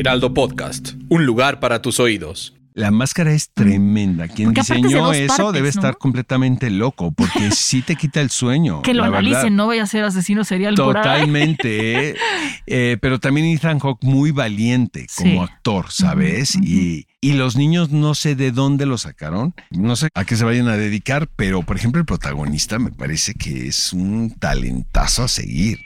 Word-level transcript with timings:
Heraldo 0.00 0.32
Podcast, 0.32 0.92
un 1.10 1.26
lugar 1.26 1.60
para 1.60 1.82
tus 1.82 2.00
oídos. 2.00 2.54
La 2.72 2.90
máscara 2.90 3.32
es 3.34 3.50
tremenda. 3.52 4.28
Quien 4.28 4.54
de 4.54 4.62
diseñó 4.62 5.12
eso 5.12 5.26
partes, 5.36 5.52
debe 5.52 5.60
¿no? 5.66 5.68
estar 5.68 5.98
completamente 5.98 6.70
loco, 6.70 7.12
porque 7.12 7.50
sí 7.54 7.82
te 7.82 7.96
quita 7.96 8.22
el 8.22 8.30
sueño. 8.30 8.80
Que 8.80 8.94
lo 8.94 9.04
analicen, 9.04 9.42
verdad. 9.42 9.50
no 9.50 9.66
vaya 9.66 9.82
a 9.82 9.86
ser 9.86 10.04
asesino 10.04 10.42
serial. 10.44 10.74
Totalmente. 10.74 12.14
¿eh? 12.66 12.96
Pero 12.98 13.20
también 13.20 13.44
Ethan 13.48 13.78
Hawke 13.78 14.02
muy 14.04 14.30
valiente 14.30 15.06
como 15.14 15.44
Sí. 15.46 15.52
actor, 15.52 15.90
¿sabes? 15.90 16.54
y, 16.56 17.06
y 17.20 17.32
los 17.34 17.56
niños 17.56 17.90
no 17.90 18.14
sé 18.14 18.36
de 18.36 18.52
dónde 18.52 18.86
lo 18.86 18.96
sacaron, 18.96 19.54
no 19.70 19.96
sé 19.96 20.08
a 20.14 20.24
qué 20.24 20.34
se 20.36 20.46
vayan 20.46 20.68
a 20.68 20.78
dedicar, 20.78 21.28
pero 21.36 21.60
por 21.60 21.76
ejemplo 21.76 22.00
el 22.00 22.06
protagonista 22.06 22.78
me 22.78 22.90
parece 22.90 23.34
que 23.34 23.66
es 23.66 23.92
un 23.92 24.30
talentazo 24.38 25.24
a 25.24 25.28
seguir. 25.28 25.80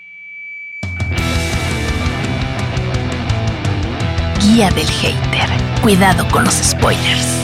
Guía 4.45 4.71
del 4.73 4.87
hater. 4.87 5.49
Cuidado 5.81 6.29
con 6.29 6.45
los 6.45 6.53
spoilers. 6.53 7.41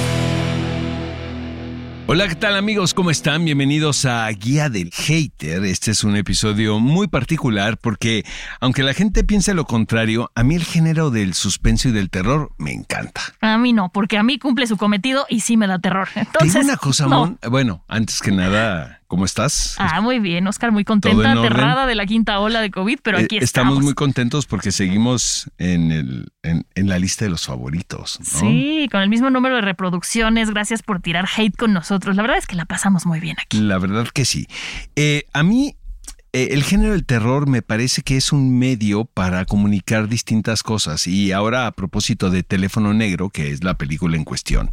Hola, 2.07 2.29
¿qué 2.29 2.35
tal 2.35 2.57
amigos? 2.57 2.93
¿Cómo 2.93 3.11
están? 3.11 3.47
Bienvenidos 3.47 4.05
a 4.05 4.29
Guía 4.29 4.69
del 4.69 4.91
Hater. 4.91 5.65
Este 5.65 5.93
es 5.93 6.05
un 6.05 6.15
episodio 6.17 6.79
muy 6.79 7.09
particular 7.09 7.79
porque, 7.79 8.27
aunque 8.61 8.83
la 8.83 8.93
gente 8.93 9.25
piense 9.25 9.55
lo 9.55 9.65
contrario, 9.65 10.31
a 10.35 10.43
mí 10.43 10.57
el 10.57 10.65
género 10.65 11.11
del 11.11 11.33
suspenso 11.33 11.89
y 11.89 11.93
del 11.93 12.11
terror 12.11 12.51
me 12.59 12.73
encanta. 12.73 13.23
A 13.41 13.57
mí 13.57 13.73
no, 13.73 13.89
porque 13.89 14.19
a 14.19 14.23
mí 14.23 14.39
cumple 14.39 14.67
su 14.67 14.77
cometido 14.77 15.25
y 15.31 15.41
sí 15.41 15.57
me 15.57 15.67
da 15.67 15.79
terror. 15.79 16.07
Te 16.13 16.21
Entonces, 16.21 16.53
digo 16.53 16.65
una 16.67 16.77
cosa, 16.77 17.07
no. 17.07 17.19
Mon. 17.19 17.39
Bueno, 17.49 17.83
antes 17.89 18.21
que 18.21 18.31
nada, 18.31 19.00
¿cómo 19.11 19.25
estás? 19.25 19.75
Ah, 19.79 20.01
muy 20.01 20.21
bien, 20.21 20.47
Oscar, 20.47 20.71
muy 20.71 20.85
¿Todo 20.85 21.01
contenta, 21.01 21.33
aterrada 21.33 21.85
de 21.87 21.97
la 21.97 22.07
quinta 22.07 22.39
ola 22.39 22.61
de 22.61 22.71
COVID, 22.71 23.01
pero 23.03 23.19
Eh, 23.19 23.25
aquí 23.25 23.37
estamos. 23.39 23.73
estamos. 23.73 23.83
muy 23.85 23.95
contentos 23.95 24.47
porque 24.47 24.71
seguimos 24.71 25.51
en, 25.59 25.91
el, 25.91 26.33
en, 26.45 26.65
en 26.77 26.89
la 26.89 26.99
lista 27.01 27.25
de 27.25 27.31
los 27.33 27.45
favoritos. 27.45 28.21
¿no? 28.21 28.25
Sí, 28.41 28.89
con 28.91 29.03
el 29.03 29.09
mismo 29.09 29.29
número 29.29 29.57
de 29.57 29.63
reproducciones. 29.63 30.51
Gracias 30.51 30.83
por 30.85 31.01
tirar 31.01 31.27
hate 31.37 31.57
con 31.57 31.73
nosotros. 31.73 32.15
La 32.15 32.23
verdad 32.23 32.39
es 32.39 32.47
que 32.47 32.55
la 32.55 32.67
pasamos 32.67 33.05
muy 33.05 33.19
bien 33.19 33.37
aquí. 33.43 33.59
La 33.61 33.79
verdad 33.79 34.07
que 34.15 34.25
sí. 34.25 34.47
Eh, 34.95 35.25
a 35.33 35.43
mí, 35.43 35.75
el 36.33 36.63
género 36.63 36.93
del 36.93 37.05
terror 37.05 37.49
me 37.49 37.63
parece 37.63 38.03
que 38.03 38.17
es 38.17 38.33
un 38.33 38.59
medio 38.59 39.05
para 39.05 39.45
comunicar 39.45 40.09
distintas 40.09 40.63
cosas. 40.63 41.07
Y 41.07 41.33
ahora, 41.33 41.67
a 41.67 41.73
propósito 41.73 42.31
de 42.31 42.43
Teléfono 42.43 42.95
Negro, 42.95 43.31
que 43.31 43.51
es 43.51 43.65
la 43.65 43.77
película 43.77 44.17
en 44.17 44.25
cuestión, 44.25 44.71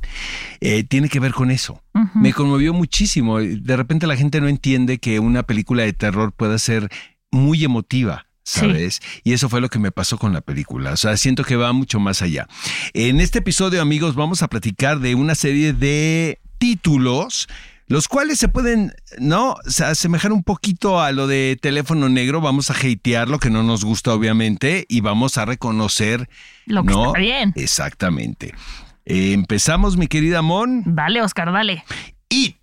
eh, 0.62 0.84
tiene 0.84 1.10
que 1.10 1.20
ver 1.20 1.34
con 1.34 1.52
eso. 1.52 1.82
Me 2.14 2.32
conmovió 2.32 2.74
muchísimo. 2.74 3.40
De 3.40 3.76
repente 3.76 4.06
la 4.06 4.16
gente 4.16 4.40
no 4.40 4.48
entiende 4.48 5.00
que 5.00 5.20
una 5.20 5.44
película 5.44 5.84
de 5.84 5.94
terror 5.94 6.32
pueda 6.32 6.60
ser 6.60 6.90
muy 7.32 7.64
emotiva. 7.64 8.26
¿Sabes? 8.44 9.02
Y 9.26 9.34
eso 9.34 9.50
fue 9.50 9.60
lo 9.60 9.68
que 9.68 9.78
me 9.78 9.92
pasó 9.92 10.18
con 10.18 10.32
la 10.32 10.40
película. 10.40 10.94
O 10.94 10.98
sea, 10.98 11.18
siento 11.18 11.44
que 11.44 11.58
va 11.58 11.74
mucho 11.74 12.00
más 12.00 12.22
allá. 12.22 12.48
En 12.94 13.20
este 13.20 13.40
episodio, 13.40 13.82
amigos, 13.82 14.16
vamos 14.16 14.42
a 14.42 14.48
platicar 14.48 15.02
de 15.02 15.16
una 15.16 15.36
serie 15.36 15.74
de 15.74 16.40
títulos 16.58 17.50
los 17.88 18.08
cuales 18.08 18.38
se 18.38 18.50
pueden, 18.50 18.94
¿no? 19.18 19.52
O 19.54 19.70
sea, 19.70 19.90
asemejar 19.90 20.34
un 20.34 20.44
poquito 20.44 21.02
a 21.02 21.12
lo 21.12 21.28
de 21.28 21.58
teléfono 21.62 22.10
negro. 22.10 22.42
Vamos 22.42 22.70
a 22.70 22.74
hatear 22.74 23.30
lo 23.30 23.40
que 23.40 23.50
no 23.50 23.64
nos 23.64 23.86
gusta, 23.86 24.14
obviamente, 24.14 24.86
y 24.90 25.02
vamos 25.02 25.38
a 25.38 25.46
reconocer. 25.46 26.30
Lo 26.66 26.84
que 26.84 26.94
¿no? 26.94 27.08
está 27.08 27.20
bien. 27.20 27.54
Exactamente. 27.56 28.54
Eh, 29.06 29.32
empezamos, 29.32 29.96
mi 29.96 30.08
querida 30.08 30.42
Mon. 30.42 30.84
Dale, 30.86 31.22
Oscar, 31.22 31.52
dale. 31.54 31.84
It. 32.30 32.58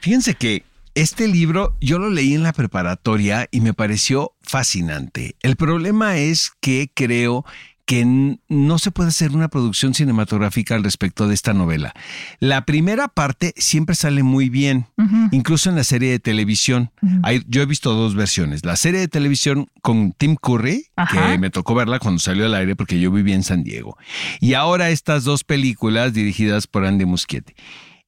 Fíjense 0.00 0.34
que 0.34 0.64
este 0.94 1.28
libro 1.28 1.76
yo 1.80 1.98
lo 1.98 2.08
leí 2.08 2.34
en 2.34 2.42
la 2.42 2.52
preparatoria 2.52 3.46
y 3.50 3.60
me 3.60 3.74
pareció 3.74 4.32
fascinante. 4.42 5.36
El 5.42 5.56
problema 5.56 6.16
es 6.16 6.52
que 6.60 6.90
creo 6.94 7.44
que 7.88 8.04
no 8.50 8.78
se 8.78 8.90
puede 8.90 9.08
hacer 9.08 9.30
una 9.30 9.48
producción 9.48 9.94
cinematográfica 9.94 10.74
al 10.74 10.84
respecto 10.84 11.26
de 11.26 11.32
esta 11.32 11.54
novela. 11.54 11.94
La 12.38 12.66
primera 12.66 13.08
parte 13.08 13.54
siempre 13.56 13.94
sale 13.94 14.22
muy 14.22 14.50
bien, 14.50 14.84
incluso 15.32 15.70
en 15.70 15.76
la 15.76 15.84
serie 15.84 16.10
de 16.10 16.18
televisión. 16.18 16.90
Hay- 17.22 17.42
yo 17.48 17.62
he 17.62 17.66
visto 17.66 17.94
dos 17.94 18.14
versiones. 18.14 18.62
La 18.62 18.76
serie 18.76 19.00
de 19.00 19.08
televisión 19.08 19.68
con 19.80 20.12
Tim 20.12 20.36
Curry, 20.36 20.84
Ajá. 20.96 21.32
que 21.32 21.38
me 21.38 21.48
tocó 21.48 21.74
verla 21.74 21.98
cuando 21.98 22.18
salió 22.20 22.44
al 22.44 22.54
aire 22.56 22.76
porque 22.76 23.00
yo 23.00 23.10
vivía 23.10 23.34
en 23.34 23.42
San 23.42 23.64
Diego. 23.64 23.96
Y 24.38 24.52
ahora 24.52 24.90
estas 24.90 25.24
dos 25.24 25.42
películas 25.42 26.12
dirigidas 26.12 26.66
por 26.66 26.84
Andy 26.84 27.06
Muschietti. 27.06 27.54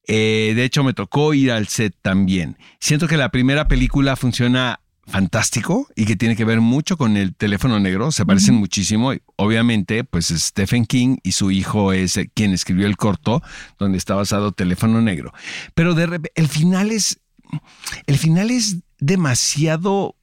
Eh, 0.06 0.52
de 0.56 0.64
hecho, 0.64 0.84
me 0.84 0.92
tocó 0.92 1.32
ir 1.32 1.52
al 1.52 1.68
set 1.68 1.94
también. 2.02 2.58
Siento 2.80 3.08
que 3.08 3.16
la 3.16 3.30
primera 3.30 3.66
película 3.66 4.14
funciona 4.16 4.80
fantástico 5.10 5.87
y 5.97 6.06
que 6.06 6.16
tiene 6.16 6.37
que 6.37 6.44
ver 6.44 6.60
mucho 6.60 6.97
con 6.97 7.16
el 7.16 7.34
teléfono 7.34 7.78
negro, 7.81 8.12
se 8.12 8.25
parecen 8.25 8.54
muchísimo. 8.54 9.12
Obviamente, 9.37 10.04
pues 10.04 10.26
Stephen 10.28 10.87
King 10.87 11.16
y 11.22 11.32
su 11.32 11.50
hijo 11.50 11.93
es 11.93 12.16
eh, 12.16 12.31
quien 12.32 12.53
escribió 12.53 12.87
el 12.87 12.97
corto 12.97 13.43
donde 13.78 13.98
está 13.98 14.15
basado 14.15 14.53
Teléfono 14.53 15.00
Negro. 15.03 15.32
Pero 15.75 15.94
de 15.94 16.31
el 16.34 16.48
final 16.48 16.91
es 16.91 17.21
el 18.06 18.16
final 18.19 18.50
es 18.50 18.78
demasiado 18.98 20.16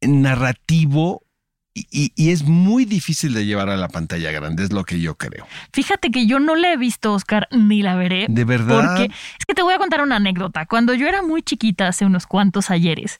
narrativo 0.00 1.22
y, 1.74 1.86
y- 1.90 2.12
y 2.16 2.30
es 2.30 2.44
muy 2.44 2.86
difícil 2.86 3.34
de 3.34 3.44
llevar 3.44 3.68
a 3.68 3.76
la 3.76 3.88
pantalla 3.88 4.30
grande, 4.30 4.64
es 4.64 4.72
lo 4.72 4.84
que 4.84 4.98
yo 5.00 5.16
creo. 5.16 5.46
Fíjate 5.74 6.10
que 6.10 6.26
yo 6.26 6.38
no 6.40 6.54
la 6.56 6.72
he 6.72 6.76
visto, 6.78 7.12
Oscar, 7.12 7.48
ni 7.50 7.82
la 7.82 7.96
veré. 7.96 8.26
De 8.30 8.44
verdad. 8.44 8.96
Porque 8.96 9.14
es 9.38 9.44
que 9.46 9.52
te 9.54 9.60
voy 9.62 9.74
a 9.74 9.78
contar 9.78 10.00
una 10.00 10.16
anécdota. 10.16 10.64
Cuando 10.64 10.94
yo 10.94 11.06
era 11.06 11.20
muy 11.22 11.42
chiquita, 11.42 11.88
hace 11.88 12.06
unos 12.06 12.26
cuantos 12.26 12.70
ayeres, 12.70 13.18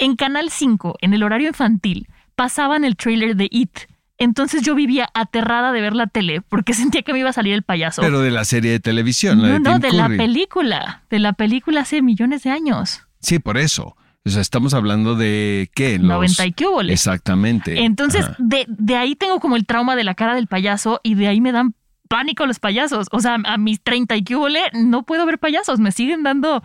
en 0.00 0.16
Canal 0.16 0.50
5, 0.50 0.96
en 1.00 1.14
el 1.14 1.22
horario 1.22 1.48
infantil, 1.48 2.08
pasaban 2.34 2.84
el 2.84 2.96
tráiler 2.96 3.36
de 3.36 3.48
It. 3.50 3.70
Entonces 4.18 4.62
yo 4.62 4.74
vivía 4.74 5.08
aterrada 5.14 5.72
de 5.72 5.80
ver 5.80 5.94
la 5.94 6.06
tele 6.06 6.40
porque 6.40 6.74
sentía 6.74 7.02
que 7.02 7.12
me 7.12 7.20
iba 7.20 7.30
a 7.30 7.34
salir 7.34 7.54
el 7.54 7.62
payaso. 7.62 8.02
Pero 8.02 8.20
de 8.20 8.30
la 8.30 8.44
serie 8.44 8.72
de 8.72 8.80
televisión, 8.80 9.40
la 9.40 9.48
no, 9.48 9.54
de 9.54 9.60
no, 9.60 9.72
Tim 9.72 9.80
de 9.80 9.92
la 9.92 10.08
película. 10.08 11.04
De 11.08 11.18
la 11.20 11.34
película 11.34 11.82
hace 11.82 12.02
millones 12.02 12.42
de 12.42 12.50
años. 12.50 13.06
Sí, 13.20 13.38
por 13.38 13.58
eso. 13.58 13.96
O 14.24 14.28
sea, 14.28 14.42
estamos 14.42 14.74
hablando 14.74 15.14
de 15.14 15.70
qué? 15.74 15.98
Los... 15.98 16.08
90 16.08 16.46
y 16.46 16.52
qué 16.52 16.66
húbole. 16.66 16.92
Exactamente. 16.92 17.84
Entonces, 17.84 18.26
de, 18.38 18.66
de 18.68 18.96
ahí 18.96 19.16
tengo 19.16 19.40
como 19.40 19.56
el 19.56 19.64
trauma 19.64 19.96
de 19.96 20.04
la 20.04 20.14
cara 20.14 20.34
del 20.34 20.46
payaso 20.46 21.00
y 21.02 21.14
de 21.14 21.28
ahí 21.28 21.40
me 21.40 21.52
dan 21.52 21.74
pánico 22.08 22.44
los 22.44 22.58
payasos. 22.58 23.06
O 23.12 23.20
sea, 23.20 23.38
a 23.44 23.56
mis 23.56 23.80
30 23.82 24.16
y 24.16 24.24
qué 24.24 24.36
no 24.74 25.04
puedo 25.04 25.24
ver 25.24 25.38
payasos, 25.38 25.78
me 25.78 25.92
siguen 25.92 26.22
dando 26.22 26.62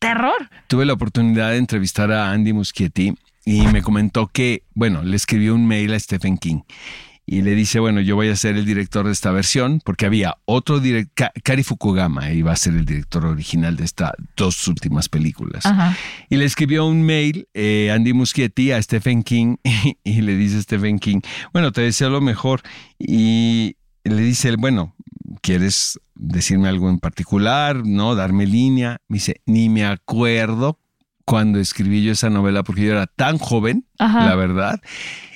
terror. 0.00 0.50
Tuve 0.66 0.84
la 0.84 0.94
oportunidad 0.94 1.50
de 1.50 1.58
entrevistar 1.58 2.10
a 2.10 2.32
Andy 2.32 2.52
Muschietti 2.52 3.14
y 3.44 3.66
me 3.68 3.82
comentó 3.82 4.26
que, 4.26 4.64
bueno, 4.74 5.02
le 5.02 5.14
escribió 5.14 5.54
un 5.54 5.66
mail 5.66 5.94
a 5.94 6.00
Stephen 6.00 6.38
King 6.38 6.62
y 7.26 7.42
le 7.42 7.54
dice, 7.54 7.78
bueno, 7.78 8.00
yo 8.00 8.16
voy 8.16 8.28
a 8.28 8.34
ser 8.34 8.56
el 8.56 8.64
director 8.64 9.06
de 9.06 9.12
esta 9.12 9.30
versión 9.30 9.80
porque 9.84 10.04
había 10.04 10.38
otro 10.46 10.80
director, 10.80 11.30
Kari 11.44 11.62
Fukugama 11.62 12.32
iba 12.32 12.50
a 12.50 12.56
ser 12.56 12.74
el 12.74 12.84
director 12.84 13.24
original 13.24 13.76
de 13.76 13.84
estas 13.84 14.10
dos 14.36 14.66
últimas 14.66 15.08
películas. 15.08 15.64
Ajá. 15.64 15.96
Y 16.28 16.36
le 16.38 16.44
escribió 16.44 16.86
un 16.86 17.02
mail 17.02 17.46
eh, 17.54 17.92
Andy 17.94 18.14
Muschietti 18.14 18.72
a 18.72 18.82
Stephen 18.82 19.22
King 19.22 19.58
y, 20.02 20.22
le 20.22 20.34
dice 20.34 20.60
Stephen 20.60 20.98
King, 20.98 21.20
bueno, 21.52 21.70
te 21.70 21.82
deseo 21.82 22.10
lo 22.10 22.20
mejor. 22.20 22.62
Y 22.98 23.76
le 24.02 24.22
dice 24.22 24.48
él, 24.48 24.56
bueno, 24.56 24.96
¿quieres 25.40 26.00
decirme 26.20 26.68
algo 26.68 26.90
en 26.90 26.98
particular? 26.98 27.84
¿No? 27.84 28.14
Darme 28.14 28.46
línea. 28.46 28.98
Me 29.08 29.16
dice, 29.16 29.40
ni 29.46 29.68
me 29.68 29.84
acuerdo 29.84 30.78
cuando 31.24 31.60
escribí 31.60 32.02
yo 32.02 32.12
esa 32.12 32.30
novela 32.30 32.62
porque 32.62 32.84
yo 32.84 32.92
era 32.92 33.06
tan 33.06 33.38
joven, 33.38 33.86
Ajá. 33.98 34.26
la 34.26 34.34
verdad, 34.34 34.80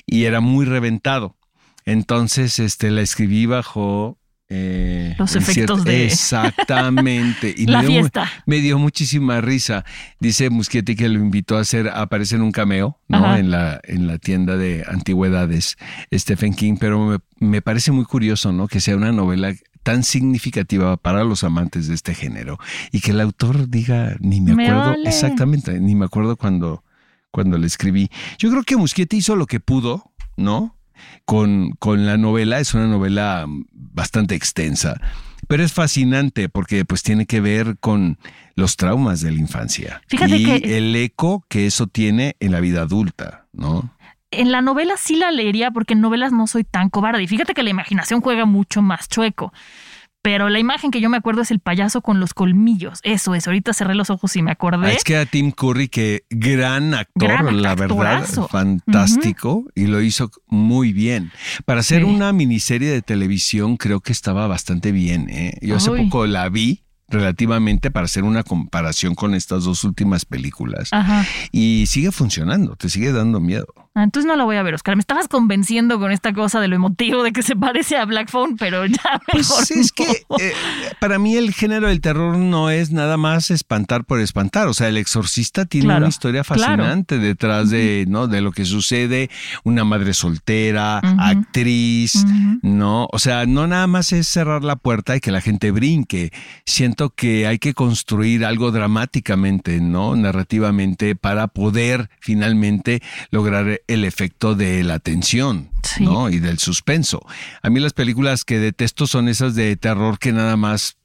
y 0.05 0.25
era 0.25 0.41
muy 0.41 0.65
reventado. 0.65 1.37
Entonces, 1.85 2.59
este, 2.59 2.91
la 2.91 3.01
escribí 3.01 3.45
bajo... 3.45 4.17
eh, 4.49 5.15
Los 5.17 5.35
efectos 5.35 5.83
de- 5.83 6.05
Exactamente. 6.05 7.53
Y 7.57 7.65
La 7.65 7.81
me 7.81 7.87
dio 7.87 7.99
fiesta. 8.01 8.29
me 8.45 8.57
dio 8.61 8.77
muchísima 8.79 9.41
risa. 9.41 9.83
Dice 10.19 10.49
Muschietti 10.49 10.95
que 10.95 11.09
lo 11.09 11.19
invitó 11.19 11.57
a 11.57 11.61
hacer, 11.61 11.87
a 11.89 12.01
aparecer 12.01 12.37
en 12.37 12.43
un 12.43 12.51
cameo, 12.51 12.99
¿no? 13.07 13.35
En 13.35 13.49
la, 13.51 13.79
en 13.83 14.07
la 14.07 14.17
tienda 14.17 14.57
de 14.57 14.83
antigüedades, 14.87 15.77
Stephen 16.13 16.53
King, 16.53 16.75
pero 16.79 17.03
me, 17.05 17.17
me 17.39 17.61
parece 17.61 17.91
muy 17.91 18.05
curioso, 18.05 18.51
¿no? 18.51 18.67
Que 18.67 18.79
sea 18.79 18.95
una 18.95 19.11
novela 19.11 19.53
tan 19.83 20.03
significativa 20.03 20.97
para 20.97 21.23
los 21.23 21.43
amantes 21.43 21.87
de 21.87 21.93
este 21.95 22.15
género 22.15 22.57
y 22.91 23.01
que 23.01 23.11
el 23.11 23.21
autor 23.21 23.69
diga, 23.69 24.15
ni 24.19 24.41
me 24.41 24.55
Me 24.55 24.67
acuerdo 24.67 24.91
vale. 24.91 25.07
exactamente, 25.09 25.79
ni 25.79 25.93
me 25.95 26.05
acuerdo 26.05 26.37
cuando, 26.37 26.83
cuando 27.31 27.57
la 27.59 27.67
escribí. 27.67 28.09
Yo 28.39 28.49
creo 28.49 28.63
que 28.63 28.77
Muschietti 28.77 29.17
hizo 29.17 29.35
lo 29.35 29.45
que 29.45 29.59
pudo, 29.59 30.11
¿no? 30.37 30.75
Con, 31.25 31.71
con 31.77 32.05
la 32.07 32.17
novela, 32.17 32.59
es 32.59 32.73
una 32.73 32.87
novela 32.87 33.45
bastante 33.95 34.35
extensa, 34.35 34.99
pero 35.47 35.63
es 35.63 35.73
fascinante 35.73 36.49
porque 36.49 36.85
pues 36.85 37.01
tiene 37.01 37.25
que 37.25 37.39
ver 37.41 37.77
con 37.79 38.17
los 38.55 38.75
traumas 38.77 39.21
de 39.21 39.31
la 39.31 39.39
infancia 39.39 40.01
Fíjate 40.07 40.37
y 40.37 40.45
que- 40.45 40.77
el 40.77 40.95
eco 40.95 41.43
que 41.49 41.65
eso 41.65 41.87
tiene 41.87 42.35
en 42.39 42.51
la 42.51 42.59
vida 42.59 42.81
adulta, 42.81 43.45
¿no? 43.53 43.91
En 44.31 44.51
la 44.51 44.61
novela 44.61 44.95
sí 44.97 45.15
la 45.15 45.31
leería 45.31 45.71
porque 45.71 45.93
en 45.93 46.01
novelas 46.01 46.33
no 46.33 46.45
soy 46.47 46.65
tan 46.65 46.89
cobarde. 46.89 47.23
Y 47.23 47.27
fíjate 47.27 47.53
que 47.53 47.63
la 47.63 47.69
imaginación 47.69 48.19
juega 48.19 48.45
mucho 48.45 48.81
más 48.81 49.07
chueco. 49.07 49.53
Pero 50.25 50.49
la 50.49 50.57
imagen 50.57 50.89
que 50.89 51.01
yo 51.01 51.09
me 51.11 51.17
acuerdo 51.17 51.43
es 51.43 51.51
el 51.51 51.59
payaso 51.59 52.01
con 52.01 52.19
los 52.19 52.33
colmillos. 52.33 52.99
Eso 53.03 53.35
es. 53.35 53.45
Ahorita 53.45 53.73
cerré 53.73 53.93
los 53.93 54.09
ojos 54.09 54.35
y 54.35 54.41
me 54.41 54.49
acordé. 54.49 54.87
Ah, 54.87 54.91
es 54.93 55.03
que 55.03 55.13
era 55.13 55.27
Tim 55.27 55.51
Curry, 55.51 55.87
que 55.87 56.23
gran 56.31 56.95
actor, 56.95 57.29
Gran 57.29 57.61
la 57.61 57.75
verdad, 57.75 58.25
fantástico, 58.49 59.65
y 59.75 59.85
lo 59.85 60.01
hizo 60.01 60.31
muy 60.47 60.93
bien. 60.93 61.31
Para 61.65 61.81
hacer 61.81 62.01
Sí. 62.01 62.05
una 62.09 62.33
miniserie 62.33 62.89
de 62.89 63.03
televisión, 63.03 63.77
creo 63.77 63.99
que 64.01 64.11
estaba 64.11 64.47
bastante 64.47 64.91
bien. 64.91 65.29
¿eh? 65.29 65.59
Yo 65.61 65.75
hace 65.75 65.91
poco 65.91 66.25
la 66.25 66.49
vi 66.49 66.81
relativamente 67.07 67.91
para 67.91 68.05
hacer 68.05 68.23
una 68.23 68.43
comparación 68.43 69.15
con 69.15 69.33
estas 69.35 69.63
dos 69.63 69.83
últimas 69.83 70.25
películas. 70.25 70.89
Ajá. 70.91 71.25
Y 71.51 71.85
sigue 71.87 72.11
funcionando, 72.11 72.75
te 72.75 72.89
sigue 72.89 73.11
dando 73.11 73.39
miedo. 73.39 73.67
Ah, 73.97 74.03
Entonces 74.03 74.27
no 74.27 74.35
la 74.35 74.43
voy 74.43 74.57
a 74.57 74.63
ver, 74.63 74.73
Oscar. 74.73 74.97
Me 74.97 74.99
estabas 74.99 75.29
convenciendo 75.29 75.99
con 75.99 76.11
esta 76.11 76.33
cosa 76.33 76.59
de 76.59 76.67
lo 76.67 76.75
emotivo 76.75 77.23
de 77.23 77.31
que 77.31 77.41
se 77.43 77.55
parece 77.55 77.95
a 77.95 78.03
Black 78.03 78.29
Phone, 78.29 78.57
pero 78.57 78.85
ya 78.85 78.99
Pues 79.31 79.47
mejor 79.49 79.63
es 79.63 79.93
no. 79.97 80.05
que 80.05 80.45
eh, 80.45 80.53
para 80.99 81.17
mí 81.17 81.37
el 81.37 81.53
género 81.53 81.87
del 81.87 82.01
terror 82.01 82.35
no 82.37 82.69
es 82.69 82.91
nada 82.91 83.15
más 83.15 83.51
espantar 83.51 84.03
por 84.03 84.19
espantar. 84.19 84.67
O 84.67 84.73
sea, 84.73 84.89
el 84.89 84.97
exorcista 84.97 85.63
tiene 85.65 85.85
Claro, 85.85 85.99
una 85.99 86.09
historia 86.09 86.43
claro. 86.43 86.61
fascinante 86.61 87.19
detrás 87.19 87.69
de, 87.69 88.05
¿no? 88.09 88.27
de 88.27 88.41
lo 88.41 88.51
que 88.51 88.65
sucede. 88.65 89.29
Una 89.63 89.85
madre 89.85 90.13
soltera, 90.13 90.99
actriz. 90.99 92.25
¿no? 92.63 93.07
O 93.11 93.19
sea, 93.19 93.45
no 93.45 93.65
nada 93.67 93.87
más 93.87 94.11
es 94.11 94.27
cerrar 94.27 94.63
la 94.65 94.75
puerta 94.75 95.15
y 95.15 95.19
que 95.21 95.31
la 95.31 95.39
gente 95.41 95.71
brinque. 95.71 96.31
Siento 96.65 96.94
que 97.09 97.47
hay 97.47 97.59
que 97.59 97.73
construir 97.73 98.45
algo 98.45 98.71
dramáticamente, 98.71 99.79
¿no? 99.81 100.15
Narrativamente 100.15 101.15
para 101.15 101.47
poder 101.47 102.09
finalmente 102.19 103.01
lograr 103.31 103.81
el 103.87 104.05
efecto 104.05 104.55
de 104.55 104.83
la 104.83 104.99
tensión, 104.99 105.69
Sí. 105.83 106.03
¿no? 106.03 106.29
Y 106.29 106.39
del 106.39 106.57
suspenso. 106.57 107.25
A 107.61 107.69
mí 107.69 107.79
las 107.79 107.93
películas 107.93 108.43
que 108.43 108.59
detesto 108.59 109.05
son 109.07 109.27
esas 109.29 109.55
de 109.55 109.75
terror 109.77 110.17
que 110.19 110.31
nada 110.31 110.57
más, 110.57 110.97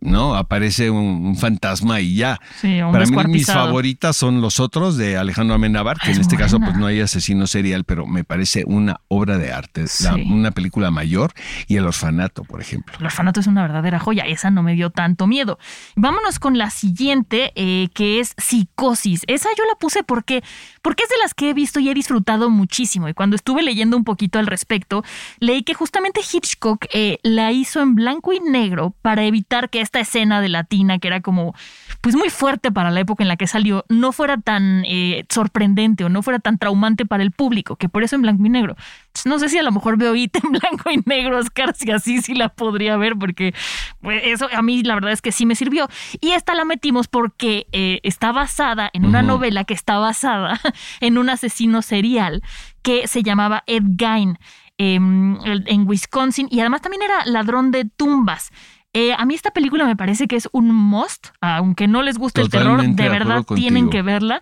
¿no? 0.00 0.34
Aparece 0.36 0.90
un, 0.90 1.26
un 1.26 1.36
fantasma 1.36 2.00
y 2.00 2.14
ya. 2.16 2.38
Sí, 2.60 2.80
un 2.80 2.92
Para 2.92 3.06
mí 3.06 3.16
mis 3.32 3.46
favoritas 3.46 4.16
son 4.16 4.40
Los 4.40 4.60
Otros 4.60 4.96
de 4.96 5.16
Alejandro 5.16 5.54
Amenábar, 5.56 5.98
que 5.98 6.06
en 6.08 6.12
es 6.12 6.18
este 6.20 6.36
caso 6.36 6.60
pues 6.60 6.76
no 6.76 6.86
hay 6.86 7.00
asesino 7.00 7.46
serial, 7.46 7.84
pero 7.84 8.06
me 8.06 8.24
parece 8.24 8.64
una 8.66 9.00
obra 9.08 9.38
de 9.38 9.52
arte, 9.52 9.82
la- 9.82 10.14
Sí. 10.14 10.22
una 10.30 10.50
película 10.52 10.90
mayor 10.90 11.32
y 11.66 11.76
El 11.76 11.86
Orfanato, 11.86 12.44
por 12.44 12.60
ejemplo. 12.60 12.94
El 13.00 13.06
orfanato 13.06 13.40
es 13.40 13.46
una 13.46 13.62
verdadera 13.62 13.98
joya. 13.98 14.24
Esa 14.24 14.50
no 14.50 14.62
me 14.62 14.74
dio 14.74 14.90
tanto 14.90 15.26
miedo. 15.26 15.58
Vámonos 15.96 16.38
con 16.38 16.56
la 16.58 16.70
siguiente, 16.70 17.52
eh, 17.56 17.88
que 17.94 18.20
es 18.20 18.34
Psicosis. 18.38 19.22
Esa 19.26 19.48
yo 19.58 19.64
la 19.66 19.74
puse 19.78 20.04
porque, 20.04 20.42
porque 20.82 21.02
es 21.04 21.08
de 21.08 21.16
las 21.22 21.34
que 21.34 21.50
he 21.50 21.54
visto 21.54 21.80
y 21.80 21.88
he 21.88 21.94
disfrutado 21.94 22.50
muchísimo. 22.50 23.08
Y 23.08 23.14
cuando 23.14 23.36
estuve 23.36 23.62
leyendo 23.62 23.96
un 23.96 24.04
poquito 24.04 24.38
al 24.38 24.46
respecto, 24.46 25.02
leí 25.40 25.62
que 25.62 25.74
justamente 25.74 26.20
Hitchcock 26.20 26.86
eh, 26.92 27.18
la 27.22 27.52
hizo 27.52 27.80
en 27.80 27.94
blanco 27.94 28.32
y 28.32 28.40
negro 28.40 28.94
para 29.02 29.24
evitar 29.24 29.63
que 29.68 29.80
esta 29.80 30.00
escena 30.00 30.40
de 30.40 30.48
latina, 30.48 30.98
que 30.98 31.08
era 31.08 31.20
como 31.20 31.54
pues 32.00 32.14
muy 32.16 32.28
fuerte 32.28 32.70
para 32.70 32.90
la 32.90 33.00
época 33.00 33.24
en 33.24 33.28
la 33.28 33.36
que 33.36 33.46
salió, 33.46 33.84
no 33.88 34.12
fuera 34.12 34.36
tan 34.36 34.84
eh, 34.86 35.24
sorprendente 35.30 36.04
o 36.04 36.08
no 36.08 36.22
fuera 36.22 36.38
tan 36.38 36.58
traumante 36.58 37.06
para 37.06 37.22
el 37.22 37.32
público, 37.32 37.76
que 37.76 37.88
por 37.88 38.02
eso 38.02 38.16
en 38.16 38.22
blanco 38.22 38.44
y 38.44 38.50
negro. 38.50 38.76
No 39.24 39.38
sé 39.38 39.48
si 39.48 39.58
a 39.58 39.62
lo 39.62 39.72
mejor 39.72 39.96
veo 39.96 40.14
IT 40.14 40.36
en 40.36 40.52
blanco 40.60 40.90
y 40.90 41.00
negro, 41.06 41.38
Oscar, 41.38 41.74
si 41.74 41.90
así 41.90 42.20
sí 42.20 42.34
la 42.34 42.50
podría 42.50 42.96
ver, 42.96 43.16
porque 43.16 43.54
pues, 44.00 44.22
eso 44.24 44.48
a 44.52 44.62
mí 44.62 44.82
la 44.82 44.94
verdad 44.94 45.12
es 45.12 45.22
que 45.22 45.32
sí 45.32 45.46
me 45.46 45.54
sirvió. 45.54 45.88
Y 46.20 46.32
esta 46.32 46.54
la 46.54 46.64
metimos 46.64 47.08
porque 47.08 47.66
eh, 47.72 48.00
está 48.02 48.32
basada 48.32 48.90
en 48.92 49.04
una 49.06 49.22
novela 49.22 49.64
que 49.64 49.74
está 49.74 49.98
basada 49.98 50.60
en 51.00 51.18
un 51.18 51.30
asesino 51.30 51.82
serial 51.82 52.42
que 52.82 53.08
se 53.08 53.22
llamaba 53.22 53.64
Ed 53.66 53.82
Gein 53.96 54.38
em, 54.76 55.38
en 55.44 55.88
Wisconsin 55.88 56.48
y 56.50 56.60
además 56.60 56.82
también 56.82 57.02
era 57.02 57.24
ladrón 57.24 57.70
de 57.70 57.86
tumbas. 57.86 58.50
Eh, 58.94 59.12
a 59.12 59.24
mí 59.26 59.34
esta 59.34 59.50
película 59.50 59.84
me 59.84 59.96
parece 59.96 60.26
que 60.28 60.36
es 60.36 60.48
un 60.52 60.72
must, 60.74 61.26
aunque 61.40 61.86
no 61.88 62.02
les 62.02 62.16
guste 62.16 62.40
el 62.40 62.48
terror, 62.48 62.80
de 62.86 63.08
verdad 63.08 63.42
tienen 63.56 63.90
que 63.90 64.02
verla 64.02 64.40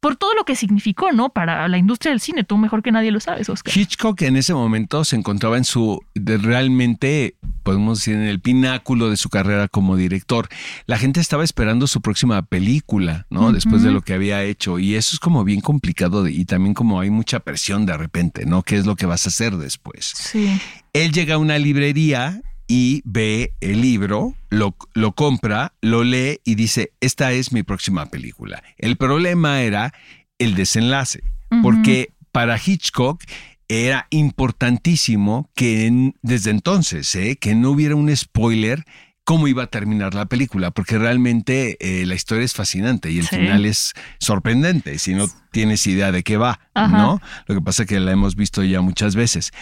por 0.00 0.16
todo 0.16 0.34
lo 0.34 0.42
que 0.44 0.56
significó, 0.56 1.12
¿no? 1.12 1.28
Para 1.28 1.68
la 1.68 1.78
industria 1.78 2.10
del 2.10 2.18
cine. 2.18 2.42
Tú 2.42 2.58
mejor 2.58 2.82
que 2.82 2.90
nadie 2.90 3.12
lo 3.12 3.20
sabes, 3.20 3.48
Oscar. 3.48 3.72
Hitchcock 3.78 4.20
en 4.22 4.34
ese 4.36 4.52
momento 4.52 5.04
se 5.04 5.14
encontraba 5.14 5.56
en 5.56 5.62
su, 5.64 6.00
de- 6.16 6.38
realmente, 6.38 7.36
podemos 7.62 8.00
decir, 8.00 8.14
en 8.16 8.22
el 8.22 8.40
pináculo 8.40 9.08
de 9.10 9.16
su 9.16 9.28
carrera 9.28 9.68
como 9.68 9.94
director. 9.94 10.48
La 10.86 10.98
gente 10.98 11.20
estaba 11.20 11.44
esperando 11.44 11.86
su 11.86 12.00
próxima 12.00 12.42
película, 12.42 13.26
¿no? 13.30 13.52
Después 13.52 13.84
de 13.84 13.92
lo 13.92 14.00
que 14.00 14.14
había 14.14 14.42
hecho. 14.42 14.80
Y 14.80 14.96
eso 14.96 15.14
es 15.14 15.20
como 15.20 15.44
bien 15.44 15.60
complicado 15.60 16.24
de- 16.24 16.32
y 16.32 16.44
también 16.46 16.74
como 16.74 16.98
hay 16.98 17.10
mucha 17.10 17.38
presión 17.38 17.86
de 17.86 17.96
repente, 17.96 18.44
¿no? 18.44 18.64
¿Qué 18.64 18.74
es 18.78 18.86
lo 18.86 18.96
que 18.96 19.06
vas 19.06 19.26
a 19.26 19.28
hacer 19.28 19.56
después? 19.56 20.06
Sí. 20.16 20.60
Él 20.92 21.12
llega 21.12 21.36
a 21.36 21.38
una 21.38 21.58
librería 21.58 22.42
y 22.74 23.02
ve 23.04 23.52
el 23.60 23.82
libro, 23.82 24.34
lo, 24.48 24.74
lo 24.94 25.12
compra, 25.12 25.74
lo 25.82 26.04
lee 26.04 26.40
y 26.42 26.54
dice, 26.54 26.92
esta 27.02 27.32
es 27.32 27.52
mi 27.52 27.62
próxima 27.62 28.06
película. 28.06 28.62
El 28.78 28.96
problema 28.96 29.60
era 29.60 29.92
el 30.38 30.54
desenlace, 30.54 31.22
porque 31.62 32.14
para 32.32 32.56
Hitchcock 32.56 33.22
era 33.68 34.06
importantísimo 34.10 35.50
que 35.54 35.86
en- 35.86 36.14
desde 36.22 36.50
entonces, 36.50 37.14
¿eh? 37.14 37.36
que 37.36 37.54
no 37.54 37.70
hubiera 37.72 37.94
un 37.94 38.14
spoiler 38.16 38.84
cómo 39.24 39.48
iba 39.48 39.64
a 39.64 39.66
terminar 39.66 40.14
la 40.14 40.24
película, 40.26 40.70
porque 40.70 40.96
realmente 40.98 41.76
eh, 41.80 42.06
la 42.06 42.14
historia 42.14 42.44
es 42.44 42.54
fascinante 42.54 43.10
y 43.10 43.18
el 43.18 43.26
Sí. 43.26 43.36
final 43.36 43.66
es 43.66 43.92
sorprendente 44.18 44.98
si 44.98 45.14
no 45.14 45.26
tienes 45.52 45.86
idea 45.86 46.10
de 46.10 46.22
qué 46.22 46.38
va, 46.38 46.58
Ajá. 46.74 46.96
¿no? 46.96 47.20
Lo 47.46 47.54
que 47.54 47.60
pasa 47.60 47.82
es 47.82 47.88
que 47.88 48.00
la 48.00 48.12
hemos 48.12 48.34
visto 48.34 48.64
ya 48.64 48.80
muchas 48.80 49.14
veces. 49.14 49.52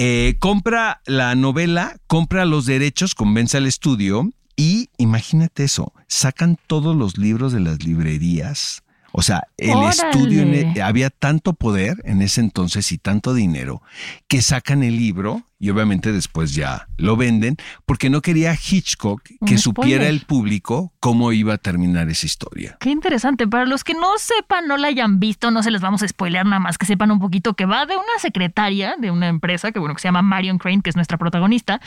Eh, 0.00 0.36
compra 0.38 1.00
la 1.06 1.34
novela, 1.34 1.96
compra 2.06 2.44
los 2.44 2.66
derechos, 2.66 3.16
convence 3.16 3.56
al 3.56 3.66
estudio 3.66 4.30
y 4.54 4.90
imagínate 4.96 5.64
eso, 5.64 5.92
sacan 6.06 6.56
todos 6.68 6.94
los 6.94 7.18
libros 7.18 7.52
de 7.52 7.58
las 7.58 7.82
librerías. 7.82 8.84
O 9.10 9.22
sea, 9.22 9.48
el 9.56 9.70
¡Órale! 9.70 9.90
estudio 9.90 10.42
en 10.42 10.54
e- 10.54 10.82
había 10.82 11.10
tanto 11.10 11.52
poder 11.52 12.00
en 12.04 12.22
ese 12.22 12.40
entonces 12.40 12.92
y 12.92 12.98
tanto 12.98 13.34
dinero 13.34 13.82
que 14.28 14.40
sacan 14.40 14.84
el 14.84 14.96
libro 14.96 15.42
y 15.58 15.70
obviamente 15.70 16.12
después 16.12 16.54
ya 16.54 16.88
lo 16.96 17.16
venden 17.16 17.56
porque 17.86 18.10
no 18.10 18.22
quería 18.22 18.54
Hitchcock 18.54 19.22
que 19.44 19.58
supiera 19.58 20.04
spoiler. 20.04 20.10
el 20.10 20.20
público 20.20 20.92
cómo 21.00 21.32
iba 21.32 21.54
a 21.54 21.58
terminar 21.58 22.08
esa 22.08 22.26
historia. 22.26 22.76
Qué 22.80 22.90
interesante. 22.90 23.46
Para 23.48 23.66
los 23.66 23.84
que 23.84 23.94
no 23.94 24.18
sepan, 24.18 24.68
no 24.68 24.76
la 24.76 24.88
hayan 24.88 25.18
visto, 25.18 25.50
no 25.50 25.62
se 25.62 25.70
les 25.70 25.80
vamos 25.80 26.02
a 26.02 26.08
spoilear 26.08 26.46
nada 26.46 26.60
más 26.60 26.78
que 26.78 26.86
sepan 26.86 27.10
un 27.10 27.18
poquito 27.18 27.54
que 27.54 27.66
va 27.66 27.86
de 27.86 27.96
una 27.96 28.18
secretaria 28.20 28.96
de 28.98 29.10
una 29.10 29.28
empresa 29.28 29.72
que 29.72 29.78
bueno 29.78 29.94
que 29.94 30.00
se 30.00 30.08
llama 30.08 30.22
Marion 30.22 30.58
Crane, 30.58 30.82
que 30.82 30.90
es 30.90 30.96
nuestra 30.96 31.18
protagonista. 31.18 31.80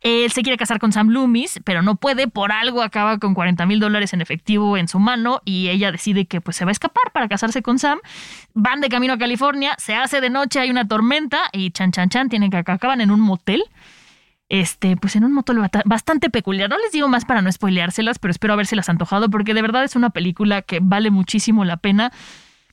Él 0.00 0.30
se 0.30 0.42
quiere 0.42 0.56
casar 0.56 0.78
con 0.78 0.92
Sam 0.92 1.08
Loomis, 1.08 1.60
pero 1.64 1.82
no 1.82 1.96
puede, 1.96 2.28
por 2.28 2.52
algo 2.52 2.82
acaba 2.82 3.18
con 3.18 3.34
40 3.34 3.66
mil 3.66 3.80
dólares 3.80 4.12
en 4.12 4.20
efectivo 4.20 4.76
en 4.76 4.88
su 4.88 4.98
mano 4.98 5.40
y 5.44 5.68
ella 5.68 5.90
decide 5.90 6.26
que 6.26 6.40
pues 6.40 6.56
se 6.56 6.64
va 6.64 6.70
a 6.70 6.72
escapar 6.72 7.12
para 7.12 7.28
casarse 7.28 7.62
con 7.62 7.78
Sam. 7.78 7.98
Van 8.54 8.80
de 8.80 8.88
camino 8.88 9.14
a 9.14 9.18
California, 9.18 9.74
se 9.78 9.94
hace 9.94 10.20
de 10.20 10.30
noche, 10.30 10.60
hay 10.60 10.70
una 10.70 10.86
tormenta 10.86 11.38
y 11.52 11.70
chan 11.70 11.90
chan 11.92 12.08
chan 12.08 12.28
tienen 12.28 12.50
que 12.50 12.58
acaban 12.58 13.00
en 13.00 13.10
un 13.10 13.20
motel. 13.20 13.64
Este, 14.50 14.96
pues 14.96 15.14
en 15.14 15.24
un 15.24 15.32
motel 15.32 15.58
bastante 15.84 16.30
peculiar. 16.30 16.70
No 16.70 16.78
les 16.78 16.90
digo 16.90 17.06
más 17.06 17.26
para 17.26 17.42
no 17.42 17.52
spoileárselas, 17.52 18.18
pero 18.18 18.30
espero 18.30 18.54
habérselas 18.54 18.88
antojado 18.88 19.28
porque 19.28 19.52
de 19.52 19.60
verdad 19.60 19.84
es 19.84 19.94
una 19.94 20.08
película 20.08 20.62
que 20.62 20.78
vale 20.80 21.10
muchísimo 21.10 21.66
la 21.66 21.76
pena 21.76 22.12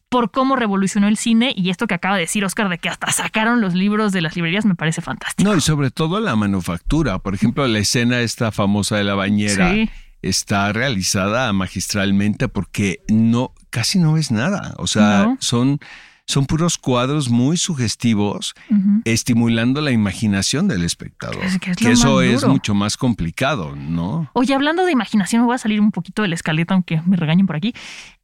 por 0.10 0.32
cómo 0.32 0.56
revolucionó 0.56 1.08
el 1.08 1.18
cine 1.18 1.54
y 1.56 1.70
esto 1.70 1.88
que 1.88 1.96
acaba 1.96 2.16
de 2.16 2.22
decir 2.22 2.46
Oscar 2.46 2.70
de 2.70 2.78
que 2.78 2.90
hasta 2.90 3.12
sacaron 3.12 3.60
los 3.62 3.74
libros 3.74 4.12
de 4.12 4.22
las 4.22 4.36
librerías 4.36 4.66
me 4.66 4.76
parece 4.76 5.02
fantástico. 5.02 5.50
No, 5.50 5.56
y 5.58 5.62
sobre 5.62 5.92
todo 5.92 6.20
la 6.20 6.36
manufactura. 6.36 7.20
Por 7.20 7.34
ejemplo, 7.36 7.68
la 7.68 7.80
escena 7.80 8.20
esta 8.22 8.52
famosa 8.52 8.98
de 8.98 9.04
la 9.04 9.16
bañera 9.16 9.72
Sí. 9.74 9.90
está 10.22 10.72
realizada 10.74 11.52
magistralmente 11.54 12.48
porque 12.48 13.00
no, 13.10 13.54
casi 13.70 14.00
no 14.00 14.14
ves 14.14 14.32
nada. 14.32 14.74
O 14.78 14.88
sea, 14.88 15.26
No. 15.26 15.38
son, 15.40 15.80
son 16.27 16.46
puros 16.48 16.77
cuadros 16.79 17.29
muy 17.29 17.55
sugestivos, 17.58 18.55
estimulando 19.03 19.82
la 19.82 19.91
imaginación 19.91 20.67
del 20.67 20.84
espectador. 20.84 21.44
Es 21.44 21.60
que 21.60 21.72
es 21.72 21.77
que 21.77 21.86
lo 21.86 21.91
eso 21.91 22.22
es 22.22 22.41
duro. 22.41 22.53
mucho 22.53 22.74
más 22.74 22.98
complicado, 22.98 23.75
¿no? 23.75 24.29
Oye, 24.34 24.53
hablando 24.55 24.86
de 24.86 24.91
imaginación, 24.91 25.41
me 25.41 25.46
voy 25.48 25.55
a 25.55 25.60
salir 25.60 25.79
un 25.79 25.91
poquito 25.91 26.22
de 26.24 26.27
la 26.29 26.36
escaleta, 26.36 26.74
aunque 26.74 27.01
me 27.05 27.15
regañen 27.15 27.46
por 27.46 27.55
aquí. 27.55 27.74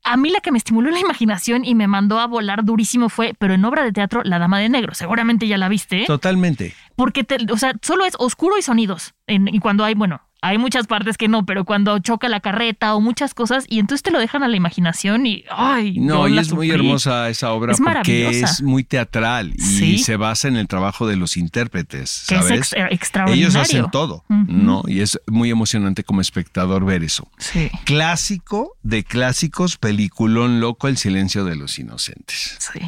A 0.03 0.17
mí 0.17 0.31
la 0.31 0.39
que 0.39 0.51
me 0.51 0.57
estimuló 0.57 0.89
la 0.89 0.99
imaginación 0.99 1.63
y 1.63 1.75
me 1.75 1.87
mandó 1.87 2.19
a 2.19 2.25
volar 2.25 2.65
durísimo 2.65 3.09
fue, 3.09 3.35
pero 3.37 3.53
en 3.53 3.63
obra 3.65 3.83
de 3.83 3.91
teatro, 3.91 4.21
La 4.23 4.39
Dama 4.39 4.57
de 4.59 4.69
Negro. 4.69 4.95
Seguramente 4.95 5.47
ya 5.47 5.57
la 5.59 5.69
viste. 5.69 6.05
Totalmente. 6.07 6.73
Porque, 6.95 7.23
te- 7.23 7.51
o 7.51 7.57
sea, 7.57 7.73
solo 7.83 8.05
es 8.05 8.15
oscuro 8.17 8.57
y 8.57 8.63
sonidos. 8.63 9.13
En- 9.27 9.47
y 9.47 9.59
cuando 9.59 9.83
hay, 9.83 9.93
bueno, 9.93 10.21
hay 10.43 10.57
muchas 10.57 10.87
partes 10.87 11.17
que 11.17 11.27
no, 11.27 11.45
pero 11.45 11.65
cuando 11.65 11.99
choca 11.99 12.27
la 12.27 12.39
carreta 12.39 12.95
o 12.95 13.01
muchas 13.01 13.35
cosas, 13.35 13.65
y 13.69 13.77
entonces 13.79 14.01
te 14.01 14.09
lo 14.09 14.17
dejan 14.19 14.41
a 14.41 14.47
la 14.47 14.57
imaginación 14.57 15.27
y, 15.27 15.43
ay, 15.51 15.99
No, 15.99 16.27
y 16.27 16.37
es 16.39 16.51
muy 16.51 16.71
hermosa 16.71 17.29
esa 17.29 17.51
obra 17.51 17.73
Es 17.73 17.79
porque 17.79 18.29
es 18.41 18.63
muy 18.63 18.83
teatral 18.83 19.53
y 19.55 19.61
Sí. 19.61 19.97
se 19.99 20.15
basa 20.15 20.47
en 20.47 20.55
el 20.55 20.67
trabajo 20.67 21.05
de 21.07 21.15
los 21.15 21.37
intérpretes, 21.37 22.25
Que 22.27 22.35
es 22.35 22.41
¿sabes? 22.41 22.73
ex- 22.73 22.91
extraordinario. 22.91 23.47
Ellos 23.49 23.55
hacen 23.55 23.91
todo. 23.91 24.23
¿no? 24.29 24.81
Y 24.87 25.01
es 25.01 25.19
muy 25.27 25.51
emocionante 25.51 26.03
como 26.03 26.21
espectador 26.21 26.85
ver 26.85 27.03
eso. 27.03 27.29
Sí, 27.37 27.69
Clásico 27.85 28.75
de 28.81 29.03
clásicos, 29.03 29.77
peliculón 29.77 30.59
loco, 30.59 30.87
El 30.87 30.97
silencio 30.97 31.45
de 31.45 31.55
los 31.55 31.77
inocentes. 31.77 32.57
sí. 32.59 32.79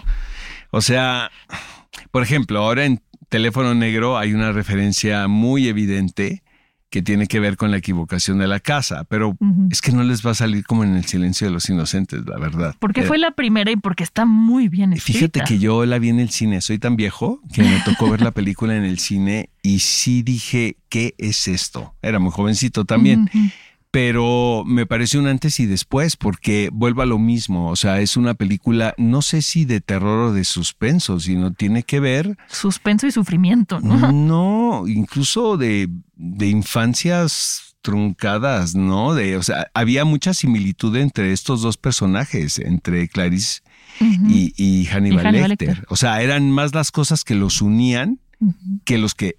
O 0.71 0.81
sea, 0.81 1.29
por 2.09 2.23
ejemplo, 2.23 2.57
ahora 2.59 2.85
en 2.85 2.99
Teléfono 3.29 3.75
Negro 3.75 4.17
hay 4.17 4.33
una 4.33 4.51
referencia 4.51 5.27
muy 5.27 5.67
evidente 5.67 6.41
que 6.93 7.01
tiene 7.01 7.25
que 7.25 7.39
ver 7.39 7.57
con 7.57 7.71
la 7.71 7.77
equivocación 7.77 8.37
de 8.37 8.45
la 8.45 8.59
casa, 8.59 9.03
pero 9.05 9.35
es 9.71 9.81
que 9.81 9.91
no 9.91 10.03
les 10.03 10.23
va 10.23 10.29
a 10.29 10.35
salir 10.35 10.63
como 10.63 10.83
en 10.83 10.95
El 10.95 11.05
silencio 11.05 11.47
de 11.47 11.51
los 11.51 11.67
inocentes, 11.67 12.21
la 12.23 12.37
verdad. 12.37 12.75
Porque 12.77 13.01
Eh, 13.01 13.05
fue 13.05 13.17
la 13.17 13.31
primera 13.31 13.71
y 13.71 13.77
porque 13.77 14.03
está 14.03 14.25
muy 14.25 14.69
bien 14.69 14.93
escrita. 14.93 15.17
Fíjate 15.17 15.41
que 15.41 15.57
yo 15.57 15.87
la 15.87 15.97
vi 15.97 16.09
en 16.09 16.19
el 16.19 16.29
cine, 16.29 16.61
soy 16.61 16.77
tan 16.77 16.95
viejo 16.95 17.41
que 17.51 17.63
me 17.63 17.79
tocó 17.83 18.11
ver 18.11 18.21
la 18.21 18.29
película 18.29 18.77
en 18.77 18.83
el 18.83 18.99
cine 18.99 19.49
y 19.63 19.79
sí 19.79 20.21
dije, 20.21 20.77
¿qué 20.89 21.15
es 21.17 21.47
esto? 21.47 21.95
Era 22.03 22.19
muy 22.19 22.29
jovencito 22.29 22.85
también, 22.85 23.27
pero 23.89 24.63
me 24.65 24.85
pareció 24.85 25.19
un 25.19 25.25
antes 25.25 25.59
y 25.59 25.65
después 25.65 26.15
porque 26.15 26.69
vuelvo 26.71 27.01
a 27.01 27.07
lo 27.07 27.17
mismo, 27.17 27.69
o 27.69 27.75
sea, 27.75 28.01
es 28.01 28.17
una 28.17 28.35
película, 28.35 28.93
no 28.97 29.23
sé 29.23 29.41
si 29.41 29.65
de 29.65 29.81
terror 29.81 30.29
o 30.29 30.33
de 30.33 30.43
suspenso, 30.43 31.19
sino 31.19 31.53
tiene 31.53 31.81
que 31.81 31.99
ver, 31.99 32.37
Suspenso 32.49 33.07
y 33.07 33.11
sufrimiento, 33.11 33.79
¿no? 33.79 34.11
no, 34.11 34.87
incluso 34.87 35.57
de, 35.57 35.89
de 36.23 36.47
infancias 36.47 37.75
truncadas, 37.81 38.75
¿no? 38.75 39.13
De, 39.13 39.35
o 39.35 39.43
sea, 39.43 39.67
había 39.73 40.05
mucha 40.05 40.33
similitud 40.33 40.95
entre 40.95 41.33
estos 41.33 41.61
dos 41.61 41.75
personajes, 41.75 42.59
entre 42.59 43.09
Clarice 43.09 43.61
y, 43.99 44.53
y 44.55 44.85
Hannibal, 44.85 45.25
Y 45.25 45.27
Hannibal 45.27 45.49
Lecter. 45.49 45.67
Lecter. 45.69 45.85
O 45.89 45.97
sea, 45.97 46.21
eran 46.21 46.49
más 46.49 46.73
las 46.73 46.91
cosas 46.91 47.25
que 47.25 47.35
los 47.35 47.61
unían 47.61 48.19
que 48.85 48.97
los 48.97 49.15
que, 49.15 49.35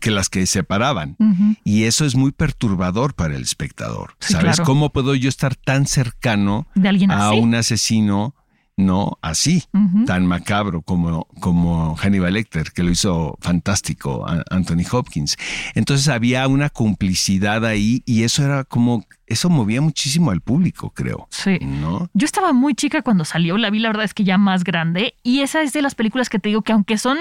que 0.00 0.10
las 0.10 0.28
que 0.28 0.46
separaban. 0.46 1.16
Y 1.64 1.84
eso 1.84 2.04
es 2.04 2.14
muy 2.14 2.32
perturbador 2.32 3.14
para 3.14 3.34
el 3.34 3.42
espectador. 3.42 4.14
Sí, 4.20 4.34
¿Sabes 4.34 4.56
claro. 4.56 4.64
cómo 4.64 4.92
puedo 4.92 5.14
yo 5.14 5.28
estar 5.28 5.56
tan 5.56 5.86
cercano 5.86 6.66
De 6.74 6.88
alguien 6.88 7.10
a 7.10 7.32
un 7.32 7.54
asesino, 7.54 8.34
no 8.80 9.18
así, 9.22 9.64
tan 10.06 10.26
macabro 10.26 10.82
como, 10.82 11.26
como 11.40 11.96
Hannibal 11.96 12.34
Lecter, 12.34 12.72
que 12.72 12.82
lo 12.82 12.90
hizo 12.90 13.38
fantástico 13.40 14.26
Anthony 14.50 14.84
Hopkins? 14.90 15.36
Entonces 15.74 16.08
había 16.08 16.46
una 16.48 16.70
complicidad 16.70 17.64
ahí 17.64 18.02
y 18.06 18.24
eso 18.24 18.44
era 18.44 18.64
como, 18.64 19.04
eso 19.26 19.50
movía 19.50 19.80
muchísimo 19.80 20.30
al 20.30 20.40
público, 20.40 20.90
creo. 20.90 21.28
Sí. 21.30 21.58
¿No? 21.60 22.08
Yo 22.14 22.24
estaba 22.24 22.52
muy 22.52 22.74
chica 22.74 23.02
cuando 23.02 23.24
salió, 23.24 23.56
la 23.56 23.70
vi 23.70 23.78
la 23.78 23.88
verdad 23.88 24.04
es 24.04 24.14
que 24.14 24.24
ya 24.24 24.38
más 24.38 24.64
grande 24.64 25.14
y 25.22 25.40
esa 25.40 25.62
es 25.62 25.72
de 25.72 25.82
las 25.82 25.94
películas 25.94 26.28
que 26.28 26.38
te 26.38 26.48
digo 26.48 26.62
que 26.62 26.72
aunque 26.72 26.98
son 26.98 27.18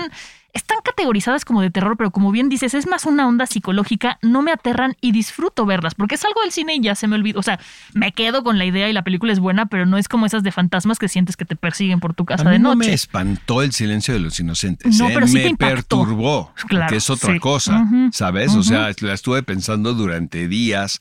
están 0.53 0.77
categorizadas 0.83 1.45
como 1.45 1.61
de 1.61 1.69
terror, 1.69 1.95
pero 1.97 2.11
como 2.11 2.31
bien 2.31 2.49
dices, 2.49 2.73
es 2.73 2.87
más 2.87 3.05
una 3.05 3.27
onda 3.27 3.45
psicológica, 3.45 4.17
no 4.21 4.41
me 4.41 4.51
aterran 4.51 4.95
y 5.01 5.11
disfruto 5.11 5.65
verlas, 5.65 5.95
porque 5.95 6.17
salgo 6.17 6.41
del 6.41 6.51
cine 6.51 6.75
y 6.75 6.81
ya 6.81 6.95
se 6.95 7.07
me 7.07 7.15
olvida, 7.15 7.39
o 7.39 7.43
sea, 7.43 7.59
me 7.93 8.11
quedo 8.11 8.43
con 8.43 8.57
la 8.57 8.65
idea 8.65 8.89
y 8.89 8.93
la 8.93 9.03
película 9.03 9.31
es 9.33 9.39
buena, 9.39 9.67
pero 9.67 9.85
no 9.85 9.97
es 9.97 10.07
como 10.07 10.25
esas 10.25 10.43
de 10.43 10.51
fantasmas 10.51 10.99
que 10.99 11.07
sientes 11.07 11.37
que 11.37 11.45
te 11.45 11.55
persiguen 11.55 11.99
por 11.99 12.13
tu 12.13 12.25
casa 12.25 12.43
a 12.43 12.45
mí 12.45 12.51
de 12.53 12.59
no 12.59 12.75
noche. 12.75 12.89
me 12.89 12.93
espantó 12.93 13.61
el 13.61 13.71
silencio 13.73 14.13
de 14.13 14.19
los 14.21 14.39
inocentes. 14.39 14.97
No, 14.97 15.09
¿eh? 15.09 15.11
pero 15.13 15.27
sí 15.27 15.35
me 15.35 15.49
te 15.49 15.55
perturbó, 15.57 16.53
Claro, 16.67 16.89
que 16.89 16.97
es 16.97 17.09
otra 17.09 17.33
sí. 17.33 17.39
cosa, 17.39 17.85
¿sabes? 18.11 18.55
O 18.55 18.63
sea, 18.63 18.89
la 19.01 19.13
estuve 19.13 19.43
pensando 19.43 19.93
durante 19.93 20.47
días, 20.47 20.99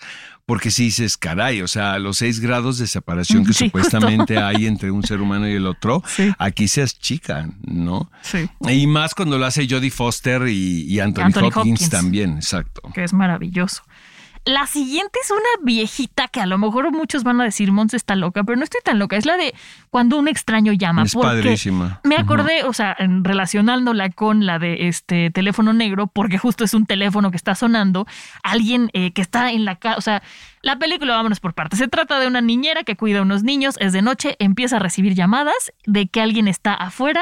porque 0.48 0.70
si 0.70 0.84
dices, 0.84 1.18
caray, 1.18 1.60
o 1.60 1.68
sea, 1.68 1.98
los 1.98 2.16
seis 2.16 2.40
grados 2.40 2.78
de 2.78 2.86
separación 2.86 3.44
que 3.44 3.52
Sí, 3.58 3.66
supuestamente 3.66 4.38
hay 4.38 4.64
entre 4.64 4.90
un 4.90 5.02
ser 5.02 5.20
humano 5.20 5.46
y 5.46 5.52
el 5.52 5.66
otro, 5.66 6.02
Sí. 6.16 6.32
aquí 6.38 6.68
se 6.68 6.80
achican, 6.80 7.58
¿no? 7.66 8.10
Sí. 8.22 8.48
Y 8.66 8.86
más 8.86 9.14
cuando 9.14 9.36
lo 9.36 9.44
hace 9.44 9.68
Jodie 9.68 9.90
Foster 9.90 10.48
y, 10.48 10.84
y 10.84 11.00
Anthony, 11.00 11.24
Anthony 11.24 11.40
Hopkins, 11.48 11.56
Hopkins. 11.82 11.90
también, 11.90 12.36
exacto. 12.36 12.80
que 12.94 13.04
es 13.04 13.12
maravilloso. 13.12 13.82
La 14.48 14.66
siguiente 14.66 15.18
es 15.22 15.30
una 15.30 15.62
viejita 15.62 16.26
que 16.26 16.40
a 16.40 16.46
lo 16.46 16.56
mejor 16.56 16.90
muchos 16.90 17.22
van 17.22 17.38
a 17.38 17.44
decir, 17.44 17.70
Mons 17.70 17.92
está 17.92 18.16
loca, 18.16 18.44
pero 18.44 18.56
no 18.56 18.64
estoy 18.64 18.80
tan 18.82 18.98
loca. 18.98 19.14
Es 19.18 19.26
la 19.26 19.36
de 19.36 19.54
cuando 19.90 20.18
un 20.18 20.26
extraño 20.26 20.72
llama. 20.72 21.02
Es 21.02 21.14
padrísima. 21.14 22.00
Me 22.02 22.16
acordé, 22.16 22.64
o 22.64 22.72
sea, 22.72 22.96
relacionándola 22.98 24.08
con 24.08 24.46
la 24.46 24.58
de 24.58 24.88
este 24.88 25.30
teléfono 25.30 25.74
negro, 25.74 26.06
porque 26.06 26.38
justo 26.38 26.64
es 26.64 26.72
un 26.72 26.86
teléfono 26.86 27.30
que 27.30 27.36
está 27.36 27.54
sonando, 27.54 28.06
alguien 28.42 28.88
eh, 28.94 29.12
que 29.12 29.20
está 29.20 29.52
en 29.52 29.66
la 29.66 29.76
casa, 29.76 29.98
o 29.98 30.00
sea, 30.00 30.22
la 30.62 30.78
película, 30.78 31.14
vámonos 31.14 31.40
por 31.40 31.52
partes. 31.52 31.78
Se 31.78 31.88
trata 31.88 32.18
de 32.18 32.26
una 32.26 32.40
niñera 32.40 32.84
que 32.84 32.96
cuida 32.96 33.18
a 33.18 33.22
unos 33.22 33.42
niños, 33.42 33.76
es 33.80 33.92
de 33.92 34.00
noche, 34.00 34.36
empieza 34.38 34.76
a 34.76 34.78
recibir 34.78 35.12
llamadas 35.12 35.74
de 35.84 36.08
que 36.08 36.22
alguien 36.22 36.48
está 36.48 36.72
afuera 36.72 37.20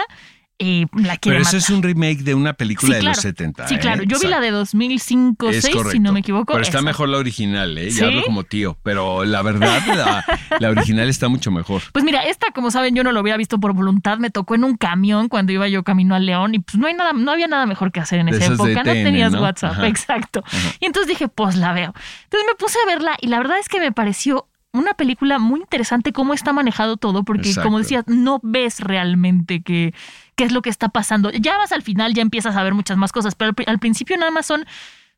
y 0.58 0.86
la 0.94 1.16
quiere 1.16 1.38
Pero 1.38 1.42
eso 1.42 1.44
matar. 1.48 1.58
es 1.58 1.70
un 1.70 1.82
remake 1.82 2.22
de 2.22 2.34
una 2.34 2.54
película 2.54 2.94
de 2.94 3.00
claro. 3.00 3.14
los 3.16 3.22
70. 3.22 3.68
Sí, 3.68 3.74
¿eh? 3.74 3.78
claro. 3.78 4.02
Yo 4.04 4.18
vi 4.18 4.28
la 4.28 4.40
de 4.40 4.50
2005 4.50 5.50
Es 5.50 5.64
6 5.64 5.76
si 5.92 5.98
no 5.98 6.12
me 6.12 6.20
equivoco. 6.20 6.52
Pero 6.52 6.62
está 6.64 6.78
esa. 6.78 6.84
mejor 6.84 7.08
la 7.08 7.18
original, 7.18 7.76
¿eh? 7.76 7.90
¿Sí? 7.90 8.00
Ya 8.00 8.06
hablo 8.06 8.22
como 8.24 8.44
tío. 8.44 8.78
Pero 8.82 9.24
la 9.24 9.42
verdad, 9.42 9.80
la, 9.86 10.24
la 10.60 10.70
original 10.70 11.08
está 11.08 11.28
mucho 11.28 11.50
mejor. 11.50 11.82
Pues 11.92 12.04
mira, 12.04 12.22
esta, 12.24 12.52
como 12.52 12.70
saben, 12.70 12.94
yo 12.94 13.04
no 13.04 13.12
lo 13.12 13.20
hubiera 13.20 13.36
visto 13.36 13.58
por 13.60 13.74
voluntad. 13.74 14.18
Me 14.18 14.30
tocó 14.30 14.54
en 14.54 14.64
un 14.64 14.76
camión 14.76 15.28
cuando 15.28 15.52
iba 15.52 15.68
yo 15.68 15.82
camino 15.84 16.14
al 16.14 16.24
León 16.26 16.54
y 16.54 16.58
pues 16.60 16.76
no 16.78 16.86
hay 16.86 16.94
nada, 16.94 17.12
no 17.12 17.30
había 17.32 17.48
nada 17.48 17.66
mejor 17.66 17.92
que 17.92 18.00
hacer 18.00 18.20
en 18.20 18.26
De 18.26 18.36
esa 18.38 18.54
época. 18.54 18.82
no 18.82 18.92
TN, 18.92 19.04
tenías 19.04 19.32
¿no? 19.32 19.42
WhatsApp, 19.42 19.72
Ajá. 19.72 19.86
exacto. 19.88 20.42
Y 20.80 20.86
entonces 20.86 21.08
dije, 21.08 21.28
pues 21.28 21.56
la 21.56 21.72
veo. 21.72 21.92
Entonces 22.24 22.46
me 22.50 22.54
puse 22.58 22.78
a 22.82 22.86
verla 22.86 23.16
y 23.20 23.28
la 23.28 23.38
verdad 23.38 23.58
es 23.58 23.68
que 23.68 23.78
me 23.78 23.92
pareció 23.92 24.48
una 24.78 24.94
película 24.94 25.38
muy 25.38 25.60
interesante 25.60 26.12
cómo 26.12 26.34
está 26.34 26.52
manejado 26.52 26.96
todo, 26.96 27.24
porque 27.24 27.48
Exacto. 27.48 27.66
como 27.68 27.78
decías, 27.78 28.04
no 28.06 28.40
ves 28.42 28.80
realmente 28.80 29.62
qué, 29.62 29.94
qué 30.34 30.44
es 30.44 30.52
lo 30.52 30.62
que 30.62 30.70
está 30.70 30.88
pasando. 30.88 31.30
Ya 31.30 31.56
vas 31.58 31.72
al 31.72 31.82
final, 31.82 32.14
ya 32.14 32.22
empiezas 32.22 32.56
a 32.56 32.62
ver 32.62 32.74
muchas 32.74 32.96
más 32.96 33.12
cosas, 33.12 33.34
pero 33.34 33.48
al, 33.50 33.54
pri- 33.54 33.66
al 33.68 33.78
principio 33.78 34.16
nada 34.16 34.30
más 34.30 34.46
son 34.46 34.64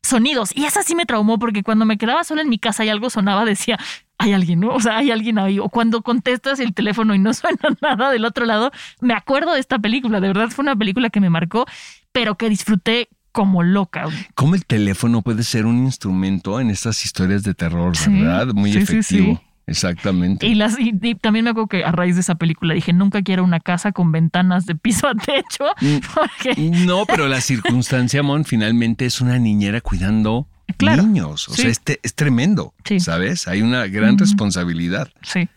sonidos. 0.01 0.51
Y 0.55 0.65
esa 0.65 0.81
sí 0.83 0.95
me 0.95 1.05
traumó 1.05 1.39
porque 1.39 1.63
cuando 1.63 1.85
me 1.85 1.97
quedaba 1.97 2.23
sola 2.23 2.41
en 2.41 2.49
mi 2.49 2.57
casa 2.59 2.85
y 2.85 2.89
algo 2.89 3.09
sonaba, 3.09 3.45
decía, 3.45 3.77
hay 4.17 4.33
alguien, 4.33 4.61
¿no? 4.61 4.69
O 4.69 4.79
sea, 4.79 4.97
hay 4.97 5.11
alguien 5.11 5.37
ahí. 5.39 5.59
O 5.59 5.69
cuando 5.69 6.01
contestas 6.01 6.59
el 6.59 6.73
teléfono 6.73 7.13
y 7.15 7.19
no 7.19 7.33
suena 7.33 7.59
nada 7.81 8.09
del 8.11 8.25
otro 8.25 8.45
lado, 8.45 8.71
me 9.01 9.13
acuerdo 9.13 9.53
de 9.53 9.59
esta 9.59 9.77
película. 9.79 10.19
De 10.21 10.27
verdad 10.27 10.49
fue 10.49 10.63
una 10.63 10.75
película 10.75 11.09
que 11.09 11.19
me 11.19 11.29
marcó, 11.29 11.65
pero 12.11 12.35
que 12.35 12.49
disfruté 12.49 13.09
como 13.31 13.61
loca. 13.61 14.05
¿Cómo 14.35 14.55
el 14.55 14.65
teléfono 14.65 15.21
puede 15.21 15.43
ser 15.43 15.65
un 15.67 15.77
instrumento 15.85 16.59
en 16.59 16.69
estas 16.71 17.05
historias 17.05 17.43
de 17.43 17.53
terror, 17.53 17.95
Sí, 17.95 18.09
verdad? 18.11 18.47
Muy 18.53 18.71
sí, 18.73 18.79
efectivo. 18.79 19.35
sí. 19.35 19.41
Exactamente. 19.69 20.47
Y, 20.47 20.55
las, 20.55 20.79
y, 20.79 20.93
y 21.01 21.15
también 21.15 21.45
me 21.45 21.51
acuerdo 21.51 21.67
que 21.67 21.83
a 21.85 21.91
raíz 21.91 22.15
de 22.15 22.21
esa 22.21 22.35
película 22.35 22.73
dije, 22.73 22.91
nunca 22.93 23.21
quiero 23.21 23.43
una 23.43 23.59
casa 23.59 23.91
con 23.91 24.11
ventanas 24.11 24.65
de 24.65 24.75
piso 24.75 25.07
a 25.07 25.15
techo, 25.15 25.65
Mm. 25.81 25.97
porque 26.13 26.55
No, 26.85 27.05
pero 27.05 27.27
la 27.27 27.41
circunstancia, 27.41 28.23
Mon, 28.23 28.45
finalmente 28.45 29.05
es 29.05 29.21
una 29.21 29.37
niñera 29.39 29.81
cuidando 29.81 30.47
Claro, 30.77 31.03
niños. 31.03 31.49
O 31.49 31.53
sí. 31.55 31.63
sea, 31.63 31.71
este 31.71 31.99
es 32.03 32.13
tremendo, 32.15 32.73
Sí. 32.85 32.99
¿sabes? 32.99 33.47
Hay 33.47 33.61
una 33.61 33.87
gran 33.87 34.17
responsabilidad. 34.17 35.09
sí. 35.21 35.47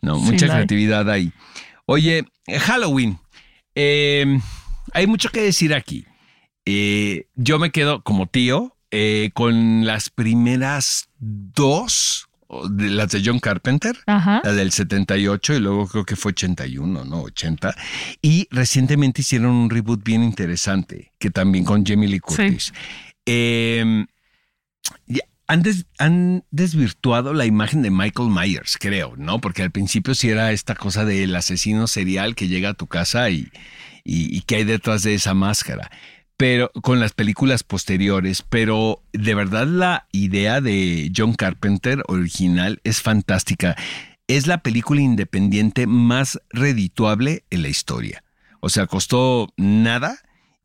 No, 0.00 0.16
Sí, 0.18 0.24
mucha 0.30 0.46
hay. 0.46 0.52
creatividad 0.52 1.10
ahí. 1.10 1.32
Oye, 1.86 2.24
eh, 2.46 2.58
Halloween. 2.60 3.18
eh, 3.74 4.38
hay 4.94 5.06
mucho 5.06 5.28
que 5.30 5.40
decir 5.42 5.74
aquí. 5.74 6.04
Eh, 6.66 7.26
yo 7.34 7.58
me 7.58 7.70
quedo 7.70 8.02
como 8.04 8.26
tío 8.26 8.76
eh, 8.90 9.30
con 9.34 9.84
las 9.86 10.08
primeras 10.10 11.08
dos, 11.18 12.27
las 12.78 13.10
de 13.10 13.22
John 13.24 13.40
Carpenter, 13.40 13.96
Ajá. 14.06 14.40
la 14.42 14.52
del 14.52 14.72
78 14.72 15.54
y 15.54 15.60
luego 15.60 15.86
creo 15.86 16.04
que 16.04 16.16
fue 16.16 16.30
81, 16.30 17.04
¿no? 17.04 17.22
80. 17.22 17.74
Y 18.22 18.48
recientemente 18.50 19.20
hicieron 19.20 19.50
un 19.50 19.70
reboot 19.70 20.02
bien 20.02 20.22
interesante, 20.24 21.12
que 21.18 21.30
también 21.30 21.64
con 21.64 21.84
Jamie 21.84 22.08
Lee 22.08 22.20
Curtis. 22.20 22.72
Eh, 23.26 24.06
ya, 25.06 25.20
han, 25.46 25.62
des- 25.62 25.86
han 25.98 26.44
desvirtuado 26.50 27.34
la 27.34 27.44
imagen 27.46 27.82
de 27.82 27.90
Michael 27.90 28.30
Myers, 28.30 28.76
creo, 28.78 29.14
¿no? 29.16 29.40
Porque 29.40 29.62
al 29.62 29.70
principio 29.70 30.14
sí 30.14 30.28
era 30.30 30.52
esta 30.52 30.74
cosa 30.74 31.04
del 31.04 31.34
asesino 31.36 31.86
serial 31.86 32.34
que 32.34 32.48
llega 32.48 32.70
a 32.70 32.74
tu 32.74 32.86
casa 32.86 33.28
y, 33.30 33.48
y, 34.04 34.34
y 34.36 34.40
que 34.42 34.56
hay 34.56 34.64
detrás 34.64 35.02
de 35.02 35.14
esa 35.14 35.34
máscara. 35.34 35.90
Pero 36.38 36.70
con 36.82 37.00
las 37.00 37.12
películas 37.12 37.64
posteriores, 37.64 38.42
pero 38.48 39.02
de 39.12 39.34
verdad 39.34 39.66
la 39.66 40.06
idea 40.12 40.60
de 40.60 41.10
John 41.14 41.34
Carpenter 41.34 42.04
original 42.06 42.80
es 42.84 43.02
fantástica. 43.02 43.76
Es 44.28 44.46
la 44.46 44.62
película 44.62 45.00
independiente 45.00 45.88
más 45.88 46.40
redituable 46.50 47.44
en 47.50 47.62
la 47.62 47.68
historia. 47.68 48.22
O 48.60 48.68
sea, 48.68 48.86
costó 48.86 49.52
nada 49.56 50.20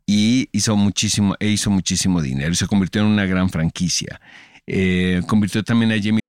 y 0.06 0.48
hizo 0.52 0.76
muchísimo, 0.76 1.36
e 1.40 1.48
hizo 1.48 1.72
muchísimo 1.72 2.22
dinero 2.22 2.54
se 2.54 2.68
convirtió 2.68 3.02
en 3.02 3.08
una 3.08 3.26
gran 3.26 3.50
franquicia. 3.50 4.22
Eh, 4.68 5.22
convirtió 5.28 5.64
también 5.64 5.92
a 5.92 5.96
Jamie 6.02 6.22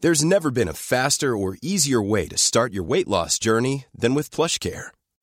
There's 0.00 0.22
never 0.22 0.52
been 0.52 0.68
a 0.68 0.74
faster 0.74 1.36
or 1.36 1.58
easier 1.60 2.00
way 2.00 2.28
to 2.28 2.38
start 2.38 2.72
your 2.72 2.86
journey 3.40 3.86
than 3.92 4.14
with 4.14 4.30
PlushCare. 4.30 4.92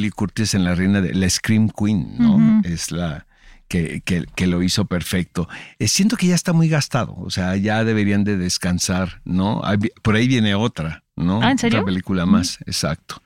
Lee 0.00 0.10
Curtis 0.10 0.54
en 0.54 0.64
la 0.64 0.74
reina 0.74 1.00
de 1.00 1.14
la 1.14 1.28
Scream 1.30 1.68
Queen, 1.70 2.16
¿no? 2.18 2.60
Es 2.64 2.90
la 2.90 3.26
que, 3.68 4.00
que- 4.04 4.24
que 4.34 4.46
lo 4.48 4.62
hizo 4.62 4.86
perfecto. 4.86 5.48
Eh, 5.78 5.86
siento 5.86 6.16
que 6.16 6.26
ya 6.26 6.34
está 6.34 6.52
muy 6.52 6.68
gastado, 6.68 7.14
o 7.16 7.30
sea, 7.30 7.54
ya 7.56 7.84
deberían 7.84 8.24
de 8.24 8.36
descansar, 8.36 9.20
¿no? 9.24 9.62
Por 10.02 10.16
ahí 10.16 10.26
viene 10.26 10.54
otra, 10.56 11.04
¿no? 11.16 11.40
Ah, 11.42 11.52
¿en 11.52 11.58
serio? 11.58 11.78
Otra 11.78 11.86
película 11.86 12.26
más, 12.26 12.58
exacto. 12.66 13.22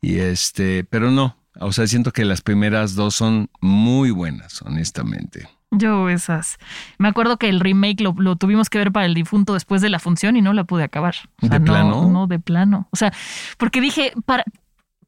Y 0.00 0.18
este, 0.18 0.84
pero 0.84 1.10
no, 1.10 1.36
o 1.58 1.72
sea, 1.72 1.86
siento 1.86 2.12
que 2.12 2.24
las 2.24 2.40
primeras 2.42 2.94
dos 2.94 3.14
son 3.14 3.48
muy 3.60 4.10
buenas, 4.10 4.62
honestamente. 4.62 5.48
Yo 5.74 6.10
esas. 6.10 6.58
Me 6.98 7.08
acuerdo 7.08 7.38
que 7.38 7.48
el 7.48 7.58
remake 7.58 8.02
lo, 8.02 8.14
lo 8.18 8.36
tuvimos 8.36 8.68
que 8.68 8.76
ver 8.76 8.92
para 8.92 9.06
el 9.06 9.14
difunto 9.14 9.54
después 9.54 9.80
de 9.80 9.88
la 9.88 9.98
función 9.98 10.36
y 10.36 10.42
no 10.42 10.52
la 10.52 10.64
pude 10.64 10.84
acabar. 10.84 11.14
O 11.40 11.46
sea, 11.46 11.48
¿De 11.48 11.58
no, 11.60 11.64
plano? 11.64 12.08
No, 12.10 12.26
de 12.26 12.38
plano. 12.38 12.88
O 12.90 12.96
sea, 12.96 13.10
porque 13.56 13.80
dije, 13.80 14.12
¿para, 14.26 14.44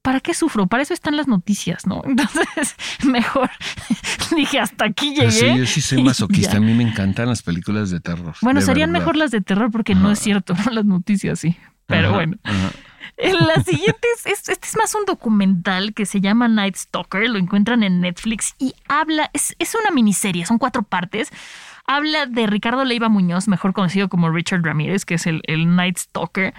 ¿para 0.05 0.21
qué 0.21 0.35
sufro? 0.35 0.67
Para 0.67 0.83
eso 0.83 0.93
están 0.93 1.17
las 1.17 1.27
noticias, 1.27 1.87
¿no? 1.87 2.03
Entonces, 2.07 2.77
mejor 3.05 3.51
dije, 4.37 4.61
hasta 4.61 4.85
aquí 4.85 5.15
llegué. 5.15 5.31
sí, 5.33 5.57
yo 5.59 5.67
sí 5.67 5.81
soy 5.81 6.03
masoquista, 6.05 6.57
a 6.59 6.61
mí 6.61 6.75
me 6.75 6.85
encantan 6.85 7.27
las 7.29 7.43
películas 7.43 7.91
de 7.91 8.01
terror. 8.01 8.35
Bueno, 8.43 8.61
de 8.61 8.67
serían 8.67 8.93
verdad. 8.93 9.01
mejor 9.07 9.17
las 9.17 9.31
de 9.31 9.41
terror 9.41 9.71
porque 9.73 9.95
no 9.95 10.11
es 10.13 10.19
cierto, 10.19 10.55
¿no? 10.55 10.71
Las 10.73 10.85
noticias 10.85 11.41
sí. 11.41 11.57
Pero 11.87 12.09
Ajá, 12.09 12.15
bueno. 12.17 12.37
ajá. 12.45 12.71
La 13.17 13.63
siguiente 13.63 14.07
es, 14.17 14.27
es- 14.27 14.49
este 14.49 14.67
es 14.69 14.77
más 14.77 14.95
un 14.95 15.05
documental 15.07 15.95
que 15.95 16.05
se 16.05 16.21
llama 16.21 16.49
Night 16.49 16.77
Stalker, 16.77 17.29
lo 17.31 17.39
encuentran 17.39 17.83
en 17.83 18.01
Netflix 18.01 18.55
y 18.59 18.75
habla, 18.89 19.31
es, 19.33 19.55
es 19.59 19.75
una 19.75 19.91
miniserie, 19.91 20.45
son 20.47 20.59
cuatro 20.59 20.83
partes. 20.83 21.31
Habla 21.87 22.27
de 22.27 22.47
Ricardo 22.47 22.85
Leiva 22.85 23.09
Muñoz, 23.09 23.47
mejor 23.47 23.73
conocido 23.73 24.09
como 24.09 24.31
Richard 24.31 24.63
Ramírez, 24.65 25.05
que 25.05 25.15
es 25.15 25.27
el, 25.27 25.43
el 25.47 25.77
Night 25.77 25.99
Stalker. 25.99 26.55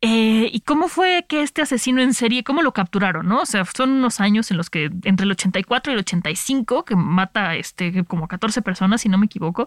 Eh, 0.00 0.48
y 0.52 0.60
cómo 0.60 0.88
fue 0.88 1.26
que 1.28 1.42
este 1.42 1.62
asesino 1.62 2.00
en 2.00 2.14
serie, 2.14 2.44
cómo 2.44 2.62
lo 2.62 2.72
capturaron, 2.72 3.26
¿no? 3.26 3.40
O 3.40 3.46
sea, 3.46 3.64
son 3.64 3.90
unos 3.90 4.20
años 4.20 4.50
en 4.50 4.56
los 4.56 4.70
que, 4.70 4.90
entre 5.02 5.24
el 5.24 5.32
84 5.32 5.92
y 5.92 5.94
el 5.94 6.00
85, 6.00 6.84
que 6.84 6.94
mata 6.94 7.56
este, 7.56 8.04
como 8.04 8.26
a 8.26 8.28
14 8.28 8.62
personas, 8.62 9.00
si 9.00 9.08
no 9.08 9.18
me 9.18 9.26
equivoco. 9.26 9.66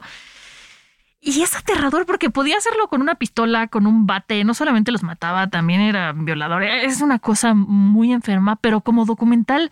Y 1.20 1.42
es 1.42 1.56
aterrador 1.56 2.06
porque 2.06 2.30
podía 2.30 2.58
hacerlo 2.58 2.88
con 2.88 3.02
una 3.02 3.16
pistola, 3.16 3.68
con 3.68 3.86
un 3.86 4.08
bate, 4.08 4.44
no 4.44 4.54
solamente 4.54 4.92
los 4.92 5.04
mataba, 5.04 5.48
también 5.50 5.82
era 5.82 6.14
violador. 6.14 6.64
Es 6.64 7.02
una 7.02 7.20
cosa 7.20 7.54
muy 7.54 8.12
enferma, 8.12 8.56
pero 8.56 8.82
como 8.82 9.06
documental 9.06 9.70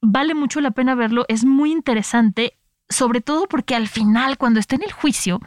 vale 0.00 0.34
mucho 0.34 0.60
la 0.60 0.70
pena 0.70 0.94
verlo, 0.94 1.24
es 1.28 1.44
muy 1.44 1.70
interesante, 1.70 2.56
sobre 2.88 3.20
todo 3.20 3.46
porque 3.46 3.74
al 3.74 3.88
final, 3.88 4.38
cuando 4.38 4.58
está 4.58 4.76
en 4.76 4.84
el 4.84 4.92
juicio, 4.92 5.40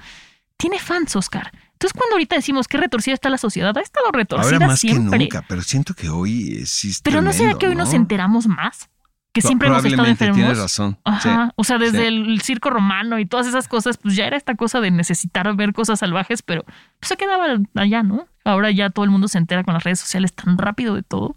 tiene 0.58 0.80
fans, 0.80 1.16
Oscar. 1.16 1.52
Entonces, 1.82 1.98
cuando 1.98 2.14
ahorita 2.14 2.36
decimos 2.36 2.68
que 2.68 2.78
retorcida 2.78 3.16
está 3.16 3.32
la 3.32 3.40
sociedad, 3.40 3.76
ha 3.76 3.82
estado 3.82 4.12
retorcida 4.12 4.54
Ahora 4.54 4.68
más 4.68 4.80
siempre. 4.80 5.18
que 5.18 5.24
nunca, 5.24 5.44
pero 5.48 5.64
siento 5.64 5.96
que 5.96 6.10
hoy 6.10 6.60
es 6.62 7.02
pero 7.04 7.24
no 7.24 7.34
será 7.34 7.58
que 7.58 7.66
hoy 7.68 7.74
nos 7.74 7.90
¿no? 7.90 7.96
enteramos 7.96 8.46
más, 8.46 8.92
que 9.34 9.42
siempre 9.42 9.68
hemos 9.68 9.84
estado 9.84 10.08
enfermos. 10.08 10.38
Tienes 10.38 10.60
razón. 10.60 11.00
Ajá. 11.06 11.48
sí. 11.48 11.52
o 11.56 11.64
sea, 11.64 11.80
desde 11.80 12.02
sí. 12.02 12.06
el 12.06 12.42
circo 12.42 12.70
romano 12.70 13.18
y 13.18 13.26
todas 13.26 13.48
esas 13.48 13.68
cosas, 13.68 13.98
pues 13.98 14.16
ya 14.16 14.28
era 14.28 14.38
esta 14.38 14.54
cosa 14.54 14.80
de 14.80 14.92
necesitar 14.92 15.56
ver 15.56 15.74
cosas 15.74 15.98
salvajes, 15.98 16.44
pero 16.44 16.66
pues, 16.66 17.08
se 17.08 17.18
quedaba 17.18 17.48
allá, 17.74 18.04
¿no? 18.04 18.28
Ahora 18.46 18.70
ya 18.70 18.92
todo 18.92 19.04
el 19.04 19.10
mundo 19.10 19.28
se 19.28 19.40
entera 19.40 19.64
con 19.64 19.74
las 19.74 19.84
redes 19.84 20.02
sociales 20.02 20.34
tan 20.34 20.60
rápido 20.60 20.94
de 20.94 21.02
todo. 21.02 21.36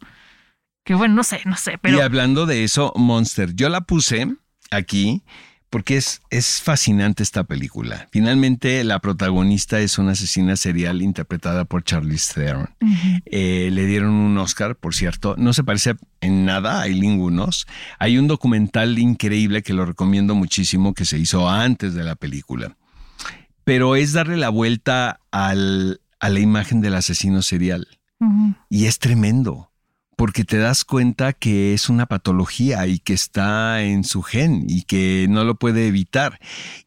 Que 0.85 0.95
bueno, 0.95 1.15
no 1.15 1.23
sé, 1.23 1.41
no 1.47 1.57
sé, 1.57 1.79
pero 1.79 1.97
Y 1.97 2.01
hablando 2.03 2.45
de 2.45 2.65
eso, 2.65 2.93
Monster, 2.97 3.55
yo 3.55 3.71
la 3.71 3.81
puse 3.81 4.29
aquí 4.71 5.23
porque 5.75 5.97
es, 5.97 6.23
es 6.31 6.63
fascinante 6.63 7.25
esta 7.25 7.43
película. 7.43 8.07
Finalmente, 8.13 8.85
la 8.85 9.01
protagonista 9.01 9.81
es 9.81 9.99
una 9.99 10.13
asesina 10.13 10.55
serial 10.55 11.03
interpretada 11.03 11.65
por 11.65 11.83
Charlize 11.83 12.33
Theron. 12.33 12.71
Eh, 13.27 13.71
le 13.73 13.85
dieron 13.85 14.13
un 14.13 14.39
Oscar, 14.39 14.77
por 14.77 14.95
cierto. 14.95 15.35
No 15.37 15.53
se 15.53 15.65
parece 15.65 15.97
en 16.21 16.45
nada 16.45 16.81
a 16.83 16.87
Eileen. 16.87 17.21
Hay 17.99 18.19
un 18.19 18.29
documental 18.29 18.97
increíble 19.01 19.65
que 19.65 19.73
lo 19.73 19.85
recomiendo 19.85 20.37
muchísimo 20.37 20.95
que 20.95 21.05
se 21.07 21.19
hizo 21.19 21.51
antes 21.51 21.93
de 21.95 22.05
la 22.05 22.15
película. 22.15 22.77
Pero 23.65 23.97
es 23.97 24.13
darle 24.13 24.37
la 24.37 24.51
vuelta 24.51 25.19
al- 25.33 26.01
a 26.21 26.29
la 26.29 26.39
imagen 26.39 26.83
del 26.83 26.95
asesino 26.95 27.43
serial. 27.43 27.89
Y 28.71 28.87
es 28.87 29.01
tremendo, 29.01 29.73
porque 30.17 30.45
te 30.45 30.59
das 30.59 30.85
cuenta 30.85 31.33
que 31.33 31.75
es 31.75 31.89
una 31.89 32.07
patología 32.07 32.87
y 32.87 32.99
que 32.99 33.13
está 33.15 33.83
en 33.83 34.05
su 34.05 34.23
gen 34.23 34.65
y 34.69 34.83
que 34.83 35.27
no 35.29 35.45
lo 35.45 35.57
puede 35.57 35.87
evitar. 35.89 36.39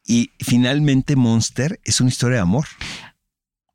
Y 0.05 0.31
finalmente 0.39 1.15
Monster 1.15 1.79
es 1.83 1.99
una 2.01 2.09
historia 2.09 2.37
de 2.37 2.41
amor. 2.43 2.65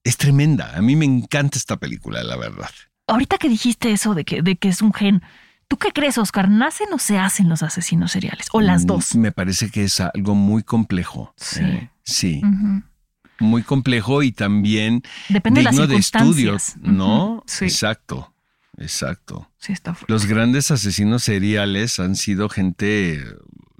Es 0.04 0.16
tremenda. 0.16 0.76
A 0.76 0.82
mí 0.82 0.96
me 0.96 1.04
encanta 1.04 1.58
esta 1.58 1.76
película, 1.76 2.22
la 2.22 2.36
verdad. 2.36 2.70
ahorita 3.06 3.38
que 3.38 3.48
dijiste 3.48 3.92
eso 3.92 4.14
de 4.14 4.24
que, 4.24 4.42
de 4.42 4.56
que 4.56 4.68
es 4.68 4.80
un 4.82 4.92
gen, 4.92 5.22
¿tú 5.68 5.76
qué 5.76 5.90
crees, 5.92 6.18
Oscar? 6.18 6.48
¿Nacen 6.48 6.88
o 6.92 6.98
se 6.98 7.18
hacen 7.18 7.48
los 7.48 7.62
asesinos 7.62 8.12
seriales? 8.12 8.46
¿O 8.52 8.60
las 8.60 8.84
Mm, 8.84 8.86
dos? 8.86 9.14
Me 9.14 9.32
parece 9.32 9.70
que 9.70 9.84
es 9.84 10.00
algo 10.00 10.34
muy 10.34 10.62
complejo. 10.62 11.34
Sí. 11.36 11.60
Eh, 11.62 11.90
sí, 12.04 12.42
muy 13.38 13.62
complejo 13.62 14.22
y 14.22 14.32
también 14.32 15.02
Depende 15.28 15.60
de 15.60 15.64
las 15.64 15.88
de 15.88 15.96
estudio. 15.96 16.56
¿no? 16.80 17.42
Sí, 17.46 17.64
Exacto, 17.66 18.31
exacto. 18.82 19.50
sí 19.58 19.72
está 19.72 19.94
fuerte. 19.94 20.12
Los 20.12 20.26
grandes 20.26 20.70
asesinos 20.70 21.22
seriales 21.24 21.98
han 22.00 22.16
sido 22.16 22.48
gente, 22.48 23.24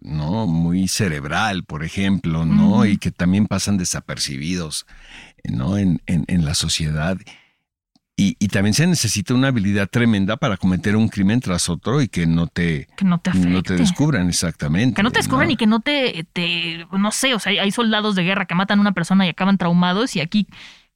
¿no? 0.01 0.47
Muy 0.47 0.89
cerebral, 0.89 1.65
por 1.65 1.85
ejemplo, 1.85 2.45
¿no? 2.47 2.87
Y 2.87 2.97
que 2.99 3.11
también 3.11 3.47
pasan 3.47 3.77
desapercibidos, 3.79 4.87
¿no? 5.45 5.77
En, 5.79 6.01
en- 6.07 6.25
en 6.29 6.45
la 6.45 6.55
sociedad. 6.55 7.17
Y, 8.15 8.37
y 8.39 8.49
también 8.49 8.75
se 8.75 8.87
necesita 8.87 9.33
una 9.33 9.49
habilidad 9.49 9.89
tremenda 9.89 10.37
para 10.37 10.59
cometer 10.59 10.97
un 10.97 11.09
crimen 11.09 11.41
tras 11.41 11.69
otro 11.71 12.03
y 12.03 12.09
que 12.09 12.27
no 12.27 12.47
te, 12.47 12.87
Que 12.97 13.07
no 13.07 13.19
te 13.19 13.33
no 13.35 13.63
te 13.63 13.75
descubran 13.75 14.29
exactamente. 14.29 14.97
Que 14.97 15.03
no 15.03 15.11
te 15.11 15.21
descubran 15.21 15.49
¿no? 15.49 15.53
y 15.55 15.57
que 15.57 15.67
no 15.67 15.81
te, 15.81 16.27
te, 16.33 16.87
no 16.93 17.11
sé, 17.11 17.35
o 17.35 17.39
sea, 17.39 17.61
hay 17.63 17.71
soldados 17.73 18.15
de 18.15 18.23
guerra 18.23 18.45
que 18.45 18.55
matan 18.55 18.79
a 18.79 18.83
una 18.83 18.93
persona 18.93 19.25
y 19.27 19.31
acaban 19.31 19.57
traumados 19.57 20.15
y 20.15 20.21
aquí 20.21 20.47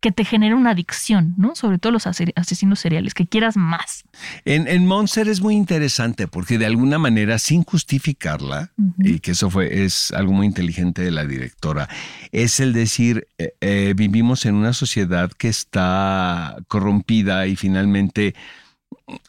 que 0.01 0.13
te 0.13 0.25
genera 0.25 0.55
una 0.55 0.71
adicción, 0.71 1.35
¿no? 1.39 1.57
Sobre 1.57 1.79
todo 1.79 1.91
los 1.91 2.07
ase- 2.07 2.33
asesinos 2.37 2.79
seriales, 2.79 3.15
que 3.15 3.27
quieras 3.27 3.57
más. 3.57 4.05
En, 4.45 4.69
en 4.69 4.87
Monster 4.87 5.27
es 5.27 5.41
muy 5.41 5.57
interesante 5.57 6.29
porque 6.29 6.59
de 6.59 6.67
alguna 6.67 6.99
manera, 6.99 7.39
sin 7.39 7.65
justificarla, 7.65 8.73
y 8.99 9.21
que 9.21 9.33
eso 9.33 9.51
fue, 9.51 9.85
es 9.85 10.13
algo 10.13 10.33
muy 10.33 10.47
inteligente 10.47 11.03
de 11.03 11.11
la 11.11 11.25
directora, 11.25 11.89
es 12.31 12.61
el 12.61 12.73
decir, 12.73 13.27
eh, 13.39 13.55
eh, 13.61 13.95
vivimos 13.97 14.45
en 14.45 14.55
una 14.55 14.75
sociedad 14.75 15.31
que 15.33 15.49
está 15.49 16.57
corrompida 16.69 17.47
y 17.47 17.57
finalmente 17.57 18.35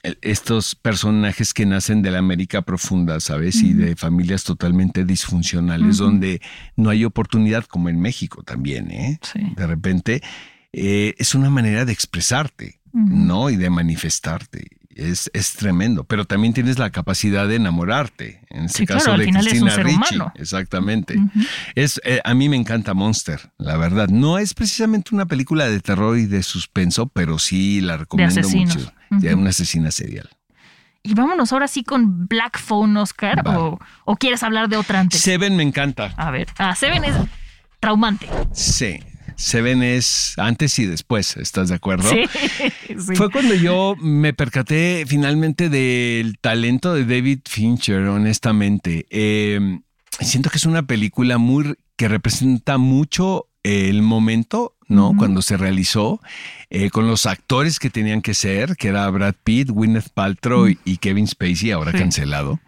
eh, 0.03 0.15
estos 0.21 0.75
personajes 0.75 1.53
que 1.53 1.65
nacen 1.65 2.01
de 2.01 2.11
la 2.11 2.19
América 2.19 2.61
profunda, 2.61 3.19
¿sabes? 3.21 3.63
Y 3.63 3.73
de 3.73 3.95
familias 3.95 4.43
totalmente 4.43 5.05
disfuncionales, 5.05 5.97
donde 5.97 6.41
no 6.75 6.89
hay 6.89 7.05
oportunidad, 7.05 7.65
como 7.65 7.87
en 7.89 7.99
México 8.01 8.43
también, 8.43 8.91
¿eh? 8.91 9.19
Sí. 9.21 9.39
De 9.55 9.65
repente, 9.65 10.21
eh, 10.79 11.15
es 11.17 11.35
una 11.35 11.49
manera 11.49 11.85
de 11.85 11.93
expresarte. 11.93 12.79
¿no? 12.93 13.51
Y 13.51 13.57
de 13.57 13.69
manifestarte. 13.69 14.69
Es, 14.95 15.29
es 15.35 15.53
tremendo, 15.53 16.03
pero 16.05 16.25
también 16.25 16.55
tienes 16.55 16.79
la 16.79 16.89
capacidad 16.89 17.47
de 17.47 17.57
enamorarte. 17.57 18.41
En 18.49 18.63
este 18.65 18.79
Sí, 18.79 18.85
caso 18.87 19.05
claro, 19.05 19.19
de 19.19 19.29
es 19.29 19.35
Cristina 19.37 19.69
ser 19.71 19.85
Ricci. 19.85 20.15
humano. 20.15 20.33
Exactamente. 20.35 21.15
Es, 21.75 22.01
eh, 22.03 22.19
a 22.23 22.33
mí 22.33 22.49
me 22.49 22.55
encanta 22.55 22.95
Monster, 22.95 23.51
la 23.59 23.77
verdad. 23.77 24.07
No 24.09 24.39
es 24.39 24.55
precisamente 24.55 25.13
una 25.13 25.27
película 25.27 25.69
de 25.69 25.79
terror 25.79 26.17
y 26.17 26.25
de 26.25 26.41
suspenso, 26.41 27.05
pero 27.07 27.37
sí 27.37 27.81
la 27.81 27.97
recomiendo 27.97 28.39
asesinos. 28.39 28.75
mucho. 28.75 28.93
De 29.11 29.35
una 29.35 29.51
asesina 29.51 29.91
serial. 29.91 30.27
Y 31.03 31.13
vámonos 31.13 31.53
ahora 31.53 31.67
sí 31.67 31.83
con 31.83 32.27
Black 32.27 32.57
Phone, 32.59 32.97
Oscar. 32.97 33.43
O, 33.47 33.79
o, 34.05 34.15
quieres 34.15 34.41
hablar 34.41 34.67
de 34.69 34.77
otra 34.77 35.01
antes? 35.01 35.21
Seven 35.21 35.55
me 35.55 35.61
encanta. 35.61 36.15
A 36.17 36.31
ver, 36.31 36.47
ah, 36.57 36.73
Seven 36.73 37.05
es 37.05 37.15
traumante. 37.79 38.27
Sí. 38.51 38.99
Seven 39.37 39.83
es 39.83 40.33
antes 40.37 40.77
y 40.79 40.85
después, 40.85 41.37
¿estás 41.37 41.69
de 41.69 41.75
acuerdo? 41.75 42.09
Sí, 42.87 43.15
Fue 43.15 43.29
cuando 43.29 43.53
yo 43.53 43.95
me 43.99 44.33
percaté 44.33 45.05
finalmente 45.07 45.69
del 45.69 46.39
talento 46.39 46.93
de 46.93 47.05
David 47.05 47.39
Fincher, 47.45 48.07
honestamente. 48.07 49.05
Eh, 49.09 49.79
siento 50.19 50.49
que 50.49 50.57
es 50.57 50.65
una 50.65 50.83
película 50.83 51.37
muy 51.37 51.75
que 51.95 52.07
representa 52.07 52.77
mucho 52.77 53.47
el 53.63 54.01
momento, 54.01 54.75
¿no? 54.87 55.13
Cuando 55.17 55.41
se 55.41 55.57
realizó, 55.57 56.21
eh, 56.69 56.89
con 56.89 57.07
los 57.07 57.25
actores 57.25 57.79
que 57.79 57.89
tenían 57.89 58.21
que 58.21 58.33
ser, 58.33 58.77
que 58.77 58.87
era 58.87 59.09
Brad 59.09 59.35
Pitt, 59.43 59.69
Gwyneth 59.69 60.09
Paltrow 60.09 60.67
y 60.67 60.97
Kevin 60.97 61.27
Spacey, 61.27 61.71
ahora 61.71 61.91
cancelado. 61.91 62.59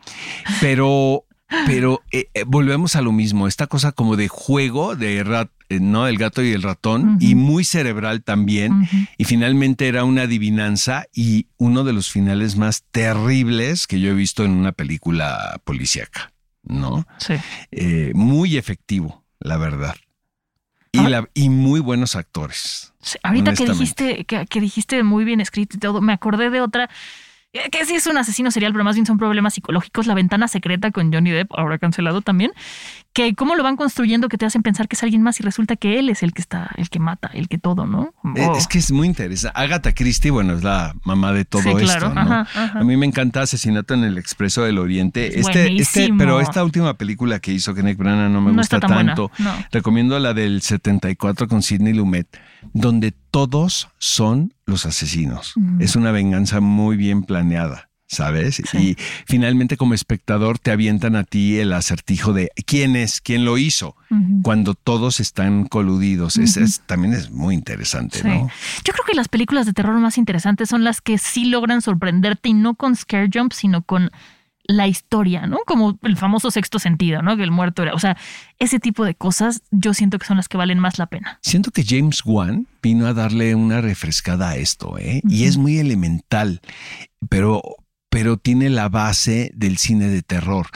Pero, 0.60 1.26
pero 1.66 2.02
eh, 2.12 2.28
volvemos 2.46 2.96
a 2.96 3.02
lo 3.02 3.12
mismo, 3.12 3.48
esta 3.48 3.68
cosa 3.68 3.92
como 3.92 4.16
de 4.16 4.28
juego 4.28 4.96
de 4.96 5.24
rat, 5.24 5.50
¿no? 5.70 6.08
El 6.08 6.18
gato 6.18 6.44
y 6.44 6.52
el 6.52 6.64
ratón, 6.64 7.18
y 7.20 7.36
muy 7.36 7.64
cerebral 7.64 8.24
también. 8.24 8.88
Y 9.18 9.24
finalmente 9.26 9.88
era 9.88 10.04
una 10.04 10.24
adivinanza 10.24 11.06
y 11.14 11.48
uno 11.58 11.84
de 11.84 11.94
los 11.94 12.10
finales 12.10 12.56
más 12.56 12.84
terribles 12.92 13.88
que 13.88 14.00
yo 14.00 14.10
he 14.12 14.14
visto 14.14 14.44
en 14.46 14.52
una 14.52 14.72
película 14.72 15.60
policíaca, 15.64 16.32
¿no? 16.64 17.06
Sí. 17.18 17.34
Eh, 17.72 18.12
muy 18.16 18.58
efectivo, 18.58 19.24
la 19.40 19.58
verdad. 19.58 19.96
Y, 20.92 21.00
Ah. 21.00 21.10
la, 21.10 21.30
y 21.36 21.50
muy 21.50 21.80
buenos 21.82 22.16
actores. 22.16 22.94
Sí, 23.02 23.18
ahorita 23.22 23.54
que 23.54 23.66
dijiste, 23.68 24.26
que, 24.26 24.46
que 24.48 24.60
dijiste 24.60 25.04
muy 25.04 25.24
bien 25.24 25.40
escrito 25.40 25.78
y 25.78 25.80
todo, 25.80 26.02
me 26.02 26.14
acordé 26.14 26.50
de 26.50 26.62
otra. 26.62 26.90
Eh, 27.54 27.70
Que 27.72 27.86
sí 27.86 27.96
es 27.96 28.06
un 28.08 28.18
asesino 28.18 28.52
serial, 28.52 28.72
pero 28.74 28.84
más 28.84 28.96
bien 28.96 29.06
son 29.06 29.18
problemas 29.18 29.54
psicológicos. 29.54 30.08
La 30.08 30.14
ventana 30.14 30.48
secreta 30.48 30.92
con 30.92 31.12
Johnny 31.14 31.32
Depp, 31.32 31.52
ahora 31.58 31.78
cancelado 31.78 32.22
también. 32.22 32.52
Que 33.12 33.34
cómo 33.34 33.56
lo 33.56 33.64
van 33.64 33.76
construyendo 33.76 34.30
que 34.30 34.38
te 34.38 34.46
hacen 34.46 34.62
pensar 34.62 34.88
que 34.88 34.96
es 34.96 35.02
alguien 35.04 35.24
más 35.24 35.40
y 35.40 35.44
resulta 35.44 35.76
que 35.76 35.98
él 36.00 36.10
es 36.10 36.22
el 36.22 36.32
que 36.32 36.42
está, 36.42 36.70
el 36.78 36.90
que 36.90 37.00
mata, 37.00 37.30
el 37.34 37.48
que 37.50 37.58
todo, 37.58 37.86
¿no? 37.88 38.14
Eh, 38.36 38.46
Oh. 38.48 38.56
Es 38.56 38.68
que 38.68 38.78
es 38.78 38.92
muy 38.92 39.08
interesante. 39.08 39.60
Agatha 39.60 39.94
Christie, 39.94 40.30
bueno, 40.32 40.54
es 40.54 40.64
la 40.64 40.94
mamá 41.04 41.34
de 41.34 41.44
todo 41.44 41.64
Sí, 41.64 41.70
esto, 41.70 41.80
claro. 41.86 42.14
¿no? 42.14 42.22
Ajá, 42.22 42.42
ajá. 42.42 42.80
A 42.80 42.84
mí 42.84 42.96
me 42.98 43.06
encanta 43.08 43.42
Asesinato 43.42 43.96
en 43.96 44.04
el 44.04 44.18
Expreso 44.20 44.64
del 44.64 44.78
Oriente. 44.78 45.40
Este, 45.40 45.74
este, 45.82 46.12
pero 46.18 46.40
esta 46.40 46.64
última 46.64 46.94
película 46.98 47.40
que 47.40 47.52
hizo 47.52 47.74
Kenneth 47.74 47.98
Branagh 47.98 48.30
no 48.32 48.42
me 48.42 48.52
No 48.52 48.58
gusta 48.58 48.80
tanto. 48.80 49.32
no. 49.40 49.52
Recomiendo 49.72 50.18
la 50.20 50.34
del 50.36 50.62
74 50.62 51.48
con 51.48 51.64
Sidney 51.64 51.94
Lumet, 51.94 52.28
donde 52.74 53.14
todos 53.32 53.90
son 53.98 54.54
los 54.66 54.86
asesinos. 54.86 55.54
Es 55.80 55.96
una 55.96 56.12
venganza 56.12 56.60
muy 56.60 56.98
bien 56.98 57.24
planeada. 57.24 57.86
¿Sabes? 58.12 58.60
Sí. 58.72 58.78
Y 58.80 58.98
finalmente 59.28 59.78
como 59.78 59.94
espectador 59.94 60.58
te 60.58 60.72
avientan 60.72 61.16
a 61.16 61.24
ti 61.24 61.60
el 61.60 61.72
acertijo 61.72 62.34
de 62.34 62.50
quién 62.66 62.96
es, 62.96 63.22
quién 63.22 63.46
lo 63.46 63.60
hizo, 63.60 63.96
cuando 64.42 64.74
todos 64.74 65.20
están 65.20 65.66
coludidos. 65.68 66.38
Es- 66.38 66.58
es- 66.58 66.82
también 66.88 67.14
es 67.14 67.30
muy 67.30 67.54
interesante, 67.54 68.18
Sí. 68.24 68.28
¿no? 68.28 68.50
Yo 68.84 68.94
creo 68.94 69.06
que 69.06 69.14
las 69.14 69.28
películas 69.28 69.68
de 69.68 69.74
terror 69.74 69.94
más 70.00 70.18
interesantes 70.18 70.70
son 70.70 70.84
las 70.84 71.02
que 71.02 71.20
sí 71.20 71.46
logran 71.46 71.84
sorprenderte 71.84 72.50
y 72.50 72.54
no 72.56 72.74
con 72.74 72.96
scare 72.96 73.30
jump, 73.32 73.54
sino 73.54 73.84
con 73.84 74.10
la 74.70 74.88
historia, 74.88 75.48
¿no? 75.48 75.58
Como 75.66 75.98
el 76.04 76.16
famoso 76.16 76.52
sexto 76.52 76.78
sentido, 76.78 77.24
¿no? 77.24 77.36
Que 77.36 77.44
el 77.44 77.50
muerto 77.50 77.82
era. 77.82 77.96
O 77.96 78.00
sea, 78.00 78.18
ese 78.60 78.80
tipo 78.80 79.04
de 79.04 79.16
cosas 79.16 79.64
yo 79.72 79.96
siento 79.96 80.20
que 80.20 80.28
son 80.28 80.38
las 80.38 80.48
que 80.48 80.58
valen 80.58 80.78
más 80.78 81.00
la 81.00 81.08
pena. 81.08 81.40
Siento 81.42 81.72
que 81.72 81.84
James 81.84 82.22
Wan 82.24 82.68
vino 82.82 83.08
a 83.08 83.16
darle 83.16 83.56
una 83.56 83.82
refrescada 83.82 84.50
a 84.50 84.58
esto, 84.58 85.00
¿eh? 85.00 85.22
Y 85.28 85.46
es 85.46 85.58
muy 85.58 85.80
elemental, 85.80 86.62
pero, 87.30 87.64
pero 88.12 88.38
tiene 88.38 88.70
la 88.70 88.90
base 88.90 89.52
del 89.56 89.80
cine 89.80 90.08
de 90.08 90.22
terror. 90.22 90.68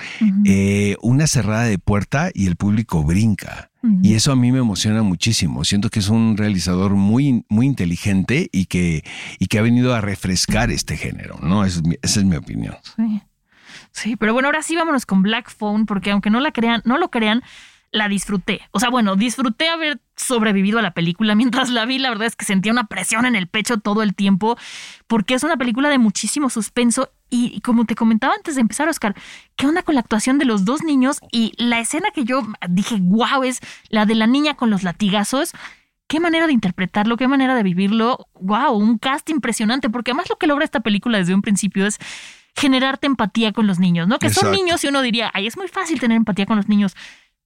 Eh, 0.44 0.96
una 1.04 1.28
cerrada 1.28 1.66
de 1.66 1.78
puerta 1.78 2.32
y 2.34 2.48
el 2.48 2.56
público 2.56 3.04
brinca. 3.04 3.70
Y 4.02 4.14
eso 4.14 4.32
a 4.32 4.36
mí 4.38 4.52
me 4.54 4.60
emociona 4.60 5.04
muchísimo. 5.04 5.66
Siento 5.66 5.90
que 5.90 6.00
es 6.00 6.08
un 6.08 6.38
realizador 6.38 6.96
muy, 6.96 7.46
muy 7.50 7.66
inteligente 7.66 8.50
y 8.52 8.66
que, 8.66 9.04
y 9.40 9.48
que 9.48 9.60
ha 9.60 9.62
venido 9.62 9.94
a 9.94 10.00
refrescar 10.00 10.72
este 10.72 10.96
género, 10.96 11.38
¿no? 11.44 11.66
Esa 11.66 11.80
es 11.80 11.86
mi, 11.86 11.96
esa 12.02 12.22
es 12.22 12.26
mi 12.26 12.38
opinión. 12.38 12.76
Sí. 12.96 13.22
Sí, 13.94 14.16
pero 14.16 14.34
bueno, 14.34 14.48
ahora 14.48 14.64
sí 14.64 14.76
vámonos 14.76 15.06
con 15.06 15.22
Black 15.22 15.50
Phone, 15.52 15.86
porque 15.86 16.12
aunque 16.12 16.32
no 16.32 16.40
la 16.40 16.52
crean, 16.52 16.82
no 16.84 16.98
lo 16.98 17.10
crean, 17.10 17.44
la 17.92 18.10
disfruté. 18.10 18.62
O 18.72 18.80
sea, 18.80 18.90
bueno, 18.90 19.16
disfruté 19.16 19.70
haber 19.70 20.02
sobrevivido 20.16 20.80
a 20.80 20.82
la 20.82 20.92
película. 20.92 21.36
Mientras 21.36 21.70
la 21.70 21.86
vi, 21.86 22.00
la 22.00 22.10
verdad 22.10 22.28
es 22.28 22.36
que 22.36 22.44
sentía 22.44 22.72
una 22.72 22.88
presión 22.88 23.26
en 23.26 23.36
el 23.36 23.48
pecho 23.48 23.78
todo 23.78 24.02
el 24.02 24.16
tiempo, 24.16 24.58
porque 25.08 25.36
es 25.36 25.44
una 25.44 25.58
película 25.58 25.90
de 25.90 26.00
muchísimo 26.00 26.50
suspenso. 26.50 27.12
Y, 27.30 27.54
y 27.56 27.62
como 27.62 27.86
te 27.86 27.96
comentaba 27.96 28.34
antes 28.34 28.56
de 28.56 28.62
empezar, 28.62 28.90
Oscar, 28.90 29.16
¿qué 29.56 29.68
onda 29.68 29.84
con 29.84 29.96
la 29.96 30.02
actuación 30.02 30.40
de 30.40 30.46
los 30.46 30.66
dos 30.66 30.84
niños? 30.84 31.20
Y 31.32 31.54
la 31.58 31.80
escena 31.80 32.10
que 32.12 32.26
yo 32.26 32.42
dije, 32.68 32.98
wow, 33.00 33.44
es 33.44 33.60
la 33.90 34.06
de 34.08 34.16
la 34.16 34.26
niña 34.26 34.56
con 34.56 34.72
los 34.72 34.82
latigazos. 34.82 35.54
Qué 36.08 36.20
manera 36.20 36.48
de 36.48 36.54
interpretarlo, 36.54 37.16
qué 37.16 37.28
manera 37.28 37.56
de 37.56 37.64
vivirlo. 37.64 38.28
Wow, 38.34 38.74
un 38.74 38.98
cast 38.98 39.30
impresionante, 39.30 39.90
porque 39.90 40.12
además 40.12 40.30
lo 40.30 40.38
que 40.38 40.48
logra 40.48 40.66
esta 40.66 40.82
película 40.82 41.20
desde 41.20 41.36
un 41.36 41.42
principio 41.42 41.86
es 41.86 42.00
generarte 42.56 43.08
empatía 43.08 43.52
con 43.52 43.68
los 43.68 43.80
niños, 43.80 44.08
¿no? 44.08 44.20
Que 44.20 44.28
son 44.30 44.52
niños 44.56 44.84
y 44.84 44.88
uno 44.88 45.02
diría, 45.02 45.32
ay, 45.34 45.48
es 45.48 45.58
muy 45.58 45.68
fácil 45.68 46.00
tener 46.00 46.18
empatía 46.18 46.46
con 46.46 46.58
los 46.58 46.68
niños, 46.70 46.96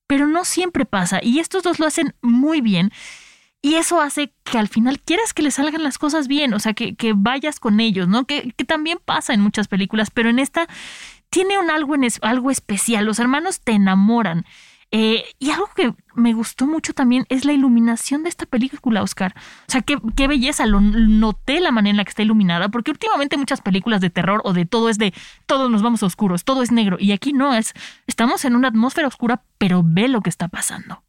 pero 0.05 0.27
no 0.27 0.45
siempre 0.45 0.85
pasa. 0.85 1.19
Y 1.23 1.39
estos 1.39 1.63
dos 1.63 1.79
lo 1.79 1.85
hacen 1.87 2.13
muy 2.21 2.61
bien. 2.61 2.91
Y 3.61 3.75
eso 3.75 3.99
hace 4.01 4.33
que 4.43 4.57
al 4.57 4.67
final 4.67 4.99
quieras 4.99 5.33
que 5.33 5.41
le 5.41 5.51
salgan 5.51 5.83
las 5.83 5.97
cosas 5.97 6.27
bien, 6.27 6.53
o 6.53 6.59
sea, 6.59 6.73
que, 6.73 6.95
que 6.95 7.13
vayas 7.15 7.59
con 7.59 7.79
ellos, 7.79 8.07
¿no? 8.07 8.25
Que, 8.25 8.53
que 8.55 8.65
también 8.65 8.99
pasa 9.03 9.33
en 9.33 9.41
muchas 9.41 9.67
películas, 9.67 10.11
pero 10.11 10.29
en 10.29 10.39
esta 10.39 10.67
tiene 11.29 11.57
un 11.57 11.69
algo, 11.71 11.95
en 11.95 12.03
es- 12.03 12.19
algo 12.21 12.51
especial. 12.51 13.05
Los 13.05 13.19
hermanos 13.19 13.59
te 13.61 13.71
enamoran. 13.73 14.45
Eh, 14.91 15.25
y 15.37 15.49
algo 15.51 15.69
que 15.75 15.93
me 16.15 16.33
gustó 16.33 16.65
mucho 16.65 16.93
también 16.93 17.25
es 17.27 17.43
la 17.43 17.51
iluminación 17.51 18.23
de 18.23 18.29
esta 18.29 18.45
película, 18.45 19.03
Oscar. 19.03 19.33
O 19.67 19.71
sea, 19.71 19.81
qué, 19.81 19.97
qué 20.15 20.27
belleza. 20.27 20.65
Lo 20.65 20.79
noté 20.79 21.59
la 21.59 21.71
manera 21.71 21.91
en 21.91 21.97
la 21.97 22.05
que 22.05 22.09
está 22.09 22.21
iluminada, 22.23 22.69
porque 22.69 22.91
últimamente 22.91 23.37
muchas 23.37 23.59
películas 23.61 23.99
de 23.99 24.09
terror 24.09 24.41
o 24.45 24.53
de 24.53 24.65
todo 24.65 24.89
es 24.89 24.97
de 24.97 25.13
todos 25.45 25.69
nos 25.69 25.81
vamos 25.81 26.03
a 26.03 26.05
oscuros, 26.05 26.45
todo 26.45 26.63
es 26.63 26.71
negro. 26.71 26.97
Y 26.99 27.11
aquí 27.11 27.33
no 27.33 27.53
es. 27.53 27.73
Estamos 28.07 28.45
en 28.45 28.55
una 28.55 28.69
atmósfera 28.69 29.07
oscura, 29.09 29.43
pero 29.57 29.81
ve 29.85 30.07
lo 30.07 30.21
que 30.21 30.29
está 30.29 30.47
pasando. 30.47 31.03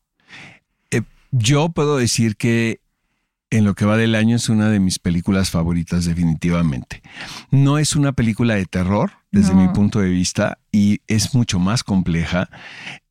Eh, 0.91 1.03
yo 1.31 1.69
puedo 1.69 1.99
decir 1.99 2.37
que 2.37 2.81
en 3.51 3.64
lo 3.64 3.75
que 3.75 3.87
va 3.87 3.97
del 3.97 4.14
año 4.17 4.37
es 4.37 4.49
una 4.49 4.69
de 4.71 4.81
mis 4.81 4.99
películas 4.99 5.51
favoritas 5.51 6.05
definitivamente. 6.05 7.01
No 7.51 7.79
es 7.79 7.95
una 7.97 8.12
película 8.12 8.57
de 8.57 8.67
terror 8.67 9.12
desde 9.31 9.55
No. 9.55 9.62
mi 9.62 9.69
punto 9.69 10.01
de 10.01 10.11
vista 10.11 10.59
y 10.73 11.01
es 11.07 11.35
mucho 11.35 11.59
más 11.59 11.85
compleja. 11.85 12.51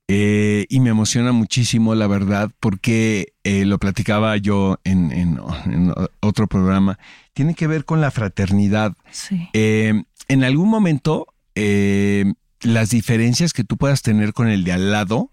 Eh, 0.08 0.66
y 0.70 0.80
me 0.80 0.90
emociona 0.90 1.32
muchísimo, 1.32 1.94
la 1.96 2.08
verdad, 2.08 2.50
porque 2.60 3.34
eh, 3.44 3.66
lo 3.66 3.78
platicaba 3.78 4.38
yo 4.38 4.80
en, 4.84 5.12
en- 5.12 5.40
en 5.66 5.94
otro 6.22 6.48
programa. 6.48 6.98
Tiene 7.34 7.56
que 7.56 7.68
ver 7.68 7.84
con 7.86 8.00
la 8.02 8.12
fraternidad. 8.12 8.96
Sí. 9.12 9.50
Eh, 9.54 10.04
en 10.30 10.44
algún 10.44 10.70
momento, 10.70 11.28
eh, 11.56 12.34
las 12.62 12.90
diferencias 12.90 13.54
que 13.54 13.64
tú 13.64 13.78
puedas 13.78 14.02
tener 14.02 14.34
con 14.34 14.48
el 14.48 14.64
de 14.64 14.72
al 14.74 14.92
lado, 14.92 15.30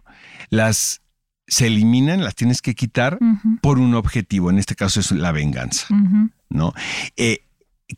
las 0.51 1.01
se 1.47 1.67
eliminan, 1.67 2.25
las 2.25 2.35
tienes 2.35 2.63
que 2.63 2.75
quitar 2.75 3.19
por 3.61 3.79
un 3.79 3.95
objetivo. 3.95 4.51
En 4.51 4.59
este 4.59 4.75
caso 4.75 5.01
es 5.01 5.11
la 5.13 5.31
venganza. 5.31 5.87
¿no? 6.49 6.73
Eh, 7.17 7.44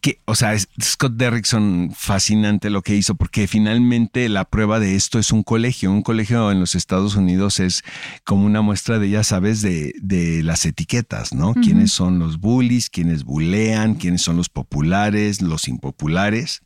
que, 0.01 0.21
o 0.25 0.35
sea, 0.35 0.57
Scott 0.83 1.15
Derrickson 1.15 1.93
fascinante 1.95 2.71
lo 2.71 2.83
que 2.83 2.97
hizo, 2.97 3.15
porque 3.15 3.47
finalmente 3.47 4.29
la 4.29 4.45
prueba 4.45 4.81
de 4.81 4.97
esto 4.97 5.19
es 5.19 5.31
un 5.31 5.43
colegio. 5.43 5.93
Un 5.93 6.03
colegio 6.03 6.51
en 6.51 6.59
los 6.59 6.75
Estados 6.75 7.15
Unidos 7.15 7.61
es 7.61 7.85
como 8.25 8.47
una 8.47 8.63
muestra 8.63 8.99
de, 8.99 9.11
ya 9.11 9.23
sabes, 9.23 9.63
de, 9.63 9.95
de 10.03 10.43
las 10.43 10.67
etiquetas, 10.67 11.33
¿no? 11.33 11.55
Quiénes 11.55 11.93
son 11.93 12.19
los 12.19 12.41
bullies, 12.41 12.91
quiénes 12.91 13.25
bulean, 13.25 13.95
quiénes 13.95 14.23
son 14.23 14.37
los 14.37 14.49
populares, 14.49 15.41
los 15.41 15.69
impopulares. 15.69 16.63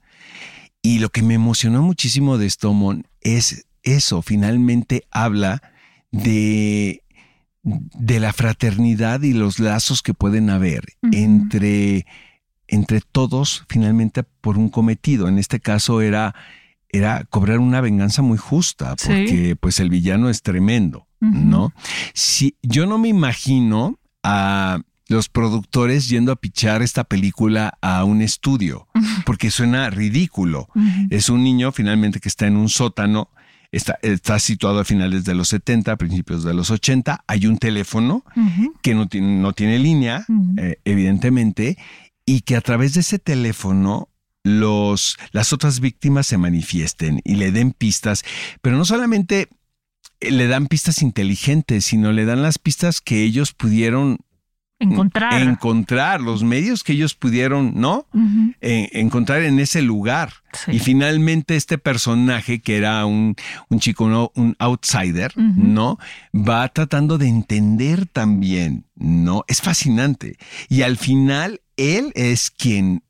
Y 0.82 0.98
lo 1.00 1.10
que 1.10 1.22
me 1.22 1.34
emocionó 1.34 1.82
muchísimo 1.82 2.38
de 2.38 2.48
Stomon 2.48 3.06
es 3.20 3.66
eso, 3.82 4.22
finalmente 4.22 5.04
habla 5.10 5.62
de, 6.10 7.02
de 7.62 8.20
la 8.20 8.32
fraternidad 8.32 9.22
y 9.22 9.34
los 9.34 9.58
lazos 9.58 10.02
que 10.02 10.14
pueden 10.14 10.48
haber 10.48 10.84
entre, 11.12 12.06
entre 12.70 13.00
todos 13.00 13.64
finalmente 13.68 14.22
por 14.22 14.56
un 14.56 14.68
cometido. 14.70 15.28
En 15.28 15.38
este 15.38 15.60
caso 15.60 16.00
era, 16.00 16.34
era 16.88 17.24
cobrar 17.28 17.58
una 17.58 17.80
venganza 17.80 18.22
muy 18.22 18.38
justa, 18.38 18.94
Sí. 18.96 19.08
porque 19.08 19.56
pues 19.60 19.80
el 19.80 19.90
villano 19.90 20.30
es 20.30 20.42
tremendo. 20.42 21.06
¿no? 21.20 21.74
Si, 22.14 22.56
yo 22.62 22.86
no 22.86 22.96
me 22.96 23.08
imagino 23.08 23.98
a 24.22 24.80
los 25.08 25.28
productores 25.28 26.08
yendo 26.08 26.32
a 26.32 26.36
pichar 26.36 26.80
esta 26.80 27.04
película 27.04 27.76
a 27.82 28.04
un 28.04 28.22
estudio, 28.22 28.88
porque 29.26 29.50
suena 29.50 29.90
ridículo. 29.90 30.68
Es 31.10 31.28
un 31.28 31.42
niño 31.42 31.72
finalmente 31.72 32.20
que 32.20 32.28
está 32.28 32.46
en 32.46 32.56
un 32.56 32.68
sótano, 32.70 33.28
está, 33.72 33.98
está 34.02 34.38
situado 34.38 34.78
a 34.80 34.84
finales 34.84 35.24
de 35.24 35.34
los 35.34 35.48
70, 35.48 35.96
principios 35.96 36.42
de 36.44 36.54
los 36.54 36.70
80, 36.70 37.24
hay 37.26 37.46
un 37.46 37.58
teléfono 37.58 38.24
que 38.82 38.94
no 38.94 39.08
tiene, 39.08 39.40
no 39.40 39.52
tiene 39.52 39.78
línea, 39.78 40.24
eh, 40.56 40.76
evidentemente, 40.84 41.76
y 42.30 42.42
que 42.42 42.54
a 42.54 42.60
través 42.60 42.94
de 42.94 43.00
ese 43.00 43.18
teléfono 43.18 44.08
los, 44.44 45.18
las 45.32 45.52
otras 45.52 45.80
víctimas 45.80 46.28
se 46.28 46.38
manifiesten 46.38 47.20
y 47.24 47.34
le 47.34 47.50
den 47.50 47.72
pistas, 47.72 48.22
pero 48.62 48.76
no 48.76 48.84
solamente 48.84 49.48
le 50.20 50.46
dan 50.46 50.68
pistas 50.68 51.02
inteligentes, 51.02 51.86
sino 51.86 52.12
le 52.12 52.24
dan 52.24 52.40
las 52.40 52.60
pistas 52.60 53.00
que 53.00 53.24
ellos 53.24 53.52
pudieron 53.52 54.18
encontrar. 54.78 55.42
encontrar, 55.42 56.20
los 56.20 56.44
medios 56.44 56.84
que 56.84 56.92
ellos 56.92 57.16
pudieron, 57.16 57.72
¿no? 57.74 58.06
Eh, 58.60 58.88
encontrar 58.92 59.42
en 59.42 59.58
ese 59.58 59.82
lugar. 59.82 60.32
Sí. 60.52 60.72
Y 60.74 60.78
finalmente 60.78 61.56
este 61.56 61.78
personaje, 61.78 62.60
que 62.60 62.76
era 62.76 63.04
un, 63.06 63.34
un 63.68 63.80
chico, 63.80 64.08
¿no? 64.08 64.30
un 64.36 64.54
outsider. 64.60 65.32
¿no? 65.36 65.98
Va 66.32 66.68
tratando 66.68 67.18
de 67.18 67.26
entender 67.26 68.06
también, 68.06 68.86
¿no? 68.94 69.44
Es 69.48 69.60
fascinante. 69.60 70.36
Y 70.68 70.82
al 70.82 70.96
final, 70.96 71.60
él 71.80 72.12
es 72.14 72.50
quien, 72.50 73.02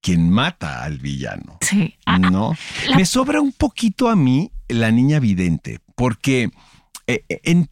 quien 0.00 0.30
mata 0.30 0.82
al 0.84 0.98
villano. 0.98 1.58
Sí. 1.60 1.94
Ah, 2.06 2.18
¿no? 2.18 2.54
la- 2.88 2.96
Me 2.96 3.04
sobra 3.06 3.40
un 3.40 3.52
poquito 3.52 4.08
a 4.08 4.16
mí 4.16 4.50
la 4.68 4.90
niña 4.90 5.20
vidente, 5.20 5.78
porque 5.94 6.50
eh, 7.06 7.24
en- 7.44 7.68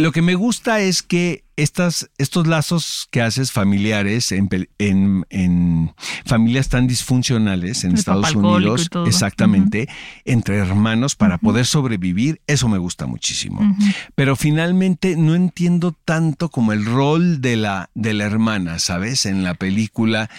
lo 0.00 0.12
que 0.12 0.22
me 0.22 0.34
gusta 0.34 0.80
es 0.80 1.02
que 1.02 1.44
estas, 1.56 2.08
estos 2.18 2.46
lazos 2.46 3.06
que 3.10 3.20
haces 3.20 3.52
familiares 3.52 4.32
en, 4.32 4.48
pel- 4.48 4.70
en- 4.78 5.26
en 5.30 5.92
familias 6.24 6.68
tan 6.70 6.86
disfuncionales 6.86 7.84
en 7.84 7.90
El 7.90 7.98
Estados 7.98 8.30
Unidos, 8.56 8.88
exactamente, 9.08 9.88
entre 10.24 10.56
hermanos 10.56 11.16
para 11.16 11.36
poder 11.38 11.66
sobrevivir, 11.66 12.40
eso 12.46 12.68
me 12.68 12.78
gusta 12.78 13.06
muchísimo. 13.06 13.60
Pero 14.14 14.36
finalmente 14.36 15.16
no 15.16 15.34
entiendo 15.34 15.92
tanto 16.04 16.48
como 16.48 16.72
el 16.72 16.84
rol 16.86 17.40
de 17.42 17.56
la, 17.56 17.90
de 17.94 18.14
la 18.14 18.24
hermana, 18.24 18.78
¿sabes? 18.78 19.26
En 19.26 19.42
la 19.42 19.54
película, 19.54 20.30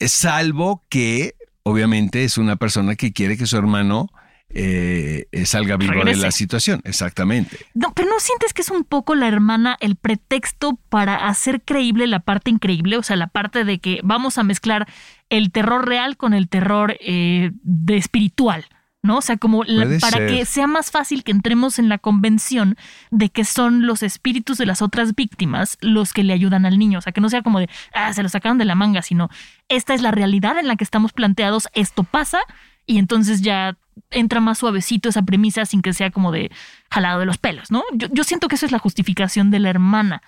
salvo 0.00 0.82
que 0.88 1.34
obviamente 1.62 2.24
es 2.24 2.38
una 2.38 2.56
persona 2.56 2.96
que 2.96 3.12
quiere 3.12 3.36
que 3.36 3.46
su 3.46 3.56
hermano 3.56 4.08
eh, 4.48 5.26
salga 5.44 5.76
vivo 5.76 5.92
de 5.92 5.98
Regrese. 5.98 6.22
la 6.22 6.30
situación, 6.30 6.80
exactamente. 6.84 7.58
No, 7.74 7.92
pero 7.94 8.08
¿no 8.08 8.18
sientes 8.20 8.52
que 8.54 8.62
es 8.62 8.70
un 8.70 8.84
poco 8.84 9.14
la 9.14 9.28
hermana 9.28 9.76
el 9.80 9.96
pretexto 9.96 10.78
para 10.88 11.28
hacer 11.28 11.62
creíble 11.62 12.06
la 12.06 12.20
parte 12.20 12.50
increíble? 12.50 12.96
O 12.96 13.02
sea, 13.02 13.16
la 13.16 13.26
parte 13.26 13.64
de 13.64 13.78
que 13.78 14.00
vamos 14.02 14.38
a 14.38 14.44
mezclar 14.44 14.86
el 15.28 15.50
terror 15.52 15.86
real 15.86 16.16
con 16.16 16.32
el 16.34 16.48
terror 16.48 16.96
eh, 17.00 17.50
de 17.62 17.96
espiritual. 17.96 18.64
¿No? 19.02 19.18
O 19.18 19.20
sea, 19.22 19.36
como 19.36 19.62
la- 19.62 19.84
para 20.00 20.16
ser. 20.18 20.26
que 20.30 20.44
sea 20.46 20.66
más 20.66 20.90
fácil 20.90 21.22
que 21.22 21.30
entremos 21.30 21.78
en 21.78 21.88
la 21.88 21.98
convención 21.98 22.76
de 23.12 23.28
que 23.28 23.44
son 23.44 23.86
los 23.86 24.02
espíritus 24.02 24.58
de 24.58 24.66
las 24.66 24.82
otras 24.82 25.14
víctimas 25.14 25.78
los 25.80 26.12
que 26.12 26.24
le 26.24 26.32
ayudan 26.32 26.66
al 26.66 26.76
niño. 26.76 26.98
O 26.98 27.02
sea, 27.02 27.12
que 27.12 27.20
no 27.20 27.28
sea 27.28 27.42
como 27.42 27.60
de, 27.60 27.68
ah, 27.94 28.12
se 28.14 28.24
lo 28.24 28.28
sacaron 28.28 28.58
de 28.58 28.64
la 28.64 28.74
manga, 28.74 29.02
sino 29.02 29.28
esta 29.68 29.94
es 29.94 30.02
la 30.02 30.10
realidad 30.10 30.58
en 30.58 30.66
la 30.66 30.74
que 30.74 30.82
estamos 30.82 31.12
planteados, 31.12 31.68
esto 31.72 32.02
pasa, 32.02 32.40
y 32.84 32.98
entonces 32.98 33.42
ya 33.42 33.76
entra 34.10 34.40
más 34.40 34.58
suavecito 34.58 35.08
esa 35.08 35.22
premisa 35.22 35.64
sin 35.66 35.82
que 35.82 35.92
sea 35.92 36.10
como 36.10 36.32
de 36.32 36.50
jalado 36.90 37.20
de 37.20 37.26
los 37.26 37.38
pelos, 37.38 37.70
¿no? 37.70 37.82
Yo, 37.94 38.08
yo 38.12 38.24
siento 38.24 38.48
que 38.48 38.54
eso 38.54 38.66
es 38.66 38.72
la 38.72 38.78
justificación 38.78 39.50
de 39.50 39.58
la 39.60 39.70
hermana. 39.70 40.22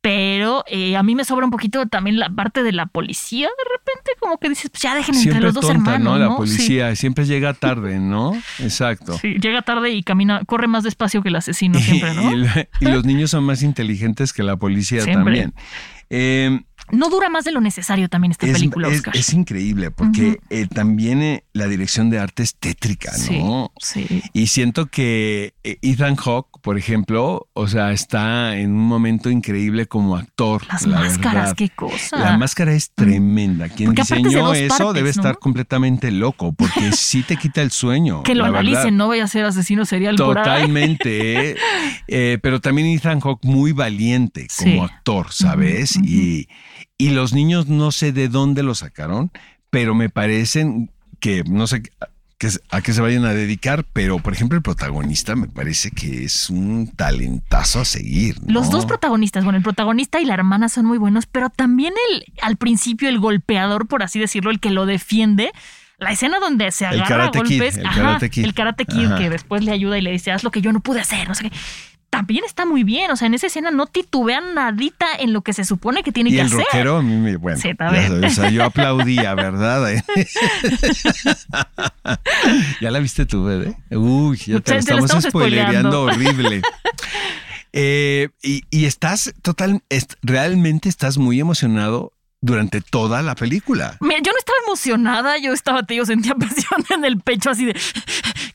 Pero 0.00 0.62
eh, 0.68 0.96
a 0.96 1.02
mí 1.02 1.16
me 1.16 1.24
sobra 1.24 1.44
un 1.44 1.50
poquito 1.50 1.86
también 1.86 2.20
la 2.20 2.30
parte 2.30 2.62
de 2.62 2.70
la 2.70 2.86
policía, 2.86 3.48
de 3.48 3.70
repente, 3.78 4.12
como 4.20 4.38
que 4.38 4.48
dices, 4.48 4.70
pues 4.70 4.80
ya 4.80 4.94
dejen 4.94 5.12
entre 5.16 5.22
Siempre 5.32 5.40
los 5.42 5.54
dos 5.54 5.66
tonta, 5.66 5.94
hermanos, 5.96 6.18
¿no? 6.20 6.24
La 6.24 6.36
policía 6.36 6.94
siempre 6.94 7.26
llega 7.26 7.52
tarde, 7.52 7.98
¿no? 7.98 8.40
Exacto. 8.60 9.18
Sí, 9.18 9.38
llega 9.40 9.62
tarde 9.62 9.90
y 9.90 10.04
camina, 10.04 10.44
corre 10.44 10.68
más 10.68 10.84
despacio 10.84 11.20
que 11.20 11.30
el 11.30 11.36
asesino 11.36 11.80
siempre, 11.80 12.14
¿no? 12.14 12.30
y, 12.30 12.34
el- 12.34 12.68
y 12.78 12.84
los 12.84 13.04
niños 13.04 13.32
son 13.32 13.42
más 13.42 13.62
inteligentes 13.64 14.32
que 14.32 14.44
la 14.44 14.56
policía 14.56 15.00
Siempre. 15.00 15.24
también. 15.24 15.54
Eh, 16.10 16.60
No 16.90 17.10
dura 17.10 17.28
más 17.28 17.44
de 17.44 17.52
lo 17.52 17.60
necesario 17.60 18.08
también 18.08 18.32
esta 18.32 18.46
es, 18.46 18.52
película, 18.52 18.88
es- 18.88 18.96
Oscar. 18.98 19.16
es 19.16 19.32
increíble 19.32 19.90
porque 19.90 20.40
eh, 20.50 20.66
también 20.66 21.22
eh, 21.22 21.44
la 21.52 21.66
dirección 21.68 22.10
de 22.10 22.18
arte 22.18 22.42
es 22.42 22.54
tétrica, 22.54 23.12
sí, 23.12 23.38
¿no? 23.38 23.72
sí. 23.78 24.22
Y 24.32 24.46
siento 24.48 24.86
que 24.86 25.54
eh, 25.64 25.78
Ethan 25.82 26.16
Hawke, 26.16 26.47
por 26.60 26.78
ejemplo, 26.78 27.48
o 27.52 27.68
sea, 27.68 27.92
está 27.92 28.56
en 28.56 28.72
un 28.72 28.86
momento 28.86 29.30
increíble 29.30 29.86
como 29.86 30.16
actor. 30.16 30.62
Las 30.68 30.86
la 30.86 30.98
máscaras, 31.00 31.34
verdad. 31.34 31.56
qué 31.56 31.68
cosa. 31.70 32.18
La 32.18 32.36
máscara 32.38 32.72
es 32.74 32.90
tremenda. 32.92 33.68
Quien 33.68 33.94
Porque 33.94 34.02
de 34.02 34.16
diseñó 34.22 34.52
eso 34.54 34.76
partes, 34.76 34.94
debe 34.94 35.10
estar 35.10 35.38
completamente 35.38 36.10
loco 36.10 36.52
porque 36.52 36.92
sí 36.92 37.22
te 37.22 37.36
quita 37.36 37.62
el 37.62 37.70
sueño. 37.70 38.22
que 38.22 38.34
lo 38.34 38.44
analicen, 38.44 38.74
verdad. 38.84 38.90
no 38.92 39.08
vaya 39.08 39.24
a 39.24 39.28
ser 39.28 39.44
asesino 39.44 39.84
serial. 39.84 40.16
Totalmente. 40.16 41.56
¿eh? 42.08 42.38
Pero 42.42 42.60
también 42.60 42.88
Ethan 42.88 43.20
Hawke 43.20 43.44
muy 43.44 43.72
valiente 43.72 44.46
como 44.58 44.86
Sí. 44.86 44.92
actor, 44.94 45.26
¿sabes? 45.32 45.96
Y, 46.02 46.48
y 46.96 47.10
los 47.10 47.32
niños 47.32 47.68
no 47.68 47.92
sé 47.92 48.12
de 48.12 48.28
dónde 48.28 48.62
lo 48.62 48.74
sacaron, 48.74 49.30
pero 49.70 49.94
me 49.94 50.08
parecen 50.10 50.90
que 51.20 51.42
no 51.44 51.66
sé 51.66 51.82
que- 52.38 52.50
a 52.70 52.80
qué 52.80 52.92
se 52.92 53.00
vayan 53.00 53.24
a 53.24 53.34
dedicar, 53.34 53.84
pero 53.92 54.18
por 54.20 54.32
ejemplo 54.32 54.56
el 54.56 54.62
protagonista 54.62 55.34
me 55.34 55.48
parece 55.48 55.90
que 55.90 56.24
es 56.24 56.48
un 56.50 56.86
talentazo 56.94 57.80
a 57.80 57.84
seguir. 57.84 58.36
Los 58.46 58.70
dos 58.70 58.86
protagonistas, 58.86 59.42
bueno, 59.44 59.56
el 59.56 59.62
protagonista 59.64 60.20
y 60.20 60.24
la 60.24 60.34
hermana 60.34 60.68
son 60.68 60.86
muy 60.86 60.98
buenos, 60.98 61.26
pero 61.26 61.50
también 61.50 61.94
el, 62.12 62.24
al 62.40 62.56
principio 62.56 63.08
el 63.08 63.18
golpeador, 63.18 63.88
por 63.88 64.02
así 64.02 64.18
decirlo, 64.20 64.50
el 64.50 64.60
que 64.60 64.70
lo 64.70 64.86
defiende. 64.86 65.50
La 65.98 66.12
escena 66.12 66.38
donde 66.38 66.70
se 66.70 66.84
El 66.84 67.00
agarra 67.00 67.24
a 67.24 67.30
Karate 67.32 67.42
Kid, 67.42 67.58
golpes, 67.58 67.76
el 67.78 67.86
ajá, 67.86 68.00
Karate 68.02 68.30
Kid. 68.30 68.44
el 68.44 68.54
Karate 68.54 68.84
Kid 68.84 69.06
Ajá. 69.06 69.18
que 69.18 69.30
después 69.30 69.64
le 69.64 69.72
ayuda 69.72 69.98
y 69.98 70.00
le 70.02 70.12
dice, 70.12 70.30
haz 70.30 70.44
lo 70.44 70.52
que 70.52 70.60
yo 70.60 70.72
no 70.72 70.78
pude 70.78 71.00
hacer, 71.00 71.26
no 71.26 71.34
sé 71.34 71.50
qué. 71.50 71.56
También 72.10 72.42
está 72.44 72.64
muy 72.64 72.84
bien, 72.84 73.10
o 73.10 73.16
sea, 73.16 73.26
en 73.26 73.34
esa 73.34 73.48
escena 73.48 73.70
no 73.70 73.86
titubean 73.86 74.54
nadita 74.54 75.06
en 75.18 75.32
lo 75.34 75.42
que 75.42 75.52
se 75.52 75.64
supone 75.64 76.02
que 76.02 76.10
tiene 76.10 76.30
Y 76.30 76.34
que 76.34 76.40
el 76.40 76.46
hacer. 76.46 76.58
rockero, 76.60 77.02
bueno, 77.38 77.60
Sí, 77.60 77.74
también. 77.74 78.24
o 78.24 78.30
sea, 78.30 78.48
yo 78.50 78.64
aplaudía, 78.64 79.34
¿verdad? 79.34 79.86
ya 82.80 82.90
la 82.90 82.98
viste 83.00 83.26
tú, 83.26 83.44
bebé. 83.44 83.76
Uy, 83.90 84.36
ya 84.38 84.60
te, 84.60 84.60
Te- 84.60 84.64
te 84.64 84.72
la 84.74 84.78
estamos 84.80 85.04
estamos 85.04 85.24
spoilereando 85.24 86.02
horrible. 86.02 86.62
Eh, 87.72 88.28
y, 88.42 88.62
y 88.70 88.86
estás 88.86 89.34
total, 89.42 89.82
est- 89.90 90.14
realmente 90.22 90.88
estás 90.88 91.18
muy 91.18 91.38
emocionado 91.40 92.12
durante 92.40 92.80
toda 92.80 93.20
la 93.22 93.34
película. 93.34 93.96
Mira, 94.00 94.20
yo 94.24 94.32
no 94.32 94.38
estaba 94.38 94.58
emocionada, 94.66 95.38
yo 95.38 95.52
estaba, 95.52 95.82
te 95.82 95.94
digo, 95.94 96.06
sentía 96.06 96.34
presión 96.34 96.84
en 96.90 97.04
el 97.04 97.20
pecho 97.20 97.50
así 97.50 97.66
de, 97.66 97.76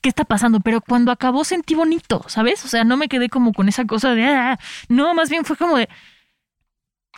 ¿qué 0.04 0.10
está 0.10 0.26
pasando? 0.26 0.60
Pero 0.60 0.82
cuando 0.82 1.12
acabó 1.12 1.44
sentí 1.46 1.74
bonito, 1.74 2.24
¿sabes? 2.28 2.64
O 2.66 2.68
sea, 2.68 2.84
no 2.84 2.98
me 2.98 3.08
quedé 3.08 3.30
como 3.30 3.54
con 3.54 3.70
esa 3.70 3.86
cosa 3.86 4.14
de, 4.14 4.26
ah, 4.26 4.60
no, 4.90 5.16
más 5.16 5.30
bien 5.30 5.46
fue 5.46 5.56
como 5.56 5.78
de, 5.78 5.90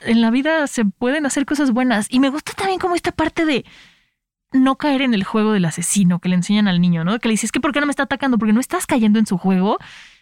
en 0.02 0.22
la 0.22 0.30
vida 0.30 0.68
se 0.68 0.86
pueden 0.86 1.26
hacer 1.26 1.46
cosas 1.46 1.72
buenas. 1.72 2.06
Y 2.10 2.20
me 2.20 2.30
gusta 2.30 2.54
también 2.54 2.80
como 2.80 2.96
esta 2.96 3.12
parte 3.12 3.44
de 3.46 3.66
no 4.54 4.78
caer 4.78 5.02
en 5.02 5.16
el 5.16 5.24
juego 5.24 5.52
del 5.52 5.66
asesino 5.66 6.20
que 6.20 6.30
le 6.30 6.36
enseñan 6.36 6.68
al 6.68 6.80
niño, 6.80 7.04
¿no? 7.04 7.20
Que 7.20 7.28
le 7.28 7.34
dices, 7.34 7.52
que 7.52 7.60
¿por 7.60 7.74
qué 7.74 7.80
no 7.80 7.88
me 7.88 7.92
está 7.92 8.04
atacando? 8.04 8.38
Porque 8.38 8.54
no 8.54 8.62
estás 8.62 8.86
cayendo 8.86 9.18
en 9.18 9.26
su 9.26 9.38
juego. 9.40 9.80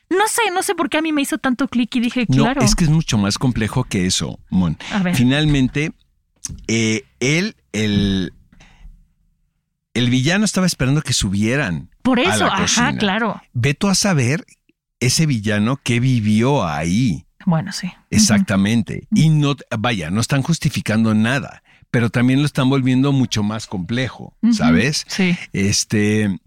No 0.10 0.28
sé, 0.28 0.42
no 0.54 0.64
sé 0.64 0.74
por 0.74 0.90
qué 0.90 1.00
a 1.00 1.02
mí 1.02 1.12
me 1.12 1.22
hizo 1.22 1.38
tanto 1.38 1.68
clic 1.68 1.94
y 1.98 2.00
dije, 2.00 2.26
claro. 2.26 2.62
No, 2.62 2.66
es 2.66 2.76
que 2.76 2.86
es 2.86 2.90
mucho 2.90 3.18
más 3.18 3.38
complejo 3.38 3.84
que 3.84 4.06
eso, 4.06 4.40
Mon. 4.50 4.78
A 4.92 5.04
ver. 5.04 5.16
Finalmente, 5.16 5.92
eh, 6.68 7.04
él, 7.20 7.58
el, 7.74 8.34
el 9.94 10.10
villano 10.10 10.46
estaba 10.46 10.66
esperando 10.66 11.02
que 11.02 11.14
subieran. 11.14 11.93
Por 12.04 12.20
eso, 12.20 12.46
ajá, 12.46 12.62
cocina. 12.62 12.98
claro. 12.98 13.42
Ve 13.54 13.74
tú 13.74 13.88
a 13.88 13.96
saber 13.96 14.46
ese 15.00 15.26
villano 15.26 15.78
que 15.78 16.00
vivió 16.00 16.66
ahí. 16.66 17.26
Bueno, 17.46 17.72
sí. 17.72 17.92
Exactamente. 18.10 19.08
Y 19.14 19.30
no, 19.30 19.56
vaya, 19.78 20.10
no 20.12 20.22
están 20.22 20.44
justificando 20.44 21.14
nada, 21.14 21.64
pero 21.92 22.10
también 22.10 22.40
lo 22.40 22.46
están 22.46 22.70
volviendo 22.70 23.12
mucho 23.12 23.44
más 23.44 23.68
complejo, 23.68 24.38
¿sabes? 24.54 25.06
Sí. 25.08 25.36
Este, 25.52 26.40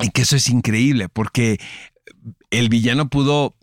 y 0.00 0.10
que 0.10 0.22
eso 0.22 0.36
es 0.36 0.48
increíble, 0.50 1.08
porque 1.08 1.58
el 2.50 2.68
villano 2.68 3.08
pudo 3.08 3.56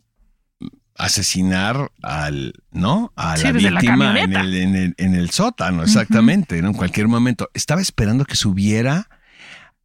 asesinar 0.96 1.92
al, 2.02 2.54
¿no? 2.72 3.12
A 3.16 3.38
Sí, 3.38 3.44
la 3.44 3.52
víctima 3.52 4.20
en, 4.20 4.36
el, 4.36 4.56
en, 4.56 4.76
el, 4.76 4.96
en 4.98 5.16
el 5.16 5.30
sótano, 5.32 5.84
exactamente, 5.84 6.62
¿no? 6.62 6.70
en 6.70 6.74
cualquier 6.74 7.08
momento. 7.08 7.50
Estaba 7.54 7.82
esperando 7.82 8.26
que 8.26 8.36
subiera 8.36 9.10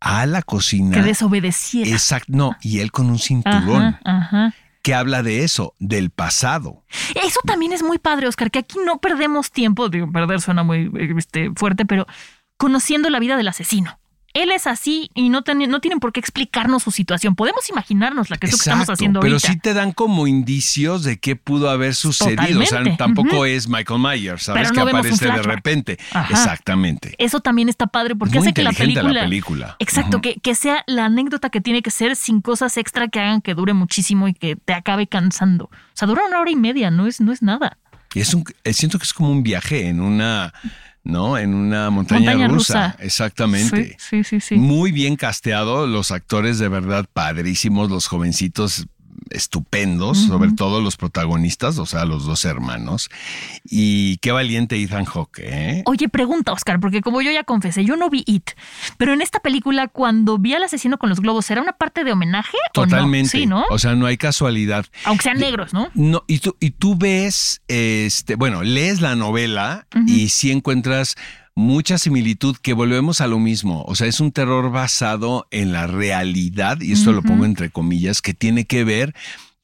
a 0.00 0.26
la 0.26 0.42
cocina. 0.42 0.96
Que 0.96 1.02
desobedeciera. 1.02 1.90
Exacto, 1.90 2.32
no, 2.34 2.56
y 2.60 2.80
él 2.80 2.92
con 2.92 3.10
un 3.10 3.18
cinturón. 3.18 3.82
Ajá, 3.82 4.00
ajá. 4.04 4.54
que 4.82 4.94
habla 4.94 5.22
de 5.22 5.42
eso, 5.42 5.74
del 5.78 6.10
pasado. 6.10 6.84
Eso 7.14 7.40
también 7.44 7.72
es 7.72 7.82
muy 7.82 7.98
padre, 7.98 8.28
Oscar, 8.28 8.50
que 8.50 8.60
aquí 8.60 8.78
no 8.84 9.00
perdemos 9.00 9.50
tiempo, 9.50 9.88
digo, 9.88 10.10
perder 10.12 10.40
suena 10.40 10.62
muy 10.62 10.92
este, 11.18 11.50
fuerte, 11.56 11.84
pero 11.84 12.06
conociendo 12.56 13.10
la 13.10 13.18
vida 13.18 13.36
del 13.36 13.48
asesino. 13.48 13.98
Él 14.36 14.50
es 14.52 14.66
así 14.66 15.10
y 15.14 15.28
no, 15.30 15.42
ten- 15.42 15.58
no 15.70 15.80
tienen 15.80 15.98
por 15.98 16.12
qué 16.12 16.20
explicarnos 16.20 16.82
su 16.82 16.90
situación. 16.90 17.34
Podemos 17.34 17.68
imaginarnos 17.70 18.28
la 18.30 18.36
que 18.36 18.46
es 18.46 18.52
lo 18.52 18.58
que 18.58 18.60
estamos 18.62 18.90
haciendo 18.90 19.20
pero 19.20 19.34
ahorita. 19.34 19.48
sí 19.52 19.58
te 19.58 19.72
dan 19.74 19.92
como 19.92 20.26
indicios 20.26 21.04
de 21.04 21.18
qué 21.18 21.36
pudo 21.36 21.70
haber 21.70 21.94
sucedido. 21.94 22.60
O 22.60 22.66
sea, 22.66 22.82
tampoco 22.96 23.46
es 23.46 23.68
Michael 23.68 24.00
Myers, 24.00 24.42
¿sabes? 24.44 24.70
Pero 24.70 24.74
que 24.84 24.90
aparece 24.90 25.24
de 25.26 25.42
repente. 25.42 25.98
Ajá. 26.12 26.28
Exactamente. 26.32 27.14
Eso 27.18 27.40
también 27.40 27.68
está 27.68 27.86
padre 27.86 28.14
porque 28.14 28.38
muy 28.38 28.48
hace 28.48 28.54
que 28.54 28.62
la 28.62 28.72
película. 28.72 29.12
la 29.12 29.20
película. 29.22 29.76
Exacto, 29.78 30.20
que 30.20 30.54
sea 30.54 30.84
la 30.86 31.06
anécdota 31.06 31.50
que 31.50 31.60
tiene 31.60 31.82
que 31.82 31.90
ser 31.90 32.16
sin 32.16 32.40
cosas 32.40 32.76
extra 32.76 33.08
que 33.08 33.20
hagan 33.20 33.40
que 33.40 33.54
dure 33.54 33.72
muchísimo 33.72 34.28
y 34.28 34.34
que 34.34 34.56
te 34.56 34.74
acabe 34.74 35.06
cansando. 35.06 35.64
O 35.64 35.70
sea, 35.94 36.06
dura 36.08 36.22
una 36.26 36.40
hora 36.40 36.50
y 36.50 36.56
media, 36.56 36.90
no 36.90 37.06
es, 37.06 37.20
no 37.20 37.32
es 37.32 37.42
nada. 37.42 37.78
Y 38.14 38.20
es 38.20 38.32
un, 38.34 38.44
eh, 38.64 38.72
siento 38.72 38.98
que 38.98 39.04
es 39.04 39.12
como 39.12 39.30
un 39.30 39.42
viaje 39.42 39.88
en 39.88 40.00
una 40.00 40.52
¿no? 41.06 41.38
En 41.38 41.54
una 41.54 41.88
montaña, 41.90 42.32
Montaña 42.32 42.48
rusa. 42.48 42.88
rusa. 42.88 43.04
Exactamente. 43.04 43.96
Sí, 43.98 44.22
sí, 44.22 44.24
sí, 44.24 44.40
sí. 44.40 44.54
Muy 44.56 44.92
bien 44.92 45.16
casteado, 45.16 45.86
los 45.86 46.10
actores 46.10 46.58
de 46.58 46.68
verdad 46.68 47.06
padrísimos, 47.12 47.90
los 47.90 48.06
jovencitos 48.08 48.86
estupendos, 49.30 50.18
sobre 50.18 50.52
todo 50.52 50.80
los 50.80 50.96
protagonistas, 50.96 51.78
o 51.78 51.86
sea, 51.86 52.04
los 52.04 52.24
dos 52.24 52.44
hermanos. 52.44 53.10
Y 53.64 54.18
qué 54.18 54.32
valiente 54.32 54.80
Ethan 54.80 55.04
Hawke, 55.04 55.40
¿eh? 55.40 55.82
Oye, 55.86 56.08
pregunta, 56.08 56.52
Oscar, 56.52 56.80
porque 56.80 57.00
como 57.00 57.22
yo 57.22 57.30
ya 57.30 57.44
confesé, 57.44 57.84
yo 57.84 57.96
no 57.96 58.10
vi 58.10 58.22
It, 58.26 58.50
pero 58.98 59.12
en 59.12 59.22
esta 59.22 59.40
película, 59.40 59.88
cuando 59.88 60.38
vi 60.38 60.54
al 60.54 60.62
asesino 60.62 60.98
con 60.98 61.08
los 61.08 61.20
globos, 61.20 61.50
¿era 61.50 61.60
una 61.60 61.72
parte 61.72 62.04
de 62.04 62.12
homenaje? 62.12 62.56
o 62.56 62.80
no? 62.80 62.86
Totalmente. 62.86 63.30
Sí, 63.30 63.46
¿no? 63.46 63.64
O 63.70 63.78
sea, 63.78 63.94
no 63.94 64.06
hay 64.06 64.16
casualidad. 64.16 64.86
Aunque 65.04 65.24
sean 65.24 65.38
negros, 65.38 65.72
¿no? 65.72 65.90
No, 65.94 66.24
y 66.26 66.38
tú, 66.38 66.56
y 66.60 66.70
tú 66.70 66.96
ves, 66.96 67.62
este, 67.68 68.36
bueno, 68.36 68.62
lees 68.62 69.00
la 69.00 69.16
novela 69.16 69.86
y 70.06 70.28
sí 70.28 70.50
encuentras 70.50 71.16
mucha 71.56 71.98
similitud 71.98 72.56
que 72.62 72.74
volvemos 72.74 73.20
a 73.20 73.26
lo 73.26 73.40
mismo. 73.40 73.82
O 73.88 73.96
sea, 73.96 74.06
es 74.06 74.20
un 74.20 74.30
terror 74.30 74.70
basado 74.70 75.48
en 75.50 75.72
la 75.72 75.88
realidad, 75.88 76.80
y 76.80 76.92
esto 76.92 77.12
lo 77.12 77.22
pongo 77.22 77.44
entre 77.44 77.70
comillas, 77.70 78.22
que 78.22 78.34
tiene 78.34 78.66
que 78.66 78.84
ver 78.84 79.14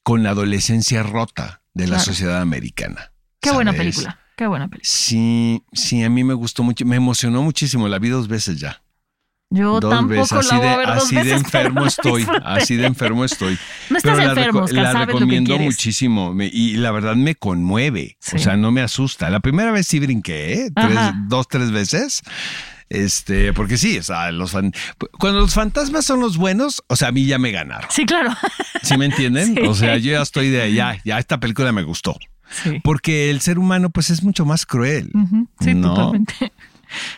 con 0.03 0.23
la 0.23 0.31
adolescencia 0.31 1.03
rota 1.03 1.61
de 1.73 1.85
la 1.85 1.95
Claro. 1.95 2.03
sociedad 2.03 2.41
americana. 2.41 3.11
Qué 3.39 3.51
buena 3.51 3.71
película. 3.73 4.19
Qué 4.35 4.47
buena 4.47 4.67
película. 4.67 4.89
Sí, 4.91 5.63
sí, 5.71 6.03
a 6.03 6.09
mí 6.09 6.23
me 6.25 6.33
gustó 6.33 6.63
mucho, 6.63 6.85
me 6.85 6.97
emocionó 6.97 7.41
muchísimo, 7.43 7.87
la 7.87 7.99
vi 7.99 8.09
dos 8.09 8.27
veces 8.27 8.59
ya. 8.59 8.82
Yo 9.55 9.79
dos 9.79 9.89
tampoco 9.91 10.21
veces, 10.21 10.31
así 10.33 10.49
la 10.51 10.57
voy 10.57 10.67
de, 10.67 10.73
a 10.73 10.77
ver 10.77 10.87
dos 10.87 11.03
así 11.03 11.15
veces, 11.15 11.31
enfermo 11.33 11.81
la 11.81 11.87
estoy, 11.87 12.25
así 12.43 12.75
de 12.75 12.85
enfermo 12.87 13.25
estoy. 13.25 13.57
No 13.89 13.97
estás 13.97 14.15
Pero 14.15 14.15
la 14.17 14.23
enfermo, 14.31 14.59
reco- 14.59 14.63
Oscar, 14.65 14.83
la 14.83 14.91
sabes 14.91 15.07
lo 15.07 15.13
que 15.13 15.19
recomiendo 15.19 15.59
muchísimo 15.59 16.33
me- 16.33 16.47
y 16.51 16.75
la 16.77 16.91
verdad 16.91 17.15
me 17.15 17.35
conmueve. 17.35 18.17
Sí. 18.19 18.35
O 18.37 18.39
sea, 18.39 18.57
no 18.57 18.71
me 18.71 18.81
asusta. 18.81 19.29
La 19.29 19.39
primera 19.39 19.71
vez 19.71 19.85
sí 19.87 19.99
brinqué, 19.99 20.53
¿eh? 20.53 20.71
Tres- 20.75 20.99
dos, 21.27 21.47
tres 21.47 21.71
veces. 21.71 22.21
Este, 22.89 23.53
porque 23.53 23.77
sí, 23.77 23.97
o 23.97 24.03
sea, 24.03 24.31
los 24.31 24.51
fan- 24.51 24.71
cuando 25.19 25.39
los 25.39 25.53
fantasmas 25.53 26.05
son 26.05 26.19
los 26.19 26.37
buenos, 26.37 26.83
o 26.87 26.95
sea, 26.95 27.07
a 27.07 27.11
mí 27.11 27.25
ya 27.25 27.39
me 27.39 27.51
ganaron. 27.51 27.89
Sí, 27.89 28.05
claro. 28.05 28.31
¿Sí 28.83 28.97
me 28.97 29.05
entienden? 29.05 29.55
Sí. 29.55 29.61
O 29.67 29.73
sea, 29.75 29.97
yo 29.97 30.11
ya 30.11 30.21
estoy 30.21 30.49
de 30.49 30.61
allá, 30.61 30.97
ya 31.05 31.17
esta 31.19 31.39
película 31.39 31.71
me 31.71 31.83
gustó. 31.83 32.15
Sí. 32.63 32.79
Porque 32.83 33.29
el 33.31 33.41
ser 33.41 33.57
humano, 33.57 33.89
pues, 33.89 34.09
es 34.11 34.21
mucho 34.23 34.45
más 34.45 34.65
cruel. 34.67 35.11
Sí, 35.59 35.73
¿no? 35.73 35.93
totalmente. 35.95 36.51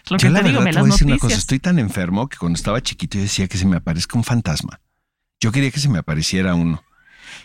Lo 0.10 0.18
Yo 0.18 0.28
que 0.28 0.30
la 0.30 0.40
te 0.42 0.48
digo, 0.50 0.60
verdad 0.60 0.64
me 0.66 0.70
te 0.72 0.74
las 0.76 0.82
voy 0.84 0.90
a 0.90 0.94
decir 0.94 1.08
una 1.08 1.18
cosa, 1.18 1.36
estoy 1.38 1.60
tan 1.60 1.80
enfermo 1.80 2.28
que 2.30 2.38
cuando 2.38 2.58
estaba 2.58 2.82
chiquito 2.82 3.18
yo 3.18 3.24
decía 3.24 3.48
que 3.48 3.58
se 3.58 3.66
me 3.66 3.78
aparezca 3.78 4.18
un 4.18 4.24
fantasma. 4.24 4.80
Yo 5.40 5.52
quería 5.52 5.72
que 5.72 5.80
se 5.80 5.90
me 5.90 6.00
apareciera 6.00 6.56
uno 6.56 6.84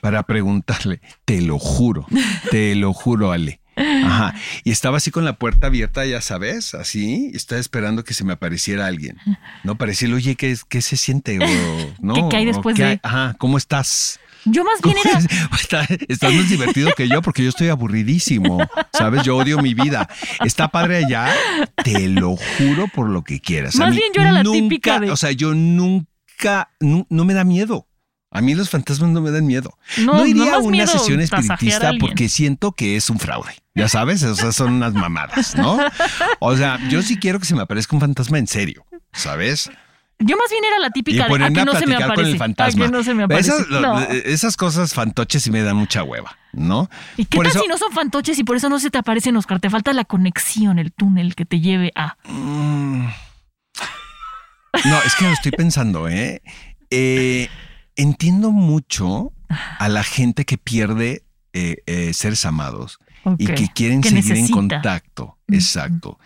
para 0.01 0.23
preguntarle, 0.23 1.01
te 1.25 1.40
lo 1.43 1.59
juro, 1.59 2.07
te 2.51 2.75
lo 2.75 2.93
juro, 2.93 3.33
Ale. 3.33 3.61
Ajá. 3.77 4.35
Y 4.64 4.71
estaba 4.73 4.99
así 4.99 5.11
con 5.11 5.25
la 5.25 5.35
puerta 5.38 5.69
abierta, 5.69 6.05
ya 6.05 6.21
sabes, 6.21 6.75
así, 6.75 7.31
estaba 7.35 7.61
esperando 7.61 8.05
que 8.05 8.12
se 8.14 8.25
me 8.25 8.33
apareciera 8.35 8.87
alguien. 8.87 9.16
No, 9.64 9.77
para 9.77 9.90
decirle, 9.90 10.16
oye, 10.16 10.37
¿qué, 10.37 10.57
qué 10.69 10.83
se 10.83 10.97
siente? 10.97 11.38
O, 11.38 11.95
¿no? 12.01 12.14
¿Qué- 12.14 12.23
qué 12.31 12.37
hay 12.37 12.45
O, 12.45 12.53
después 12.53 12.77
¿qué 12.77 12.83
de? 12.83 12.88
hay? 12.90 13.01
Ajá, 13.03 13.35
¿cómo 13.38 13.57
estás? 13.59 14.21
Yo 14.44 14.64
más 14.64 14.81
bien 14.83 14.96
¿Cómo 15.03 15.11
era. 15.14 15.18
es? 15.18 15.26
Está- 15.61 15.87
estás 16.09 16.33
más 16.35 16.48
divertido 16.48 16.90
que 16.96 17.09
yo 17.09 17.22
porque 17.22 17.42
yo 17.42 17.48
estoy 17.50 17.68
aburridísimo. 17.68 18.59
¿Sabes? 18.92 19.22
Yo 19.22 19.37
odio 19.37 19.59
mi 19.59 19.74
vida. 19.74 20.09
Está 20.44 20.68
padre 20.68 21.05
allá. 21.05 21.33
Te 21.85 22.09
lo 22.09 22.37
juro 22.59 22.88
por 22.88 23.09
lo 23.09 23.22
que 23.22 23.40
quieras. 23.40 23.76
Más 23.76 23.90
bien 23.90 24.05
yo 24.14 24.22
era 24.22 24.33
la 24.33 24.42
nunca- 24.42 24.59
típica 24.61 24.98
de- 25.00 25.11
O 25.11 25.16
sea, 25.16 25.31
yo 25.33 25.55
nunca, 25.55 26.70
nu- 26.81 27.07
no, 27.11 27.24
me 27.24 27.35
da 27.35 27.44
miedo. 27.44 27.87
A 28.33 28.40
mí 28.42 28.55
los 28.55 28.70
fantasmas 28.70 29.11
no 29.11 29.20
me 29.20 29.33
dan 29.33 29.44
miedo. 29.46 29.76
No, 29.98 30.12
No, 30.12 30.18
no 30.18 30.26
iría 30.26 30.55
a 30.55 30.59
una 30.59 30.87
sesión 30.87 31.20
espiritista 31.20 31.92
porque 31.98 32.29
siento 32.29 32.72
que 32.72 32.96
es 32.96 33.11
un 33.11 33.18
fraude. 33.18 33.53
Ya 33.74 33.88
sabes, 33.88 34.22
o 34.22 34.35
sea, 34.37 34.53
son 34.53 34.74
unas 34.74 34.94
mamadas, 34.94 35.57
¿no? 35.57 35.79
O 36.38 36.57
sea, 36.57 36.79
yo 36.88 37.03
sí 37.03 37.16
quiero 37.18 37.40
que 37.40 37.46
se 37.46 37.55
me 37.57 37.62
aparezca 37.62 37.96
un 37.96 38.00
fantasma 38.00 38.38
en 38.38 38.46
serio, 38.46 38.87
¿sabes? 39.12 39.68
Yo 40.22 40.37
más 40.37 40.50
bien 40.50 40.64
era 40.64 40.78
la 40.78 40.88
Y 40.88 40.90
típica 40.90 41.16
de 41.18 41.22
a 41.24 41.28
ponerme 41.28 41.54
que 41.54 41.61
a 41.61 41.64
no 41.64 41.72
se 41.72 41.78
me 41.80 41.85
platicar 41.87 42.02
con 42.09 42.12
aparece. 42.12 42.30
el 42.33 42.38
fantasma. 42.38 42.85
A 42.85 42.87
que 42.88 42.92
no 42.92 43.02
se 43.02 43.14
me 43.14 43.22
aparece. 43.22 43.48
Esas, 43.50 43.68
lo- 43.68 43.80
No. 43.80 44.00
esas 44.00 44.56
cosas 44.56 44.92
fantoches 44.94 45.42
sí 45.42 45.50
me 45.50 45.62
dan 45.62 45.76
mucha 45.76 46.02
hueva, 46.02 46.37
¿no? 46.52 46.90
¿Y 47.16 47.24
qué 47.24 47.37
Por 47.37 47.46
tal 47.46 47.52
eso- 47.56 47.62
si 47.62 47.68
no 47.68 47.78
son 47.78 47.92
fantoches 47.92 48.38
y 48.38 48.44
por 48.44 48.56
eso 48.56 48.68
no 48.68 48.78
se 48.78 48.90
te 48.90 48.98
aparecen, 48.98 49.37
Oscar? 49.37 49.61
Te 49.61 49.70
falta 49.70 49.92
la 49.92 50.04
conexión, 50.04 50.78
el 50.78 50.92
túnel 50.92 51.35
que 51.35 51.44
te 51.46 51.61
lleve 51.61 51.90
a. 51.94 52.16
Mm. 52.28 53.06
No, 54.85 55.02
es 55.04 55.14
que 55.16 55.24
lo 55.24 55.33
estoy 55.33 55.52
pensando, 55.52 56.09
¿eh? 56.09 56.42
Eh, 56.90 57.48
Entiendo 57.96 58.50
mucho 58.50 59.33
a 59.78 59.88
la 59.88 60.02
gente 60.04 60.44
que 60.46 60.56
pierde 60.56 61.24
eh, 61.52 61.78
eh, 61.87 62.14
seres 62.14 62.46
amados 62.46 62.98
y 63.37 63.46
que 63.46 63.68
quieren 63.74 64.00
que 64.00 64.09
seguir 64.11 64.37
en 64.37 64.48
contacto. 64.48 65.38
Exacto. 65.48 66.18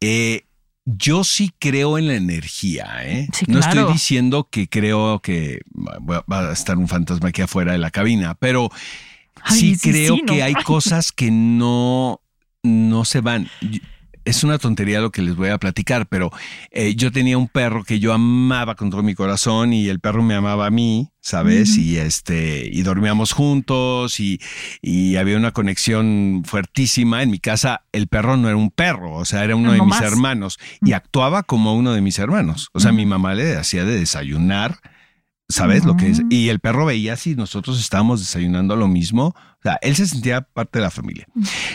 Eh, 0.00 0.43
yo 0.84 1.24
sí 1.24 1.50
creo 1.58 1.98
en 1.98 2.08
la 2.08 2.14
energía, 2.14 2.86
¿eh? 3.02 3.28
Sí, 3.32 3.46
No 3.48 3.60
estoy 3.60 3.90
diciendo 3.92 4.48
que 4.50 4.68
creo 4.68 5.20
que 5.20 5.62
va 5.76 6.24
va 6.30 6.50
a 6.50 6.52
estar 6.52 6.76
un 6.76 6.88
fantasma 6.88 7.30
aquí 7.30 7.42
afuera 7.42 7.72
de 7.72 7.78
la 7.78 7.90
cabina, 7.90 8.34
pero 8.34 8.70
Ay, 9.42 9.58
sí, 9.58 9.76
sí, 9.76 9.90
creo 9.90 10.16
sí, 10.16 10.22
¿no? 10.26 10.32
que 10.32 10.42
hay 10.42 10.54
cosas 10.64 11.12
que 11.12 11.30
no, 11.30 12.20
no 12.62 13.04
se 13.04 13.20
van. 13.20 13.48
Es 14.24 14.44
una 14.44 14.58
tontería 14.58 15.00
lo 15.00 15.10
que 15.10 15.22
les 15.22 15.36
voy 15.36 15.50
a 15.50 15.58
platicar, 15.58 16.06
pero 16.06 16.30
eh, 16.70 16.94
yo 16.94 17.12
tenía 17.12 17.36
un 17.38 17.48
perro 17.48 17.84
que 17.84 18.00
yo 18.00 18.12
amaba 18.12 18.74
con 18.74 18.90
todo 18.90 19.02
mi 19.02 19.14
corazón 19.14 19.72
y 19.72 19.88
el 19.88 20.00
perro 20.00 20.22
me 20.22 20.34
amaba 20.34 20.66
a 20.66 20.70
mí, 20.70 21.10
¿sabes? 21.20 21.76
Y 21.76 21.98
este, 21.98 22.68
y 22.70 22.82
dormíamos 22.82 23.32
juntos 23.32 24.20
y, 24.20 24.40
y 24.82 25.16
había 25.16 25.36
una 25.36 25.52
conexión 25.52 26.42
fuertísima. 26.44 27.22
En 27.22 27.30
mi 27.30 27.38
casa, 27.38 27.84
el 27.92 28.08
perro 28.08 28.36
no 28.36 28.48
era 28.48 28.56
un 28.56 28.70
perro, 28.70 29.14
o 29.14 29.24
sea, 29.24 29.44
era 29.44 29.56
uno 29.56 29.72
de 29.72 29.80
mis 29.80 29.88
más. 29.88 30.02
hermanos 30.02 30.58
y 30.82 30.92
actuaba 30.92 31.42
como 31.42 31.74
uno 31.74 31.92
de 31.92 32.00
mis 32.00 32.18
hermanos. 32.18 32.70
O 32.72 32.80
sea, 32.80 32.92
mi 32.92 33.06
mamá 33.06 33.34
le 33.34 33.56
hacía 33.56 33.84
de 33.84 33.98
desayunar. 33.98 34.78
¿Sabes 35.48 35.84
lo 35.84 35.96
que 35.96 36.08
es? 36.08 36.22
Y 36.30 36.48
el 36.48 36.58
perro 36.58 36.86
veía 36.86 37.16
si 37.16 37.34
nosotros 37.34 37.78
estábamos 37.78 38.20
desayunando 38.20 38.76
lo 38.76 38.88
mismo. 38.88 39.26
O 39.36 39.62
sea, 39.62 39.78
él 39.82 39.94
se 39.94 40.06
sentía 40.06 40.40
parte 40.40 40.78
de 40.78 40.84
la 40.84 40.90
familia. 40.90 41.26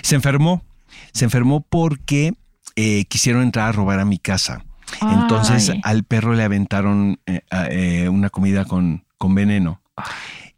Se 0.01 0.15
enfermó. 0.15 0.65
Se 1.13 1.25
enfermó 1.25 1.61
porque 1.61 2.33
eh, 2.75 3.05
quisieron 3.05 3.43
entrar 3.43 3.69
a 3.69 3.71
robar 3.71 3.99
a 3.99 4.05
mi 4.05 4.19
casa. 4.19 4.65
Entonces 5.01 5.71
al 5.83 6.03
perro 6.03 6.33
le 6.33 6.43
aventaron 6.43 7.19
eh, 7.27 7.41
eh, 7.69 8.09
una 8.09 8.29
comida 8.29 8.65
con, 8.65 9.05
con 9.17 9.35
veneno. 9.35 9.81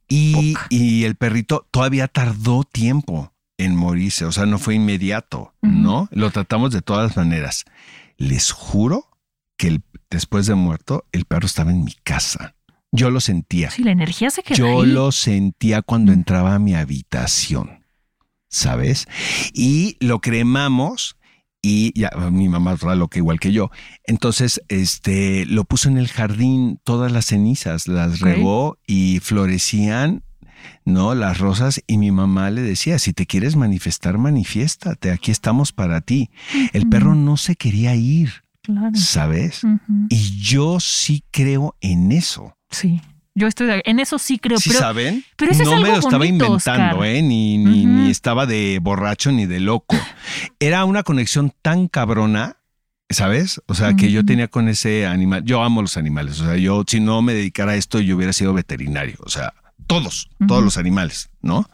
Y, 0.08 0.56
y 0.70 1.04
el 1.06 1.16
perrito 1.16 1.68
todavía 1.72 2.08
tardó 2.08 2.64
tiempo 2.64 3.34
en 3.58 3.76
morirse. 3.76 4.26
O 4.26 4.32
sea, 4.32 4.46
no 4.46 4.58
fue 4.60 4.76
inmediato, 4.76 5.54
¿no? 5.62 6.10
Lo 6.12 6.32
tratamos 6.32 6.72
de 6.72 6.82
todas 6.82 7.16
maneras. 7.16 7.66
Les 8.18 8.52
juro 8.52 9.10
que 9.58 9.68
el- 9.68 9.84
después 10.10 10.46
de 10.48 10.56
muerto, 10.56 11.06
el 11.12 11.26
perro 11.26 11.46
estaba 11.46 11.72
en 11.72 11.84
mi 11.84 11.94
casa. 12.04 12.56
Yo 12.92 13.10
lo 13.10 13.22
sentía. 13.22 13.70
Sí, 13.72 13.84
la 13.84 13.92
energía 13.92 14.30
se 14.32 14.44
queda 14.44 14.58
Yo 14.58 14.82
ahí. 14.82 14.88
lo 14.92 15.12
sentía 15.14 15.82
cuando 15.82 16.12
entraba 16.12 16.56
a 16.56 16.60
mi 16.60 16.76
habitación, 16.76 17.81
¿sabes? 18.52 19.08
Y 19.54 19.98
lo 20.00 20.20
cremamos 20.20 21.16
y 21.64 21.98
ya 22.00 22.10
mi 22.32 22.50
mamá 22.50 22.76
era 22.82 22.96
loca 22.96 23.18
igual 23.18 23.40
que 23.40 23.52
yo. 23.52 23.70
Entonces, 24.06 24.62
este, 24.68 25.46
lo 25.46 25.64
puso 25.64 25.90
en 25.90 25.98
el 25.98 26.08
jardín, 26.08 26.80
todas 26.84 27.12
las 27.12 27.26
cenizas, 27.26 27.88
las 27.88 28.20
regó 28.20 28.78
y 28.88 29.20
florecían, 29.22 30.24
¿no? 30.86 31.16
Las 31.16 31.38
rosas 31.40 31.82
y 31.88 31.98
mi 31.98 32.12
mamá 32.12 32.50
le 32.50 32.62
decía, 32.62 33.00
si 33.00 33.14
te 33.14 33.26
quieres 33.26 33.56
manifestar, 33.56 34.18
manifiéstate, 34.18 35.12
aquí 35.12 35.32
estamos 35.32 35.72
para 35.72 36.02
ti. 36.02 36.30
El 36.74 36.90
perro 36.90 37.16
no 37.16 37.38
se 37.38 37.56
quería 37.56 37.96
ir, 37.96 38.32
Claro. 38.64 38.96
¿sabes? 38.96 39.62
Y 40.10 40.40
yo 40.40 40.80
sí 40.80 41.24
creo 41.32 41.76
en 41.82 42.12
eso. 42.12 42.56
Sí. 42.70 43.02
Yo 43.34 43.48
estoy 43.48 43.68
de- 43.68 43.82
en 43.86 44.00
eso 44.00 44.20
sí 44.20 44.40
creo. 44.40 44.60
¿Sí 44.60 44.70
pero, 44.70 44.80
saben? 44.82 45.24
pero 45.38 45.52
eso 45.52 45.64
es 45.64 45.70
no 45.70 45.80
me 45.82 45.90
lo 45.90 45.96
estaba 45.96 46.18
bonito, 46.18 46.46
inventando, 46.46 46.98
Oscar. 46.98 47.06
¿eh? 47.06 47.22
Ni, 47.22 47.58
ni, 47.58 48.10
estaba 48.10 48.46
de 48.46 48.80
borracho 48.82 49.32
ni 49.32 49.46
de 49.46 49.60
loco. 49.60 49.96
Era 50.60 50.84
una 50.86 51.04
conexión 51.04 51.54
tan 51.62 51.88
cabrona, 51.88 52.58
¿sabes? 53.10 53.62
O 53.68 53.74
sea, 53.74 53.96
que 53.96 54.12
yo 54.12 54.26
tenía 54.26 54.48
con 54.50 54.68
ese 54.68 55.06
animal. 55.08 55.44
Yo 55.46 55.64
amo 55.64 55.82
los 55.82 55.96
animales. 55.98 56.42
O 56.42 56.46
sea, 56.46 56.58
yo 56.58 56.84
si 56.86 57.00
no 57.00 57.22
me 57.22 57.34
dedicara 57.34 57.72
a 57.72 57.76
esto, 57.76 58.00
yo 58.02 58.18
hubiera 58.18 58.34
sido 58.34 58.54
veterinario. 58.54 59.16
O 59.20 59.30
sea, 59.30 59.54
todos, 59.88 60.30
todos 60.48 60.64
los 60.64 60.78
animales, 60.78 61.30
¿no? 61.42 61.70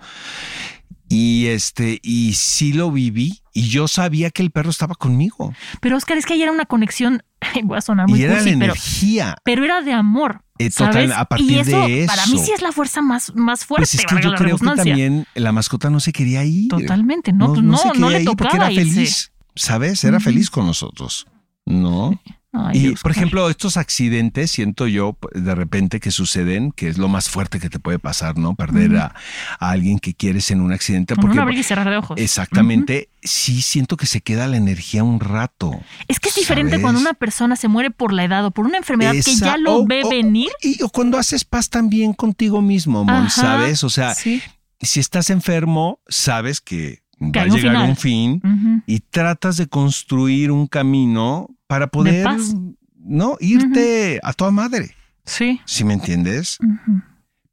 Y 1.10 1.48
este, 1.48 2.00
y 2.04 2.34
sí 2.34 2.74
lo 2.74 2.92
viví 2.92 3.42
y 3.54 3.70
yo 3.70 3.88
sabía 3.88 4.30
que 4.30 4.44
el 4.44 4.52
perro 4.52 4.70
estaba 4.70 4.94
conmigo. 4.94 5.54
pero 5.80 5.96
Oscar, 5.96 6.18
es 6.18 6.26
que 6.26 6.34
ahí 6.34 6.44
era 6.44 6.52
una 6.52 6.66
conexión. 6.66 7.24
Voy 7.64 7.78
a 7.78 7.82
sonar 7.82 8.08
muy 8.08 8.20
y 8.20 8.24
era 8.24 8.34
cursi, 8.36 8.52
la 8.52 8.60
pero, 8.60 8.66
energía. 8.74 9.36
pero 9.44 9.64
era 9.64 9.82
de 9.82 9.94
amor. 9.94 10.42
Eh, 10.60 10.70
total, 10.72 11.12
a 11.12 11.26
partir 11.26 11.52
y 11.52 11.60
eso, 11.60 11.70
de 11.88 12.06
para 12.08 12.26
mí 12.28 12.36
eso. 12.36 12.46
sí 12.46 12.52
es 12.52 12.62
la 12.62 12.72
fuerza 12.72 13.02
más, 13.02 13.34
más 13.36 13.66
fuerte. 13.66 13.82
Pues 13.82 13.94
es 13.96 14.06
que 14.06 14.22
yo 14.22 14.34
creo 14.36 14.58
que 14.58 14.66
también 14.66 15.26
la 15.36 15.52
mascota 15.52 15.90
no 15.90 16.00
se 16.00 16.12
quería 16.12 16.44
ir. 16.44 16.70
Totalmente, 16.70 17.32
no, 17.34 17.54
pues 17.54 17.64
no, 17.64 17.78
se 17.78 17.88
no 17.90 17.94
quería 17.94 18.10
le 18.10 18.20
ir 18.22 18.26
porque 18.30 18.44
tocaba 18.46 18.66
era 18.66 18.72
irse. 18.72 18.94
feliz, 18.96 19.32
¿sabes? 19.56 20.04
Era 20.04 20.18
Ujú. 20.18 20.24
feliz 20.26 20.50
con 20.50 20.66
nosotros, 20.66 21.28
¿no? 21.66 22.20
Ay, 22.54 22.88
Y, 22.88 22.92
por 22.96 23.12
ejemplo, 23.12 23.50
estos 23.50 23.76
accidentes, 23.78 24.50
siento 24.52 24.88
yo, 24.88 25.18
de 25.34 25.54
repente 25.54 26.00
que 26.00 26.12
suceden, 26.12 26.72
que 26.72 26.88
es 26.88 26.98
lo 26.98 27.08
más 27.10 27.30
fuerte 27.30 27.60
que 27.60 27.70
te 27.70 27.78
puede 27.78 28.00
pasar, 28.00 28.38
¿no? 28.38 28.56
Perder 28.56 28.96
a, 28.98 29.16
a 29.60 29.70
alguien 29.72 30.00
que 30.00 30.14
quieres 30.14 30.50
en 30.50 30.62
un 30.62 30.72
accidente. 30.72 31.16
Porque, 31.16 31.40
abrir 31.40 31.60
y 31.60 31.64
cerrar 31.64 31.90
de 31.90 31.98
ojos. 31.98 32.18
exactamente, 32.20 33.10
sí 33.22 33.62
siento 33.62 33.98
que 33.98 34.06
se 34.06 34.22
queda 34.22 34.48
la 34.48 34.56
energía 34.58 35.04
un 35.04 35.20
rato. 35.20 35.72
Es 36.08 36.20
que 36.22 36.30
es 36.30 36.36
diferente 36.36 36.72
¿sabes? 36.72 36.84
cuando 36.84 37.02
una 37.02 37.14
persona 37.14 37.56
se 37.58 37.68
muere 37.68 37.92
por 37.92 38.14
la 38.14 38.24
edad 38.24 38.46
o 38.46 38.52
por 38.52 38.66
una 38.66 38.78
enfermedad 38.78 39.12
que 39.14 39.36
ya 39.36 39.58
lo 39.58 39.80
o- 39.80 39.86
ve 39.86 40.04
o- 40.06 40.10
venir. 40.10 40.50
Y 40.64 40.82
o 40.84 40.90
cuando 40.90 41.18
haces 41.18 41.44
paz 41.44 41.70
también 41.70 42.14
contigo 42.14 42.62
mismo, 42.62 43.04
Mon, 43.04 43.26
Ajá, 43.26 43.30
¿sabes? 43.30 43.84
O 43.84 43.90
sea, 43.90 44.16
sí. 44.16 44.42
si 44.82 45.00
estás 45.02 45.30
enfermo, 45.30 46.00
sabes 46.08 46.62
que, 46.62 47.02
Que 47.20 47.40
va 47.40 47.42
a 47.42 47.46
llegar 47.48 47.60
final. 47.74 47.90
un 47.90 47.96
fin 47.98 48.84
y 48.88 49.02
tratas 49.02 49.58
de 49.58 49.68
construir 49.68 50.50
un 50.52 50.66
camino 50.68 51.50
para 51.68 51.88
poder, 51.88 52.24
paz. 52.24 52.54
¿no? 52.96 53.38
Irte 53.40 54.20
a 54.24 54.34
toda 54.34 54.52
madre, 54.52 54.96
Sí. 55.26 55.60
¿sí 55.66 55.84
me 55.84 55.94
entiendes? 55.94 56.58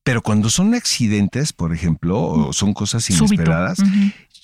Pero 0.03 0.23
cuando 0.23 0.51
son 0.51 0.75
accidentes, 0.75 1.53
por 1.53 1.73
ejemplo, 1.73 2.21
o 2.21 2.53
son 2.53 2.75
cosas 2.75 3.09
inesperadas. 3.11 3.79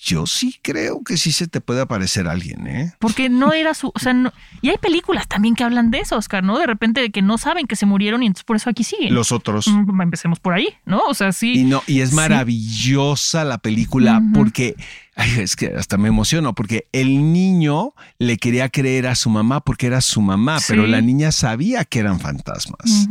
Yo 0.03 0.27
sí 0.27 0.59
creo 0.63 1.03
que 1.05 1.17
sí 1.19 1.31
se 1.31 1.47
te 1.47 1.61
puede 1.61 1.83
aparecer 1.83 2.27
alguien, 2.27 2.67
¿eh? 2.67 2.95
Porque 2.99 3.29
no 3.29 3.53
era 3.53 3.75
su. 3.75 3.93
O 3.95 3.99
sea, 3.99 4.15
no- 4.15 4.33
y 4.63 4.71
hay 4.71 4.79
películas 4.79 5.29
también 5.29 5.55
que 5.55 5.63
hablan 5.65 5.91
de 5.91 5.99
eso, 6.01 6.17
Oscar, 6.17 6.43
¿no? 6.43 6.59
De 6.59 6.67
repente 6.67 7.01
de 7.03 7.11
que 7.11 7.21
no 7.23 7.37
saben 7.37 7.67
que 7.67 7.77
se 7.77 7.85
murieron 7.87 8.23
y 8.23 8.27
entonces 8.27 8.45
por 8.45 8.57
eso 8.57 8.71
aquí 8.71 8.83
siguen. 8.83 9.15
Los 9.15 9.31
otros. 9.31 9.67
Mm, 9.69 10.01
Empecemos 10.01 10.41
por 10.41 10.55
ahí, 10.55 10.69
¿no? 10.87 11.01
O 11.07 11.13
sea, 11.15 11.33
sí. 11.33 11.53
Y 11.53 11.65
no, 11.65 11.83
y 11.87 12.01
es 12.01 12.11
Sí. 12.11 12.17
maravillosa 12.17 13.45
la 13.45 13.59
película 13.59 14.23
porque 14.33 14.75
ay, 15.17 15.41
es 15.41 15.55
que 15.57 15.67
hasta 15.77 15.99
me 15.99 16.09
emociono 16.09 16.55
porque 16.55 16.87
el 16.93 17.33
niño 17.33 17.93
le 18.19 18.39
quería 18.39 18.69
creer 18.71 19.07
a 19.07 19.15
su 19.15 19.29
mamá 19.29 19.61
porque 19.61 19.87
era 19.87 20.01
su 20.01 20.23
mamá, 20.23 20.61
Sí. 20.61 20.67
pero 20.69 20.87
la 20.87 21.01
niña 21.03 21.31
sabía 21.33 21.85
que 21.85 21.99
eran 21.99 22.21
fantasmas 22.21 23.09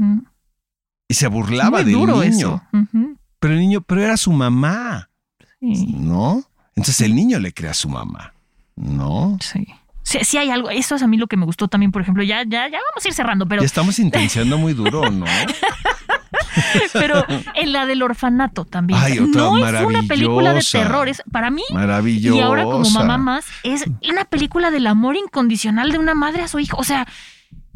y 1.08 1.14
se 1.14 1.28
burlaba 1.28 1.84
del 1.84 1.96
niño. 1.98 2.64
Pero 3.40 3.54
el 3.54 3.60
niño, 3.60 3.82
pero 3.82 4.04
era 4.04 4.18
su 4.18 4.32
mamá, 4.32 5.10
Sí. 5.62 5.94
¿no? 5.98 6.44
Entonces 6.80 7.02
el 7.02 7.14
niño 7.16 7.40
le 7.40 7.54
cree 7.54 7.70
a 7.70 7.74
su 7.74 7.90
mamá, 7.90 8.34
¿no? 8.76 9.38
Sí. 9.42 9.68
Sí, 10.04 10.20
sí 10.24 10.38
hay 10.38 10.50
algo. 10.50 10.70
Eso 10.70 10.96
es 10.96 11.04
a 11.04 11.08
mí 11.08 11.18
lo 11.18 11.28
que 11.28 11.38
me 11.38 11.46
gustó 11.46 11.68
también, 11.68 11.92
por 11.92 12.02
ejemplo. 12.02 12.24
Ya, 12.24 12.44
ya, 12.44 12.68
ya 12.70 12.80
vamos 12.90 13.06
a 13.06 13.08
ir 13.08 13.14
cerrando, 13.14 13.46
pero, 13.48 13.62
Ya 13.62 13.66
estamos 13.66 14.00
intenciando 14.00 14.58
muy 14.58 14.74
duro, 14.74 15.12
¿no? 15.12 15.26
pero 16.94 17.26
en 17.56 17.74
la 17.74 17.86
del 17.86 18.02
orfanato 18.02 18.66
también. 18.66 19.00
Ay, 19.02 19.20
otra 19.20 19.42
no 19.42 19.58
es 19.58 19.86
una 19.86 20.04
película 20.04 20.50
de 20.50 20.56
maravillosa. 20.56 20.80
terror. 20.80 21.10
Es, 21.10 21.22
para 21.32 21.50
mí, 21.50 21.64
Maravilloso. 21.74 22.38
y 22.38 22.42
ahora 22.42 22.64
como 22.64 22.90
mamá 22.90 23.18
más, 23.18 23.46
es 23.64 23.86
una 24.10 24.26
película 24.26 24.72
del 24.72 24.88
amor 24.88 25.16
incondicional 25.16 25.92
de 25.92 26.00
una 26.00 26.16
madre 26.16 26.44
a 26.44 26.48
su 26.48 26.60
hijo. 26.60 26.78
O 26.78 26.84
sea, 26.84 27.08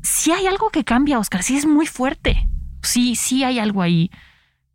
sí 0.02 0.32
hay 0.32 0.48
algo 0.48 0.70
que 0.70 0.84
cambia, 0.84 1.20
Oscar. 1.20 1.44
Sí 1.44 1.58
es 1.58 1.66
muy 1.66 1.86
fuerte. 1.88 2.48
Sí, 2.82 3.16
sí 3.16 3.44
hay 3.44 3.60
algo 3.60 3.82
ahí 3.82 4.10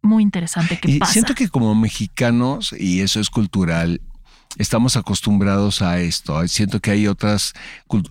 muy 0.03 0.23
interesante 0.23 0.79
que 0.79 0.91
Y 0.93 0.99
pasa. 0.99 1.13
siento 1.13 1.35
que 1.35 1.49
como 1.49 1.75
mexicanos, 1.75 2.75
y 2.79 3.01
eso 3.01 3.21
es 3.21 3.31
cultural, 3.31 4.01
estamos 4.57 4.97
acostumbrados 4.97 5.83
a 5.83 6.01
esto. 6.01 6.47
Siento 6.49 6.81
que 6.81 6.91
hay 6.91 7.07
otras, 7.07 7.53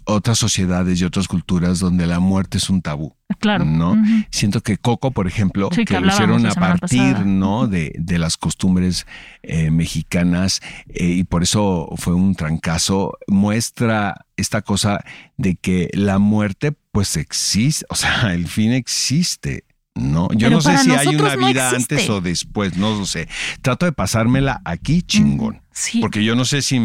otras 0.06 0.38
sociedades 0.38 1.02
y 1.02 1.06
otras 1.06 1.28
culturas 1.28 1.80
donde 1.80 2.06
la 2.06 2.20
muerte 2.20 2.58
es 2.58 2.70
un 2.70 2.82
tabú. 2.82 3.16
claro. 3.40 3.66
¿no? 3.66 3.96
Siento 4.32 4.62
que 4.62 4.78
Coco, 4.78 5.12
por 5.12 5.28
ejemplo, 5.28 5.70
Sí, 5.72 5.86
que 5.86 5.96
que, 5.96 6.00
lo 6.00 6.08
hicieron 6.08 6.46
a 6.46 6.54
partir 6.54 7.14
pasada. 7.14 7.26
¿no? 7.26 7.68
de, 7.68 7.94
de 7.98 8.20
las 8.20 8.38
costumbres 8.38 9.06
eh, 9.44 9.72
mexicanas 9.72 10.62
eh, 10.90 11.06
y 11.06 11.24
por 11.24 11.44
eso 11.44 11.90
fue 11.98 12.14
un 12.14 12.36
trancazo, 12.36 13.18
muestra 13.28 14.26
esta 14.38 14.62
cosa 14.62 15.04
de 15.38 15.56
que 15.56 15.90
la 15.94 16.20
muerte 16.20 16.74
pues 16.92 17.18
existe, 17.18 17.86
o 17.90 17.96
sea, 17.96 18.34
el 18.34 18.48
fin 18.48 18.72
existe. 18.72 19.66
No, 19.98 20.30
yo 20.32 20.48
Pero 20.48 20.52
no 20.52 20.62
sé 20.62 20.78
si 20.78 20.92
hay 20.92 21.16
una 21.16 21.36
vida 21.36 21.70
antes 21.70 22.10
o 22.10 22.22
después, 22.22 22.78
no 22.78 22.96
lo 22.98 23.06
sé. 23.06 23.28
Trato 23.62 23.86
de 23.86 23.92
pasármela 23.92 24.62
aquí 24.64 25.02
chingón, 25.02 25.62
Sí. 25.72 26.00
porque 26.02 26.24
yo 26.24 26.36
no 26.36 26.46
sé 26.46 26.62
si 26.62 26.80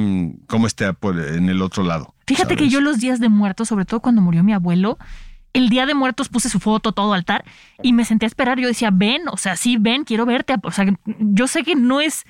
cómo 0.47 0.67
esté 0.67 0.87
en 0.87 1.49
el 1.49 1.63
otro 1.63 1.83
lado. 1.85 2.15
Fíjate 2.27 2.57
que 2.57 2.69
yo 2.69 2.81
los 2.81 2.99
días 2.99 3.21
de 3.21 3.29
muertos, 3.29 3.69
sobre 3.69 3.85
todo 3.85 4.01
cuando 4.01 4.23
murió 4.23 4.43
mi 4.43 4.53
abuelo, 4.53 4.99
el 5.53 5.69
día 5.69 5.85
de 5.85 5.95
muertos 5.95 6.29
puse 6.29 6.49
su 6.49 6.61
foto, 6.61 6.93
todo 6.93 7.13
altar, 7.13 7.45
y 7.83 7.93
me 7.93 8.05
senté 8.05 8.25
a 8.25 8.29
esperar. 8.29 8.59
Yo 8.59 8.69
decía, 8.69 8.91
ven, 8.93 9.29
o 9.29 9.37
sea, 9.37 9.57
sí, 9.57 9.77
ven, 9.79 10.05
quiero 10.05 10.25
verte. 10.25 10.55
O 10.63 10.71
sea, 10.71 10.87
yo 11.19 11.47
sé 11.47 11.63
que 11.63 11.75
no 11.75 12.01
es 12.01 12.25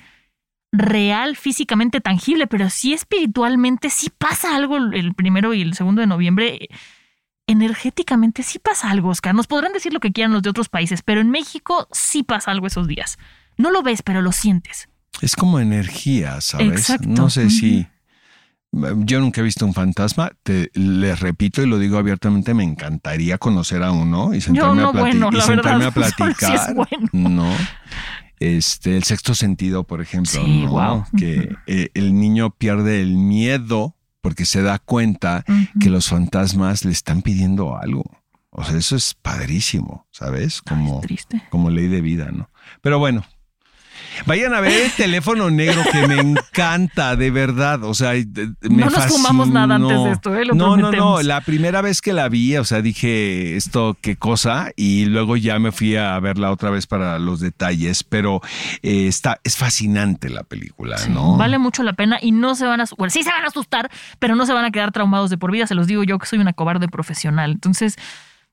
real, 0.73 1.37
físicamente 1.37 2.01
tangible, 2.01 2.47
pero 2.47 2.69
sí 2.69 2.93
espiritualmente, 2.93 3.89
sí 3.89 4.09
pasa 4.17 4.55
algo 4.55 4.75
el 4.77 5.13
primero 5.13 5.53
y 5.53 5.61
el 5.61 5.75
segundo 5.75 6.01
de 6.01 6.07
noviembre. 6.07 6.67
Energéticamente 7.47 8.41
sí 8.43 8.57
pasa 8.59 8.89
algo, 8.89 9.09
Oscar. 9.09 9.35
Nos 9.35 9.47
podrán 9.47 9.73
decir 9.73 9.93
lo 9.93 9.99
que 9.99 10.11
quieran 10.11 10.31
los 10.33 10.41
de 10.43 10.49
otros 10.49 10.69
países, 10.69 11.01
pero 11.01 11.21
en 11.21 11.29
México 11.29 11.87
sí 11.91 12.23
pasa 12.23 12.51
algo 12.51 12.67
esos 12.67 12.87
días. 12.87 13.17
No 13.57 13.69
lo 13.71 13.83
ves, 13.83 14.01
pero 14.01 14.21
lo 14.21 14.31
sientes. 14.31 14.87
Es 15.21 15.35
como 15.35 15.59
energía, 15.59 16.39
¿sabes? 16.41 16.71
Exacto. 16.71 17.07
No 17.09 17.29
sé 17.29 17.49
si. 17.49 17.85
Yo 18.71 19.19
nunca 19.19 19.41
he 19.41 19.43
visto 19.43 19.65
un 19.65 19.73
fantasma. 19.75 20.31
Te, 20.41 20.71
les 20.73 21.19
repito 21.19 21.61
y 21.61 21.67
lo 21.67 21.77
digo 21.77 21.97
abiertamente, 21.99 22.53
me 22.55 22.63
encantaría 22.63 23.37
conocer 23.37 23.83
a 23.83 23.91
uno 23.91 24.33
y 24.33 24.41
sentarme, 24.41 24.81
no, 24.81 24.89
a, 24.89 24.93
plati- 24.93 24.99
bueno, 24.99 25.29
y 25.31 25.41
sentarme 25.41 25.85
verdad, 25.85 25.87
a 25.89 25.91
platicar. 26.15 26.55
es 26.55 26.73
bueno. 26.75 27.09
No. 27.11 27.53
Este, 28.39 28.97
el 28.97 29.03
sexto 29.03 29.35
sentido, 29.35 29.83
por 29.83 30.01
ejemplo, 30.01 30.31
Sí, 30.43 30.63
¿no? 30.63 30.71
guau. 30.71 31.05
que 31.15 31.55
eh, 31.67 31.89
el 31.93 32.15
niño 32.19 32.49
pierde 32.49 32.99
el 33.01 33.15
miedo 33.15 33.95
porque 34.23 34.45
se 34.45 34.61
da 34.61 34.79
cuenta 34.79 35.43
que 35.81 35.89
los 35.89 36.07
fantasmas 36.07 36.85
le 36.85 36.93
están 36.93 37.21
pidiendo 37.21 37.77
algo. 37.77 38.05
O 38.51 38.63
sea, 38.63 38.77
eso 38.77 38.95
es 38.95 39.15
padrísimo, 39.15 40.07
¿sabes? 40.11 40.61
Como, 40.61 41.01
Triste. 41.01 41.43
como 41.49 41.69
ley 41.69 41.89
de 41.89 41.99
vida, 41.99 42.31
¿no? 42.31 42.49
Pero 42.81 42.99
bueno, 42.99 43.25
vayan 44.25 44.53
a 44.53 44.61
ver 44.61 44.73
el 44.85 44.91
teléfono 44.91 45.49
negro 45.49 45.81
que 45.91 46.07
me 46.07 46.19
encanta, 46.19 47.15
de 47.15 47.31
verdad. 47.31 47.83
O 47.83 47.93
sea, 47.93 48.13
me 48.13 48.83
No 48.83 48.89
nos 48.89 49.05
fumamos 49.05 49.49
nada 49.49 49.75
antes 49.75 50.03
de 50.03 50.11
esto, 50.11 50.35
¿eh? 50.35 50.45
Lo 50.45 50.55
no, 50.55 50.77
no, 50.77 50.91
no. 50.91 51.21
La 51.21 51.41
primera 51.41 51.81
vez 51.81 52.01
que 52.01 52.13
la 52.13 52.29
vi, 52.29 52.55
o 52.57 52.65
sea, 52.65 52.81
dije 52.81 53.55
esto, 53.55 53.97
qué 54.01 54.15
cosa, 54.15 54.71
y 54.75 55.05
luego 55.05 55.37
ya 55.37 55.59
me 55.59 55.71
fui 55.71 55.95
a 55.95 56.19
verla 56.19 56.51
otra 56.51 56.69
vez 56.69 56.87
para 56.87 57.19
los 57.19 57.39
detalles. 57.39 58.03
Pero 58.03 58.41
eh, 58.81 59.07
está, 59.07 59.39
es 59.43 59.57
fascinante 59.57 60.29
la 60.29 60.43
película, 60.43 60.97
¿no? 61.09 61.37
Vale 61.37 61.57
mucho 61.57 61.83
la 61.83 61.93
pena 61.93 62.19
y 62.21 62.31
no 62.31 62.55
se 62.55 62.65
van 62.65 62.81
a, 62.81 62.85
bueno, 62.97 63.11
sí 63.11 63.23
se 63.23 63.29
van 63.29 63.43
a 63.43 63.47
asustar, 63.47 63.89
pero 64.19 64.35
no 64.35 64.45
se 64.45 64.53
van 64.53 64.65
a 64.65 64.71
quedar 64.71 64.91
traumados 64.91 65.29
de 65.29 65.37
por 65.37 65.51
vida, 65.51 65.67
se 65.67 65.75
los 65.75 65.87
digo 65.87 66.03
yo 66.03 66.19
que 66.19 66.25
soy 66.25 66.39
una 66.39 66.53
cobarde 66.53 66.87
profesional. 66.87 67.51
Entonces, 67.51 67.97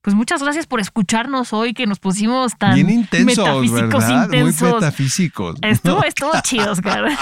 pues 0.03 0.17
muchas 0.17 0.43
gracias 0.43 0.67
por 0.67 0.81
escucharnos 0.81 1.53
hoy 1.53 1.75
que 1.75 1.87
nos 1.87 1.99
pusimos 1.99 2.57
tan 2.57 2.75
Bien 2.75 2.89
intensos, 2.89 3.45
metafísicos 3.45 4.03
¿verdad? 4.03 4.25
intensos. 4.25 4.63
Muy 4.63 4.73
metafísicos. 4.75 5.59
Estuvo, 5.63 6.05
estuvo 6.05 6.33
chido, 6.43 6.73
Oscar. 6.73 7.07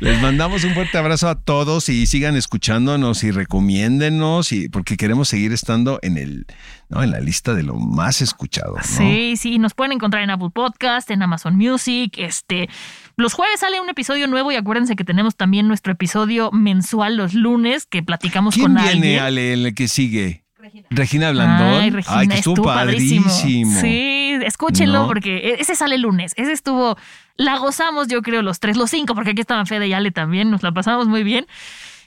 Les 0.00 0.20
mandamos 0.20 0.64
un 0.64 0.74
fuerte 0.74 0.98
abrazo 0.98 1.28
a 1.28 1.40
todos 1.40 1.88
y 1.88 2.06
sigan 2.06 2.36
escuchándonos 2.36 3.24
y 3.24 3.30
recomiéndenos 3.30 4.52
y 4.52 4.68
porque 4.68 4.96
queremos 4.96 5.28
seguir 5.28 5.52
estando 5.52 5.98
en 6.02 6.18
el 6.18 6.46
¿no? 6.90 7.02
en 7.02 7.10
la 7.10 7.20
lista 7.20 7.54
de 7.54 7.62
lo 7.62 7.76
más 7.76 8.20
escuchado. 8.20 8.76
¿no? 8.76 8.82
Sí, 8.82 9.36
sí, 9.36 9.58
nos 9.58 9.74
pueden 9.74 9.92
encontrar 9.92 10.22
en 10.22 10.30
Apple 10.30 10.50
Podcast, 10.52 11.10
en 11.10 11.22
Amazon 11.22 11.56
Music, 11.56 12.14
este 12.18 12.68
los 13.16 13.34
jueves 13.34 13.60
sale 13.60 13.80
un 13.80 13.88
episodio 13.88 14.26
nuevo 14.26 14.52
y 14.52 14.56
acuérdense 14.56 14.96
que 14.96 15.04
tenemos 15.04 15.36
también 15.36 15.68
nuestro 15.68 15.92
episodio 15.92 16.50
mensual 16.50 17.16
los 17.16 17.34
lunes 17.34 17.86
que 17.86 18.02
platicamos 18.02 18.54
¿Quién 18.54 18.66
con 18.66 18.82
viene, 18.82 18.90
alguien. 18.90 19.18
Ale, 19.20 19.52
en 19.52 19.66
el 19.66 19.74
que 19.74 19.88
sigue? 19.88 20.41
Regina. 20.90 21.30
Blandón. 21.32 21.80
Ay, 21.80 21.90
Regina, 21.90 22.26
que 22.28 22.34
estuvo, 22.34 22.64
padrísimo. 22.64 23.24
padrísimo. 23.26 23.80
Sí, 23.80 24.38
escúchenlo 24.44 25.00
¿No? 25.02 25.06
porque 25.06 25.36
e- 25.38 25.60
ese 25.60 25.74
sale 25.74 25.96
el 25.96 26.02
lunes. 26.02 26.32
Ese 26.36 26.52
estuvo, 26.52 26.96
la 27.36 27.58
gozamos 27.58 28.08
yo 28.08 28.22
creo 28.22 28.42
los 28.42 28.60
tres, 28.60 28.76
los 28.76 28.90
cinco, 28.90 29.14
porque 29.14 29.30
aquí 29.30 29.40
estaban 29.40 29.66
Fede 29.66 29.88
y 29.88 29.92
Ale 29.92 30.10
también, 30.10 30.50
nos 30.50 30.62
la 30.62 30.72
pasamos 30.72 31.08
muy 31.08 31.22
bien. 31.22 31.46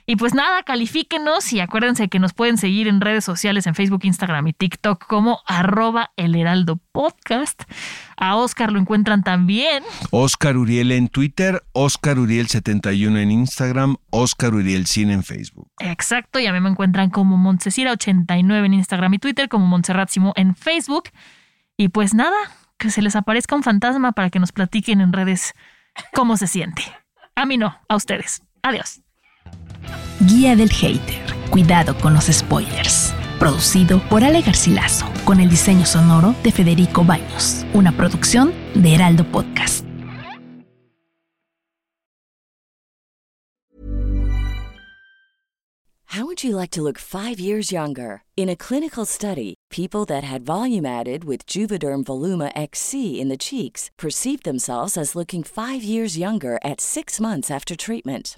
Y 0.08 0.18
pues 0.18 0.36
nada, 0.36 0.62
califíquenos 0.62 1.52
y 1.52 1.60
acuérdense 1.60 2.10
que 2.10 2.20
nos 2.20 2.34
pueden 2.34 2.58
seguir 2.58 2.88
en 2.88 3.02
redes 3.02 3.26
sociales, 3.26 3.66
en 3.66 3.74
Facebook, 3.74 4.02
Instagram 4.04 4.48
y 4.48 4.54
TikTok 4.54 5.08
como 5.08 5.40
arroba 5.48 6.12
el 6.16 6.36
heraldo 6.36 6.80
podcast. 6.92 7.64
A 8.16 8.36
Oscar 8.36 8.72
lo 8.72 8.80
encuentran 8.80 9.24
también. 9.24 9.84
Oscar 10.12 10.58
Uriel 10.58 10.92
en 10.92 11.08
Twitter, 11.08 11.64
Oscar 11.74 12.20
Uriel 12.20 12.48
71 12.48 13.18
en 13.18 13.32
Instagram, 13.32 13.98
Oscar 14.12 14.54
Uriel 14.54 14.86
Cine 14.86 15.14
en 15.14 15.24
Facebook. 15.24 15.72
Exacto, 15.80 16.40
y 16.40 16.46
a 16.46 16.54
mí 16.54 16.60
me 16.60 16.70
encuentran 16.70 17.10
como 17.10 17.38
Montesira89 17.38 18.66
en 18.66 18.74
Instagram 18.76 19.16
y 19.16 19.20
Twitter, 19.20 19.50
como 19.50 19.66
Montserrat 19.66 20.10
Simó 20.10 20.34
en 20.36 20.56
Facebook. 20.56 21.10
Y 21.78 21.90
pues 21.90 22.14
nada, 22.14 22.38
que 22.78 22.92
se 22.92 23.02
les 23.02 23.16
aparezca 23.16 23.56
un 23.56 23.64
fantasma 23.64 24.12
para 24.12 24.30
que 24.30 24.40
nos 24.40 24.52
platiquen 24.52 25.02
en 25.02 25.14
redes 25.14 25.54
cómo 26.14 26.38
se 26.38 26.46
siente. 26.46 26.84
A 27.36 27.46
mí 27.46 27.58
no, 27.58 27.76
a 27.90 27.96
ustedes. 27.96 28.44
Adiós. 28.62 29.05
Guía 30.20 30.56
del 30.56 30.70
Hater. 30.70 31.22
Cuidado 31.50 31.96
con 31.98 32.14
los 32.14 32.26
spoilers. 32.26 33.14
Producido 33.40 34.00
por 34.10 34.24
Ale 34.24 34.42
Garcilaso, 34.42 35.06
con 35.26 35.40
el 35.40 35.50
diseño 35.50 35.86
sonoro 35.86 36.36
de 36.44 36.52
Federico 36.52 37.04
Baños. 37.04 37.66
Una 37.74 37.92
producción 37.92 38.54
de 38.74 38.96
Heraldo 38.96 39.26
Podcast. 39.26 39.86
How 46.16 46.26
would 46.26 46.46
you 46.46 46.56
like 46.56 46.72
to 46.72 46.82
look 46.82 46.98
five 46.98 47.42
years 47.42 47.74
younger? 47.74 48.24
In 48.38 48.48
a 48.48 48.56
clinical 48.56 49.04
study, 49.04 49.56
people 49.70 50.06
that 50.06 50.24
had 50.24 50.46
volume 50.46 50.86
added 50.86 51.26
with 51.26 51.46
Juvederm 51.46 52.06
Voluma 52.06 52.54
XC 52.56 53.20
in 53.20 53.28
the 53.28 53.36
cheeks 53.36 53.92
perceived 53.98 54.46
themselves 54.46 54.96
as 54.96 55.16
looking 55.16 55.44
five 55.44 55.84
years 55.84 56.18
younger 56.18 56.58
at 56.64 56.80
six 56.80 57.20
months 57.20 57.52
after 57.52 57.76
treatment. 57.76 58.38